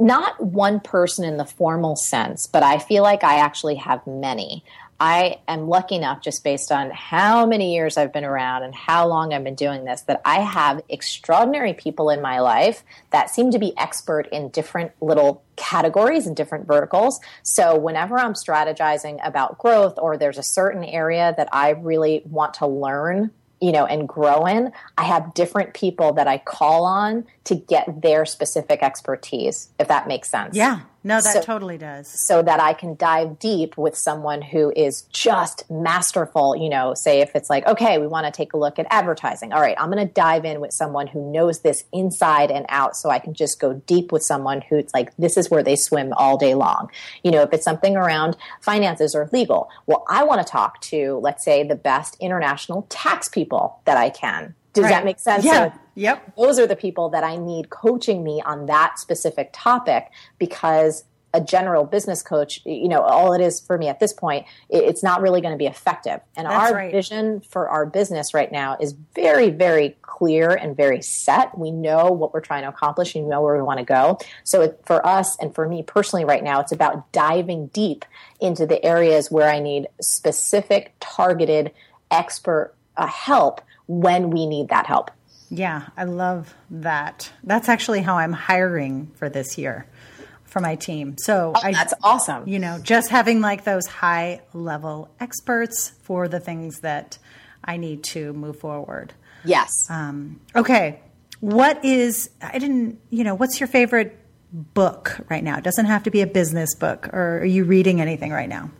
Not 0.00 0.40
one 0.42 0.78
person 0.80 1.24
in 1.24 1.36
the 1.36 1.44
formal 1.44 1.96
sense, 1.96 2.46
but 2.46 2.62
I 2.62 2.78
feel 2.78 3.02
like 3.02 3.24
I 3.24 3.38
actually 3.40 3.76
have 3.76 4.06
many. 4.06 4.64
I 5.00 5.38
am 5.46 5.68
lucky 5.68 5.94
enough, 5.94 6.22
just 6.22 6.42
based 6.42 6.72
on 6.72 6.90
how 6.90 7.46
many 7.46 7.74
years 7.74 7.96
I've 7.96 8.12
been 8.12 8.24
around 8.24 8.64
and 8.64 8.74
how 8.74 9.06
long 9.06 9.32
I've 9.32 9.44
been 9.44 9.54
doing 9.54 9.84
this, 9.84 10.00
that 10.02 10.20
I 10.24 10.40
have 10.40 10.82
extraordinary 10.88 11.72
people 11.72 12.10
in 12.10 12.20
my 12.20 12.40
life 12.40 12.82
that 13.10 13.30
seem 13.30 13.52
to 13.52 13.58
be 13.58 13.76
expert 13.78 14.26
in 14.32 14.48
different 14.48 14.92
little 15.00 15.44
categories 15.54 16.26
and 16.26 16.34
different 16.34 16.66
verticals. 16.66 17.20
So 17.42 17.78
whenever 17.78 18.18
I'm 18.18 18.34
strategizing 18.34 19.24
about 19.24 19.58
growth 19.58 19.98
or 19.98 20.16
there's 20.16 20.38
a 20.38 20.42
certain 20.42 20.82
area 20.82 21.32
that 21.36 21.48
I 21.52 21.70
really 21.70 22.22
want 22.24 22.54
to 22.54 22.66
learn 22.66 23.30
you 23.60 23.72
know, 23.72 23.86
and 23.86 24.08
grow 24.08 24.46
in, 24.46 24.72
I 24.96 25.04
have 25.04 25.34
different 25.34 25.74
people 25.74 26.12
that 26.14 26.28
I 26.28 26.38
call 26.38 26.84
on 26.84 27.26
to 27.44 27.56
get 27.56 28.02
their 28.02 28.24
specific 28.24 28.82
expertise, 28.82 29.70
if 29.80 29.88
that 29.88 30.06
makes 30.06 30.30
sense. 30.30 30.56
Yeah. 30.56 30.82
No, 31.04 31.20
that 31.20 31.32
So- 31.32 31.40
totally 31.40 31.78
does. 31.78 32.08
So 32.08 32.42
that 32.42 32.60
I 32.60 32.72
can 32.72 32.96
dive 32.96 33.38
deep 33.38 33.78
with 33.78 33.96
someone 33.96 34.42
who 34.42 34.72
is 34.74 35.02
just 35.12 35.68
masterful, 35.70 36.56
you 36.56 36.68
know, 36.68 36.94
say 36.94 37.20
if 37.20 37.34
it's 37.36 37.48
like, 37.48 37.66
okay, 37.66 37.98
we 37.98 38.06
want 38.06 38.26
to 38.26 38.32
take 38.32 38.52
a 38.52 38.56
look 38.56 38.78
at 38.78 38.86
advertising. 38.90 39.52
All 39.52 39.60
right, 39.60 39.76
I'm 39.78 39.90
going 39.90 40.06
to 40.06 40.12
dive 40.12 40.44
in 40.44 40.60
with 40.60 40.72
someone 40.72 41.06
who 41.06 41.30
knows 41.32 41.60
this 41.60 41.84
inside 41.92 42.50
and 42.50 42.66
out 42.68 42.96
so 42.96 43.10
I 43.10 43.20
can 43.20 43.32
just 43.32 43.60
go 43.60 43.74
deep 43.86 44.10
with 44.10 44.22
someone 44.22 44.60
who's 44.60 44.92
like, 44.92 45.14
this 45.16 45.36
is 45.36 45.50
where 45.50 45.62
they 45.62 45.76
swim 45.76 46.12
all 46.16 46.36
day 46.36 46.54
long. 46.54 46.90
You 47.22 47.30
know, 47.30 47.42
if 47.42 47.52
it's 47.52 47.64
something 47.64 47.96
around 47.96 48.36
finances 48.60 49.14
or 49.14 49.28
legal, 49.32 49.68
well, 49.86 50.04
I 50.08 50.24
want 50.24 50.44
to 50.44 50.50
talk 50.50 50.80
to, 50.82 51.20
let's 51.22 51.44
say, 51.44 51.62
the 51.62 51.76
best 51.76 52.16
international 52.20 52.86
tax 52.88 53.28
people 53.28 53.80
that 53.84 53.96
I 53.96 54.10
can. 54.10 54.54
Does 54.82 54.84
Right. 54.84 54.90
that 54.98 55.04
make 55.04 55.18
sense? 55.18 55.44
Yeah. 55.44 55.72
So 55.72 55.78
Yep. 55.96 56.36
those 56.36 56.58
are 56.58 56.66
the 56.66 56.76
people 56.76 57.08
that 57.10 57.24
I 57.24 57.36
need 57.36 57.70
coaching 57.70 58.22
me 58.22 58.40
on 58.44 58.66
that 58.66 58.98
specific 58.98 59.50
topic 59.52 60.10
because 60.38 61.04
a 61.34 61.40
general 61.42 61.84
business 61.84 62.22
coach, 62.22 62.60
you 62.64 62.88
know, 62.88 63.02
all 63.02 63.34
it 63.34 63.40
is 63.42 63.60
for 63.60 63.76
me 63.76 63.86
at 63.88 64.00
this 64.00 64.14
point, 64.14 64.46
it's 64.70 65.02
not 65.02 65.20
really 65.20 65.42
going 65.42 65.52
to 65.52 65.58
be 65.58 65.66
effective. 65.66 66.20
And 66.36 66.46
That's 66.46 66.70
our 66.70 66.74
right. 66.76 66.90
vision 66.90 67.40
for 67.40 67.68
our 67.68 67.84
business 67.84 68.32
right 68.32 68.50
now 68.50 68.78
is 68.80 68.92
very, 69.14 69.50
very 69.50 69.96
clear 70.00 70.50
and 70.54 70.74
very 70.74 71.02
set. 71.02 71.56
We 71.58 71.70
know 71.70 72.06
what 72.10 72.32
we're 72.32 72.40
trying 72.40 72.62
to 72.62 72.68
accomplish 72.70 73.14
and 73.14 73.24
we 73.24 73.30
know 73.30 73.42
where 73.42 73.56
we 73.56 73.62
want 73.62 73.78
to 73.78 73.84
go. 73.84 74.18
So 74.44 74.62
it, 74.62 74.80
for 74.86 75.06
us 75.06 75.36
and 75.38 75.54
for 75.54 75.68
me 75.68 75.82
personally 75.82 76.24
right 76.24 76.42
now, 76.42 76.60
it's 76.60 76.72
about 76.72 77.12
diving 77.12 77.66
deep 77.68 78.06
into 78.40 78.66
the 78.66 78.82
areas 78.82 79.30
where 79.30 79.50
I 79.50 79.58
need 79.58 79.88
specific, 80.00 80.94
targeted, 80.98 81.72
expert 82.10 82.74
uh, 82.96 83.06
help 83.06 83.60
when 83.88 84.30
we 84.30 84.46
need 84.46 84.68
that 84.68 84.86
help. 84.86 85.10
Yeah, 85.50 85.88
I 85.96 86.04
love 86.04 86.54
that. 86.70 87.32
That's 87.42 87.68
actually 87.68 88.02
how 88.02 88.18
I'm 88.18 88.32
hiring 88.32 89.10
for 89.16 89.28
this 89.28 89.58
year 89.58 89.86
for 90.44 90.60
my 90.60 90.76
team. 90.76 91.16
So 91.18 91.52
Oh, 91.56 91.72
That's 91.72 91.94
awesome. 92.02 92.46
you 92.46 92.58
know, 92.58 92.78
just 92.82 93.08
having 93.10 93.40
like 93.40 93.64
those 93.64 93.86
high 93.86 94.42
level 94.52 95.10
experts 95.20 95.92
for 96.02 96.28
the 96.28 96.38
things 96.40 96.80
that 96.80 97.18
I 97.64 97.76
need 97.78 98.04
to 98.04 98.32
move 98.34 98.58
forward. 98.60 99.12
Yes. 99.44 99.72
Um, 99.90 100.40
okay. 100.54 101.00
What 101.40 101.84
is, 101.84 102.30
I 102.42 102.58
didn't, 102.58 102.98
you 103.10 103.24
know, 103.24 103.34
what's 103.34 103.60
your 103.60 103.66
favorite 103.68 104.18
book 104.52 105.20
right 105.28 105.44
now? 105.44 105.56
It 105.58 105.64
doesn't 105.64 105.86
have 105.86 106.02
to 106.04 106.10
be 106.10 106.20
a 106.22 106.26
business 106.26 106.74
book, 106.74 107.08
or 107.12 107.38
are 107.40 107.44
you 107.44 107.64
reading 107.64 108.00
anything 108.00 108.32
right 108.32 108.48
now? 108.48 108.70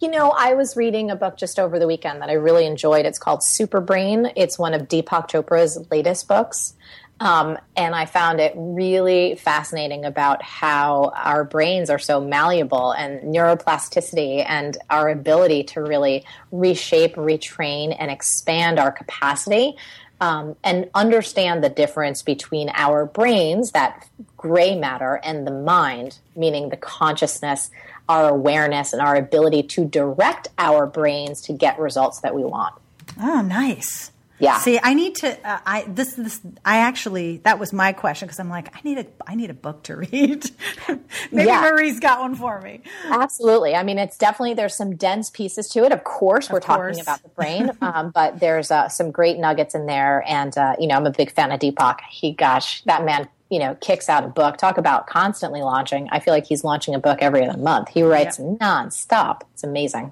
You 0.00 0.10
know, 0.10 0.30
I 0.36 0.54
was 0.54 0.76
reading 0.76 1.10
a 1.10 1.16
book 1.16 1.36
just 1.36 1.58
over 1.58 1.78
the 1.78 1.86
weekend 1.86 2.20
that 2.20 2.28
I 2.28 2.34
really 2.34 2.66
enjoyed. 2.66 3.06
It's 3.06 3.18
called 3.18 3.44
Super 3.44 3.80
Brain. 3.80 4.32
It's 4.36 4.58
one 4.58 4.74
of 4.74 4.82
Deepak 4.82 5.30
Chopra's 5.30 5.86
latest 5.90 6.26
books. 6.26 6.74
Um, 7.20 7.56
and 7.76 7.94
I 7.94 8.06
found 8.06 8.40
it 8.40 8.52
really 8.56 9.36
fascinating 9.36 10.04
about 10.04 10.42
how 10.42 11.12
our 11.14 11.44
brains 11.44 11.88
are 11.88 11.98
so 12.00 12.20
malleable 12.20 12.90
and 12.90 13.22
neuroplasticity 13.34 14.44
and 14.46 14.76
our 14.90 15.08
ability 15.08 15.62
to 15.64 15.80
really 15.80 16.24
reshape, 16.50 17.14
retrain, 17.14 17.96
and 17.96 18.10
expand 18.10 18.80
our 18.80 18.90
capacity. 18.90 19.76
Um, 20.20 20.56
and 20.62 20.88
understand 20.94 21.62
the 21.62 21.68
difference 21.68 22.22
between 22.22 22.70
our 22.72 23.04
brains, 23.04 23.72
that 23.72 24.08
gray 24.36 24.74
matter, 24.74 25.20
and 25.22 25.46
the 25.46 25.50
mind, 25.50 26.18
meaning 26.36 26.68
the 26.68 26.76
consciousness, 26.76 27.70
our 28.08 28.28
awareness, 28.28 28.92
and 28.92 29.00
our 29.02 29.16
ability 29.16 29.62
to 29.64 29.84
direct 29.84 30.48
our 30.58 30.86
brains 30.86 31.40
to 31.42 31.52
get 31.52 31.78
results 31.78 32.20
that 32.20 32.34
we 32.34 32.44
want. 32.44 32.74
Oh, 33.20 33.40
nice. 33.42 34.10
Yeah. 34.40 34.58
See, 34.58 34.80
I 34.82 34.94
need 34.94 35.14
to. 35.16 35.48
Uh, 35.48 35.58
I 35.64 35.84
this 35.86 36.14
this. 36.14 36.40
I 36.64 36.78
actually 36.78 37.38
that 37.44 37.60
was 37.60 37.72
my 37.72 37.92
question 37.92 38.26
because 38.26 38.40
I'm 38.40 38.48
like, 38.50 38.74
I 38.76 38.80
need 38.82 38.98
a 38.98 39.06
I 39.26 39.36
need 39.36 39.48
a 39.48 39.54
book 39.54 39.84
to 39.84 39.96
read. 39.96 40.50
Maybe 41.30 41.46
Yeah. 41.46 41.60
Marie's 41.60 42.00
got 42.00 42.18
one 42.20 42.34
for 42.34 42.60
me. 42.60 42.80
Absolutely. 43.06 43.76
I 43.76 43.84
mean, 43.84 43.96
it's 43.96 44.18
definitely 44.18 44.54
there's 44.54 44.76
some 44.76 44.96
dense 44.96 45.30
pieces 45.30 45.68
to 45.68 45.84
it. 45.84 45.92
Of 45.92 46.02
course, 46.02 46.50
we're 46.50 46.60
course. 46.60 46.96
talking 46.96 47.00
about 47.00 47.22
the 47.22 47.28
brain, 47.36 47.70
um, 47.80 48.10
but 48.10 48.40
there's 48.40 48.72
uh, 48.72 48.88
some 48.88 49.12
great 49.12 49.38
nuggets 49.38 49.74
in 49.74 49.86
there. 49.86 50.24
And 50.26 50.56
uh, 50.58 50.74
you 50.80 50.88
know, 50.88 50.96
I'm 50.96 51.06
a 51.06 51.12
big 51.12 51.30
fan 51.30 51.52
of 51.52 51.60
Deepak. 51.60 52.00
He, 52.10 52.32
gosh, 52.32 52.82
that 52.84 53.04
man, 53.04 53.28
you 53.54 53.60
know, 53.60 53.76
kicks 53.76 54.08
out 54.08 54.24
a 54.24 54.28
book. 54.28 54.56
Talk 54.56 54.78
about 54.78 55.06
constantly 55.06 55.62
launching. 55.62 56.08
I 56.10 56.18
feel 56.18 56.34
like 56.34 56.44
he's 56.44 56.64
launching 56.64 56.92
a 56.96 56.98
book 56.98 57.18
every 57.20 57.46
other 57.46 57.56
month. 57.56 57.88
He 57.88 58.02
writes 58.02 58.38
nonstop. 58.38 59.42
It's 59.52 59.62
amazing. 59.62 60.10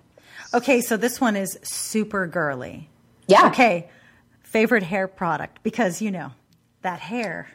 Okay, 0.55 0.81
so 0.81 0.97
this 0.97 1.21
one 1.21 1.35
is 1.35 1.59
super 1.65 2.29
girly. 2.29 2.89
Yeah. 3.27 3.49
Okay, 3.49 3.89
favorite 4.43 4.85
hair 4.85 5.09
product 5.09 5.59
because 5.65 6.01
you 6.01 6.13
know 6.13 6.31
that 6.83 7.01
hair. 7.01 7.49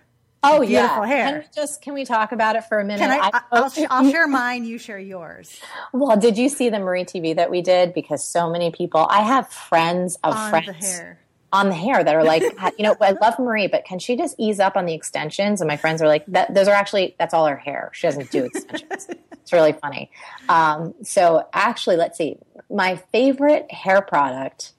Oh 0.44 0.60
Beautiful 0.66 1.06
yeah. 1.06 1.06
hair. 1.08 1.26
Can 1.32 1.40
we 1.40 1.46
just 1.56 1.82
can 1.82 1.94
we 1.94 2.06
talk 2.06 2.32
about 2.32 2.56
it 2.58 2.66
for 2.66 2.80
a 2.80 2.84
minute? 2.86 3.00
Can 3.00 3.12
I? 3.12 3.30
I 3.34 3.42
I'll, 3.52 3.64
I- 3.66 3.88
I'll 3.90 4.12
share 4.12 4.28
mine. 4.28 4.66
You 4.66 4.78
share 4.78 5.00
yours. 5.00 5.60
well, 5.94 6.18
did 6.18 6.38
you 6.38 6.50
see 6.50 6.70
the 6.70 6.80
Marie 6.80 7.06
TV 7.06 7.36
that 7.36 7.50
we 7.50 7.62
did? 7.62 7.94
Because 7.94 8.28
so 8.28 8.50
many 8.50 8.72
people, 8.72 9.08
I 9.10 9.22
have 9.22 9.48
friends 9.50 10.18
of 10.24 10.36
On 10.36 10.50
friends 10.50 10.68
the 10.68 10.74
hair. 10.74 11.20
On 11.54 11.70
the 11.70 11.76
hair 11.76 12.04
that 12.04 12.16
are 12.16 12.24
like, 12.24 12.42
you 12.78 12.84
know, 12.84 12.96
I 13.00 13.12
love 13.12 13.40
Marie, 13.40 13.68
but 13.68 13.86
can 13.86 14.00
she 14.00 14.16
just 14.16 14.36
ease 14.38 14.60
up 14.60 14.76
on 14.76 14.86
the 14.86 14.94
extensions? 14.94 15.62
And 15.62 15.68
my 15.68 15.78
friends 15.78 16.02
are 16.02 16.08
like, 16.08 16.26
that, 16.28 16.54
those 16.54 16.68
are 16.68 16.76
actually, 16.76 17.16
that's 17.20 17.34
all 17.34 17.48
her 17.48 17.56
hair. 17.56 17.92
She 17.94 18.08
doesn't 18.08 18.32
do 18.32 18.46
extensions. 18.46 19.08
it's 19.32 19.54
really 19.54 19.74
funny. 19.74 20.12
Um, 20.50 20.94
so 21.04 21.48
actually, 21.54 21.96
let's 21.96 22.18
see. 22.18 22.38
My 22.70 22.98
favorite 23.12 23.72
hair 23.72 24.02
product, 24.02 24.74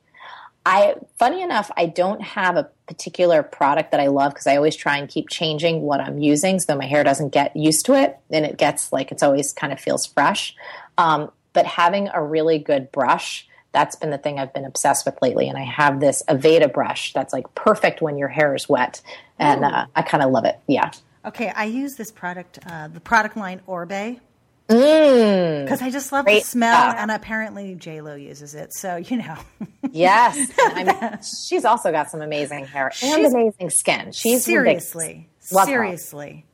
I, 0.66 0.97
funny 1.19 1.41
enough, 1.41 1.71
I 1.77 1.87
don't 1.87 2.21
have 2.21 2.57
a 2.57 2.69
particular 2.87 3.43
product 3.43 3.93
that 3.93 4.01
I 4.01 4.09
love 4.09 4.35
because 4.35 4.47
I 4.47 4.57
always 4.57 4.77
try 4.77 4.99
and 4.99 5.09
keep 5.09 5.31
changing 5.31 5.81
what 5.81 6.01
I'm 6.01 6.19
using 6.19 6.59
so 6.61 6.77
my 6.77 6.87
hair 6.87 7.05
doesn't 7.05 7.31
get 7.31 7.57
used 7.57 7.87
to 7.87 7.95
it 7.95 8.19
and 8.31 8.45
it 8.45 8.59
gets 8.59 8.93
like, 8.93 9.11
it's 9.11 9.23
always 9.23 9.53
kind 9.53 9.73
of 9.73 9.81
feels 9.81 10.05
fresh. 10.05 10.55
Um, 10.99 11.31
but 11.55 11.64
having 11.64 12.09
a 12.12 12.23
really 12.23 12.59
good 12.59 12.93
brush, 12.93 13.49
that's 13.79 13.95
been 13.97 14.11
the 14.11 14.18
thing 14.18 14.41
I've 14.41 14.53
been 14.53 14.64
obsessed 14.64 15.07
with 15.07 15.16
lately. 15.22 15.49
And 15.49 15.57
I 15.57 15.62
have 15.62 16.01
this 16.01 16.22
Aveda 16.29 16.72
brush 16.72 17.12
that's 17.12 17.33
like 17.33 17.55
perfect 17.55 18.03
when 18.03 18.18
your 18.18 18.26
hair 18.29 18.55
is 18.57 18.68
wet. 18.68 19.01
And 19.39 19.64
uh, 19.64 19.87
I 19.95 20.03
kind 20.03 20.24
of 20.24 20.33
love 20.33 20.45
it. 20.45 20.59
Yeah. 20.66 20.91
Okay, 21.24 21.53
I 21.55 21.64
use 21.66 21.95
this 21.95 22.11
product, 22.11 22.59
uh, 22.66 22.89
the 22.89 22.99
product 23.01 23.37
line 23.37 23.61
Oribe, 23.68 24.18
Mm, 24.68 25.64
because 25.64 25.81
I 25.81 25.91
just 25.91 26.12
love 26.12 26.26
the 26.26 26.41
smell, 26.41 26.76
stuff. 26.91 26.97
and 26.99 27.11
apparently 27.11 27.74
J 27.74 28.03
Lo 28.03 28.14
uses 28.14 28.55
it. 28.55 28.74
So 28.74 28.97
you 28.97 29.16
know, 29.16 29.37
yes. 29.93 30.37
I 30.59 30.85
mean, 30.85 31.18
she's 31.49 31.64
also 31.64 31.91
got 31.91 32.11
some 32.11 32.20
amazing 32.20 32.66
hair 32.66 32.87
and 32.89 32.95
She's- 32.95 33.33
amazing 33.33 33.70
skin. 33.70 34.12
She's 34.12 34.47
ridiculous. 34.47 34.89
seriously, 34.91 35.29
her. 35.53 35.64
seriously. 35.64 36.45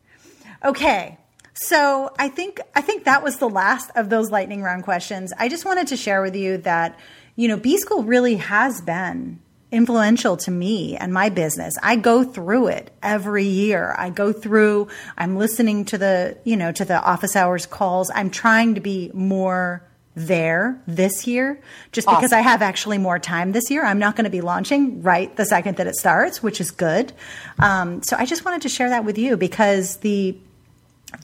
Okay, 0.64 1.18
so 1.54 2.12
I 2.18 2.28
think 2.28 2.60
I 2.74 2.80
think 2.80 3.04
that 3.04 3.22
was 3.22 3.38
the 3.38 3.48
last 3.48 3.90
of 3.94 4.10
those 4.10 4.30
lightning 4.30 4.62
round 4.62 4.82
questions. 4.84 5.32
I 5.38 5.48
just 5.48 5.64
wanted 5.64 5.88
to 5.88 5.96
share 5.96 6.20
with 6.22 6.36
you 6.36 6.58
that 6.58 6.98
you 7.36 7.48
know 7.48 7.56
B 7.56 7.78
School 7.78 8.02
really 8.04 8.36
has 8.36 8.80
been 8.80 9.40
influential 9.74 10.36
to 10.36 10.50
me 10.50 10.96
and 10.96 11.12
my 11.12 11.28
business. 11.28 11.74
I 11.82 11.96
go 11.96 12.22
through 12.22 12.68
it 12.68 12.92
every 13.02 13.44
year. 13.44 13.94
I 13.98 14.08
go 14.08 14.32
through, 14.32 14.86
I'm 15.18 15.36
listening 15.36 15.84
to 15.86 15.98
the, 15.98 16.38
you 16.44 16.56
know, 16.56 16.70
to 16.70 16.84
the 16.84 17.02
office 17.02 17.34
hours 17.34 17.66
calls. 17.66 18.08
I'm 18.14 18.30
trying 18.30 18.76
to 18.76 18.80
be 18.80 19.10
more 19.12 19.82
there 20.14 20.80
this 20.86 21.26
year 21.26 21.60
just 21.90 22.06
because 22.06 22.26
awesome. 22.32 22.38
I 22.38 22.42
have 22.42 22.62
actually 22.62 22.98
more 22.98 23.18
time 23.18 23.50
this 23.50 23.68
year. 23.68 23.84
I'm 23.84 23.98
not 23.98 24.14
going 24.14 24.24
to 24.24 24.30
be 24.30 24.42
launching 24.42 25.02
right 25.02 25.34
the 25.34 25.44
second 25.44 25.78
that 25.78 25.88
it 25.88 25.96
starts, 25.96 26.40
which 26.40 26.60
is 26.60 26.70
good. 26.70 27.12
Um, 27.58 28.00
so 28.04 28.16
I 28.16 28.26
just 28.26 28.44
wanted 28.44 28.62
to 28.62 28.68
share 28.68 28.90
that 28.90 29.04
with 29.04 29.18
you 29.18 29.36
because 29.36 29.96
the 29.96 30.38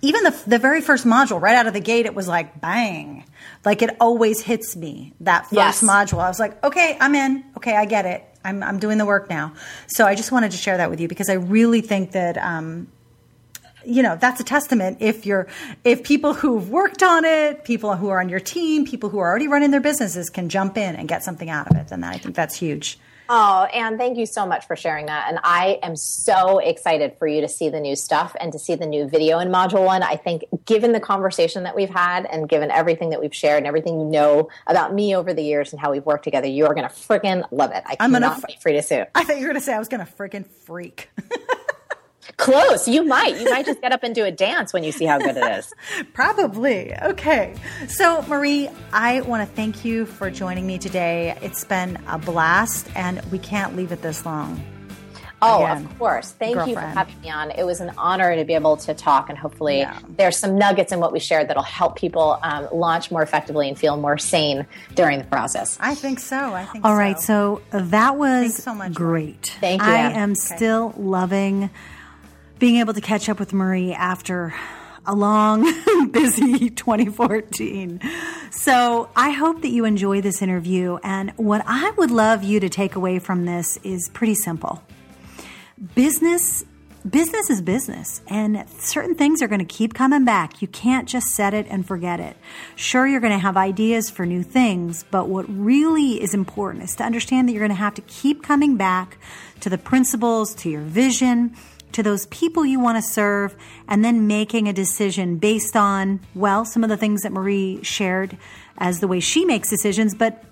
even 0.03 0.24
the 0.24 0.43
the 0.47 0.59
very 0.59 0.80
first 0.80 1.05
module 1.05 1.41
right 1.41 1.57
out 1.57 1.66
of 1.66 1.74
the 1.74 1.80
gate 1.80 2.07
it 2.07 2.14
was 2.14 2.28
like 2.28 2.61
bang. 2.61 3.24
Like 3.64 3.82
it 3.82 3.97
always 4.01 4.41
hits 4.41 4.76
me 4.76 5.12
that 5.20 5.45
first 5.45 5.53
yes. 5.55 5.82
module. 5.82 6.18
I 6.18 6.28
was 6.28 6.38
like 6.38 6.62
okay 6.64 6.97
i'm 7.01 7.14
in. 7.14 7.45
Okay 7.57 7.76
i 7.76 7.84
get 7.84 8.07
it. 8.07 8.24
I'm, 8.43 8.62
I'm 8.62 8.78
doing 8.78 8.97
the 8.97 9.07
work 9.07 9.28
now. 9.28 9.55
So 9.86 10.07
i 10.07 10.14
just 10.14 10.32
wanted 10.32 10.53
to 10.53 10.57
share 10.57 10.76
that 10.78 10.91
with 10.91 11.01
you 11.01 11.09
because 11.09 11.28
i 11.28 11.34
really 11.34 11.80
think 11.80 12.12
that 12.12 12.38
um, 12.38 12.88
you 13.84 14.03
know 14.03 14.16
that's 14.16 14.41
a 14.41 14.45
testament 14.45 14.99
if 15.01 15.26
you're 15.26 15.47
if 15.84 16.03
people 16.03 16.34
who've 16.34 16.68
worked 16.70 17.03
on 17.03 17.24
it 17.24 17.64
people 17.64 17.97
who 17.97 18.09
are 18.09 18.20
on 18.20 18.28
your 18.28 18.41
team 18.41 18.84
people 18.84 19.09
who 19.09 19.18
are 19.18 19.28
already 19.28 19.49
running 19.49 19.70
their 19.70 19.80
businesses 19.80 20.28
can 20.28 20.49
jump 20.49 20.76
in 20.76 20.95
and 20.97 21.09
get 21.09 21.24
something 21.24 21.49
out 21.49 21.70
of 21.70 21.76
it 21.76 21.88
then 21.88 22.05
i 22.05 22.18
think 22.18 22.34
that's 22.34 22.57
huge 22.57 22.99
Oh, 23.32 23.62
and 23.72 23.96
thank 23.96 24.18
you 24.18 24.26
so 24.26 24.44
much 24.44 24.66
for 24.66 24.74
sharing 24.74 25.06
that. 25.06 25.26
And 25.28 25.38
I 25.44 25.78
am 25.84 25.94
so 25.94 26.58
excited 26.58 27.14
for 27.16 27.28
you 27.28 27.40
to 27.42 27.48
see 27.48 27.68
the 27.68 27.78
new 27.78 27.94
stuff 27.94 28.34
and 28.40 28.52
to 28.52 28.58
see 28.58 28.74
the 28.74 28.86
new 28.86 29.06
video 29.06 29.38
in 29.38 29.50
Module 29.50 29.84
One. 29.84 30.02
I 30.02 30.16
think, 30.16 30.42
given 30.64 30.90
the 30.90 30.98
conversation 30.98 31.62
that 31.62 31.76
we've 31.76 31.88
had 31.88 32.26
and 32.26 32.48
given 32.48 32.72
everything 32.72 33.10
that 33.10 33.20
we've 33.20 33.34
shared 33.34 33.58
and 33.58 33.68
everything 33.68 34.00
you 34.00 34.06
know 34.06 34.48
about 34.66 34.92
me 34.92 35.14
over 35.14 35.32
the 35.32 35.42
years 35.42 35.72
and 35.72 35.80
how 35.80 35.92
we've 35.92 36.04
worked 36.04 36.24
together, 36.24 36.48
you 36.48 36.66
are 36.66 36.74
going 36.74 36.88
to 36.88 36.92
freaking 36.92 37.46
love 37.52 37.70
it. 37.70 37.84
I 37.86 37.96
I'm 38.00 38.10
cannot 38.10 38.32
gonna, 38.32 38.44
wait 38.48 38.60
for 38.60 38.70
you 38.70 38.78
to 38.78 38.82
see 38.82 39.00
I 39.14 39.22
thought 39.22 39.36
you 39.36 39.42
were 39.42 39.52
going 39.52 39.54
to 39.54 39.60
say 39.60 39.74
I 39.74 39.78
was 39.78 39.86
going 39.86 40.04
to 40.04 40.12
freaking 40.12 40.44
freak. 40.64 41.08
Close. 42.36 42.88
You 42.88 43.04
might. 43.04 43.38
You 43.38 43.50
might 43.50 43.66
just 43.66 43.80
get 43.80 43.92
up 43.92 44.02
and 44.02 44.14
do 44.14 44.24
a 44.24 44.30
dance 44.30 44.72
when 44.72 44.84
you 44.84 44.92
see 44.92 45.04
how 45.04 45.18
good 45.18 45.36
it 45.36 45.58
is. 45.58 45.72
Probably. 46.12 46.94
Okay. 46.96 47.54
So, 47.88 48.22
Marie, 48.22 48.68
I 48.92 49.20
want 49.22 49.48
to 49.48 49.54
thank 49.54 49.84
you 49.84 50.06
for 50.06 50.30
joining 50.30 50.66
me 50.66 50.78
today. 50.78 51.36
It's 51.42 51.64
been 51.64 51.98
a 52.08 52.18
blast, 52.18 52.88
and 52.94 53.20
we 53.30 53.38
can't 53.38 53.76
leave 53.76 53.92
it 53.92 54.02
this 54.02 54.24
long. 54.24 54.62
Oh, 55.42 55.64
Again, 55.64 55.86
of 55.86 55.98
course. 55.98 56.32
Thank 56.32 56.54
girlfriend. 56.54 56.68
you 56.70 56.74
for 56.74 56.86
having 56.86 57.20
me 57.22 57.30
on. 57.30 57.50
It 57.52 57.64
was 57.64 57.80
an 57.80 57.92
honor 57.96 58.36
to 58.36 58.44
be 58.44 58.54
able 58.54 58.76
to 58.78 58.92
talk, 58.92 59.30
and 59.30 59.38
hopefully, 59.38 59.78
yeah. 59.78 59.98
there's 60.08 60.36
some 60.36 60.58
nuggets 60.58 60.92
in 60.92 61.00
what 61.00 61.12
we 61.12 61.20
shared 61.20 61.48
that'll 61.48 61.62
help 61.62 61.96
people 61.96 62.38
um, 62.42 62.68
launch 62.72 63.10
more 63.10 63.22
effectively 63.22 63.68
and 63.68 63.78
feel 63.78 63.96
more 63.96 64.18
sane 64.18 64.66
during 64.94 65.18
the 65.18 65.24
process. 65.24 65.78
I 65.80 65.94
think 65.94 66.20
so. 66.20 66.54
I 66.54 66.66
think 66.66 66.84
All 66.84 66.92
so. 66.92 66.96
right. 66.96 67.18
So 67.18 67.62
that 67.70 68.16
was 68.16 68.54
so 68.62 68.74
much 68.74 68.92
great. 68.92 69.56
Thank 69.60 69.82
you. 69.82 69.88
I 69.88 70.10
am 70.10 70.32
okay. 70.32 70.40
still 70.40 70.94
loving 70.98 71.70
being 72.61 72.76
able 72.76 72.92
to 72.92 73.00
catch 73.00 73.28
up 73.28 73.40
with 73.40 73.52
Marie 73.54 73.92
after 73.92 74.54
a 75.06 75.14
long, 75.14 75.62
busy 76.12 76.68
2014. 76.68 78.00
So 78.50 79.08
I 79.16 79.30
hope 79.30 79.62
that 79.62 79.70
you 79.70 79.86
enjoy 79.86 80.20
this 80.20 80.42
interview. 80.42 80.98
And 81.02 81.32
what 81.36 81.64
I 81.66 81.90
would 81.92 82.11
love 82.11 82.44
you 82.44 82.61
to 82.61 82.68
take 82.68 82.96
away 82.96 83.18
from 83.18 83.46
this 83.46 83.78
is 83.82 84.11
pretty 84.11 84.34
simple. 84.34 84.82
Business 85.94 86.64
business 87.08 87.48
is 87.48 87.62
business 87.62 88.20
and 88.26 88.62
certain 88.78 89.14
things 89.14 89.40
are 89.40 89.48
going 89.48 89.61
to 89.61 89.64
keep 89.64 89.94
coming 89.94 90.26
back. 90.26 90.61
You 90.61 90.68
can't 90.68 91.08
just 91.08 91.28
set 91.28 91.54
it 91.54 91.66
and 91.70 91.86
forget 91.86 92.20
it. 92.20 92.36
Sure, 92.76 93.06
you're 93.06 93.20
going 93.20 93.32
to 93.32 93.38
have 93.38 93.56
ideas 93.56 94.11
for 94.11 94.26
new 94.26 94.42
things, 94.42 95.02
but 95.11 95.26
what 95.26 95.46
really 95.48 96.20
is 96.20 96.34
important 96.34 96.84
is 96.84 96.94
to 96.96 97.04
understand 97.04 97.48
that 97.48 97.52
you're 97.52 97.66
going 97.66 97.70
to 97.70 97.74
have 97.74 97.94
to 97.94 98.02
keep 98.02 98.42
coming 98.42 98.76
back 98.76 99.16
to 99.61 99.70
the 99.70 99.78
principles, 99.78 100.54
to 100.56 100.68
your 100.68 100.82
vision, 100.82 101.56
to 101.93 102.03
those 102.03 102.26
people 102.26 102.64
you 102.64 102.80
want 102.80 102.97
to 102.97 103.03
serve 103.03 103.57
and 103.88 104.05
then 104.05 104.26
making 104.26 104.68
a 104.68 104.72
decision 104.72 105.36
based 105.36 105.76
on, 105.76 106.20
well, 106.34 106.64
some 106.64 106.82
of 106.84 106.91
the 106.91 106.97
things 106.97 107.22
that 107.22 107.32
Marie 107.32 107.82
shared 107.82 108.36
as 108.78 109.01
the 109.01 109.09
way 109.09 109.20
she 109.20 109.45
makes 109.45 109.68
decisions, 109.68 110.14
but 110.14 110.45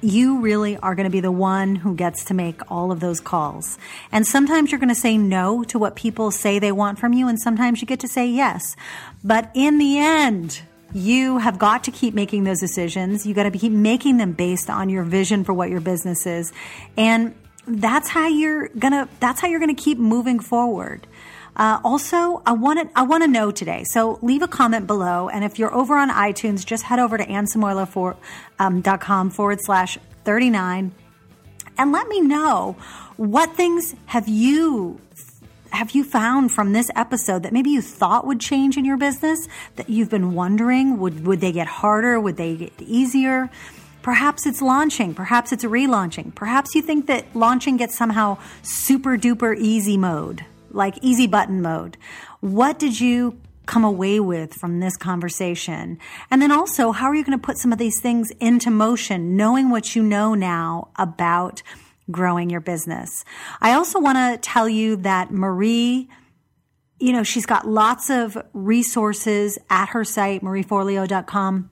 you 0.00 0.40
really 0.40 0.76
are 0.76 0.94
going 0.94 1.04
to 1.04 1.10
be 1.10 1.20
the 1.20 1.32
one 1.32 1.74
who 1.74 1.94
gets 1.94 2.24
to 2.26 2.34
make 2.34 2.60
all 2.70 2.92
of 2.92 3.00
those 3.00 3.20
calls. 3.20 3.78
And 4.12 4.26
sometimes 4.26 4.70
you're 4.70 4.78
going 4.78 4.88
to 4.88 4.94
say 4.94 5.18
no 5.18 5.64
to 5.64 5.78
what 5.78 5.96
people 5.96 6.30
say 6.30 6.58
they 6.58 6.72
want 6.72 6.98
from 6.98 7.12
you, 7.12 7.26
and 7.28 7.40
sometimes 7.40 7.80
you 7.80 7.86
get 7.86 8.00
to 8.00 8.08
say 8.08 8.26
yes. 8.26 8.76
But 9.24 9.50
in 9.54 9.78
the 9.78 9.98
end, 9.98 10.62
you 10.94 11.38
have 11.38 11.58
got 11.58 11.84
to 11.84 11.90
keep 11.90 12.14
making 12.14 12.44
those 12.44 12.60
decisions. 12.60 13.26
You 13.26 13.34
got 13.34 13.42
to 13.42 13.50
keep 13.50 13.72
making 13.72 14.18
them 14.18 14.32
based 14.32 14.70
on 14.70 14.88
your 14.88 15.02
vision 15.02 15.44
for 15.44 15.52
what 15.52 15.68
your 15.68 15.80
business 15.80 16.26
is. 16.26 16.52
And 16.96 17.34
that's 17.68 18.08
how 18.08 18.26
you're 18.26 18.68
gonna 18.68 19.08
that's 19.20 19.40
how 19.40 19.48
you're 19.48 19.60
gonna 19.60 19.74
keep 19.74 19.98
moving 19.98 20.40
forward. 20.40 21.06
Uh, 21.56 21.80
also, 21.82 22.40
I 22.46 22.52
want 22.52 22.80
to 22.80 22.98
I 22.98 23.02
want 23.02 23.24
to 23.24 23.28
know 23.28 23.50
today. 23.50 23.84
So 23.84 24.18
leave 24.22 24.42
a 24.42 24.48
comment 24.48 24.86
below, 24.86 25.28
and 25.28 25.44
if 25.44 25.58
you're 25.58 25.74
over 25.74 25.96
on 25.96 26.08
iTunes, 26.10 26.64
just 26.64 26.84
head 26.84 27.00
over 27.00 27.18
to 27.18 27.26
ansamoilov.com 27.26 29.20
um, 29.26 29.30
forward 29.30 29.58
slash 29.60 29.98
thirty 30.24 30.50
nine, 30.50 30.92
and 31.76 31.90
let 31.90 32.08
me 32.08 32.20
know 32.20 32.76
what 33.16 33.54
things 33.54 33.94
have 34.06 34.28
you 34.28 35.00
have 35.70 35.90
you 35.90 36.02
found 36.02 36.50
from 36.52 36.72
this 36.72 36.90
episode 36.96 37.42
that 37.42 37.52
maybe 37.52 37.70
you 37.70 37.82
thought 37.82 38.26
would 38.26 38.40
change 38.40 38.76
in 38.76 38.84
your 38.84 38.96
business 38.96 39.46
that 39.76 39.90
you've 39.90 40.08
been 40.08 40.32
wondering 40.32 40.98
would 40.98 41.26
would 41.26 41.40
they 41.40 41.52
get 41.52 41.66
harder 41.66 42.18
would 42.18 42.36
they 42.36 42.56
get 42.56 42.72
easier 42.80 43.50
Perhaps 44.08 44.46
it's 44.46 44.62
launching. 44.62 45.12
Perhaps 45.12 45.52
it's 45.52 45.64
relaunching. 45.64 46.34
Perhaps 46.34 46.74
you 46.74 46.80
think 46.80 47.08
that 47.08 47.26
launching 47.36 47.76
gets 47.76 47.94
somehow 47.94 48.38
super 48.62 49.18
duper 49.18 49.54
easy 49.54 49.98
mode, 49.98 50.46
like 50.70 50.94
easy 51.02 51.26
button 51.26 51.60
mode. 51.60 51.98
What 52.40 52.78
did 52.78 52.98
you 52.98 53.38
come 53.66 53.84
away 53.84 54.18
with 54.18 54.54
from 54.54 54.80
this 54.80 54.96
conversation? 54.96 55.98
And 56.30 56.40
then 56.40 56.50
also, 56.50 56.90
how 56.90 57.08
are 57.08 57.14
you 57.14 57.22
going 57.22 57.38
to 57.38 57.46
put 57.46 57.58
some 57.58 57.70
of 57.70 57.76
these 57.76 58.00
things 58.00 58.30
into 58.40 58.70
motion, 58.70 59.36
knowing 59.36 59.68
what 59.68 59.94
you 59.94 60.02
know 60.02 60.32
now 60.34 60.88
about 60.96 61.62
growing 62.10 62.48
your 62.48 62.62
business? 62.62 63.26
I 63.60 63.74
also 63.74 64.00
want 64.00 64.16
to 64.16 64.38
tell 64.40 64.70
you 64.70 64.96
that 64.96 65.30
Marie 65.30 66.08
you 66.98 67.12
know, 67.12 67.22
she's 67.22 67.46
got 67.46 67.68
lots 67.68 68.10
of 68.10 68.36
resources 68.54 69.56
at 69.70 69.90
her 69.90 70.02
site, 70.02 70.42
marieforleo.com 70.42 71.70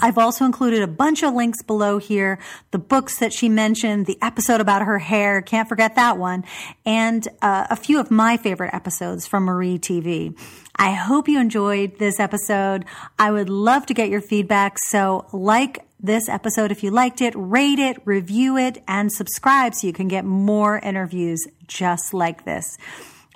I've 0.00 0.18
also 0.18 0.44
included 0.44 0.82
a 0.82 0.88
bunch 0.88 1.22
of 1.22 1.32
links 1.34 1.62
below 1.62 1.98
here, 1.98 2.40
the 2.72 2.78
books 2.78 3.18
that 3.18 3.32
she 3.32 3.48
mentioned, 3.48 4.06
the 4.06 4.18
episode 4.20 4.60
about 4.60 4.82
her 4.82 4.98
hair, 4.98 5.40
can't 5.40 5.68
forget 5.68 5.94
that 5.94 6.18
one, 6.18 6.44
and 6.84 7.26
uh, 7.40 7.68
a 7.70 7.76
few 7.76 8.00
of 8.00 8.10
my 8.10 8.36
favorite 8.36 8.74
episodes 8.74 9.28
from 9.28 9.44
Marie 9.44 9.78
TV. 9.78 10.36
I 10.74 10.92
hope 10.92 11.28
you 11.28 11.38
enjoyed 11.38 11.98
this 11.98 12.18
episode. 12.18 12.84
I 13.16 13.30
would 13.30 13.48
love 13.48 13.86
to 13.86 13.94
get 13.94 14.08
your 14.08 14.20
feedback, 14.20 14.78
so 14.78 15.26
like 15.32 15.86
this 16.00 16.28
episode 16.28 16.72
if 16.72 16.82
you 16.82 16.90
liked 16.90 17.20
it, 17.20 17.32
rate 17.36 17.78
it, 17.78 17.98
review 18.04 18.56
it, 18.56 18.82
and 18.88 19.12
subscribe 19.12 19.74
so 19.74 19.86
you 19.86 19.92
can 19.92 20.08
get 20.08 20.24
more 20.24 20.80
interviews 20.80 21.46
just 21.68 22.12
like 22.12 22.44
this. 22.44 22.76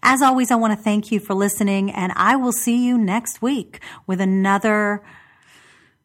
As 0.02 0.20
always, 0.20 0.50
I 0.50 0.56
want 0.56 0.76
to 0.76 0.82
thank 0.82 1.12
you 1.12 1.20
for 1.20 1.34
listening, 1.34 1.92
and 1.92 2.12
I 2.16 2.34
will 2.34 2.52
see 2.52 2.84
you 2.84 2.98
next 2.98 3.40
week 3.40 3.80
with 4.06 4.20
another 4.20 5.02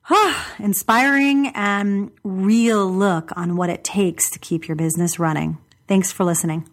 Ah, 0.10 0.54
inspiring 0.60 1.48
and 1.56 2.12
real 2.24 2.86
look 2.86 3.32
on 3.36 3.56
what 3.56 3.72
it 3.72 3.84
takes 3.84 4.30
to 4.30 4.40
keep 4.40 4.68
your 4.68 4.76
business 4.76 5.18
running. 5.18 5.58
Thanks 5.88 6.12
for 6.12 6.24
listening. 6.24 6.70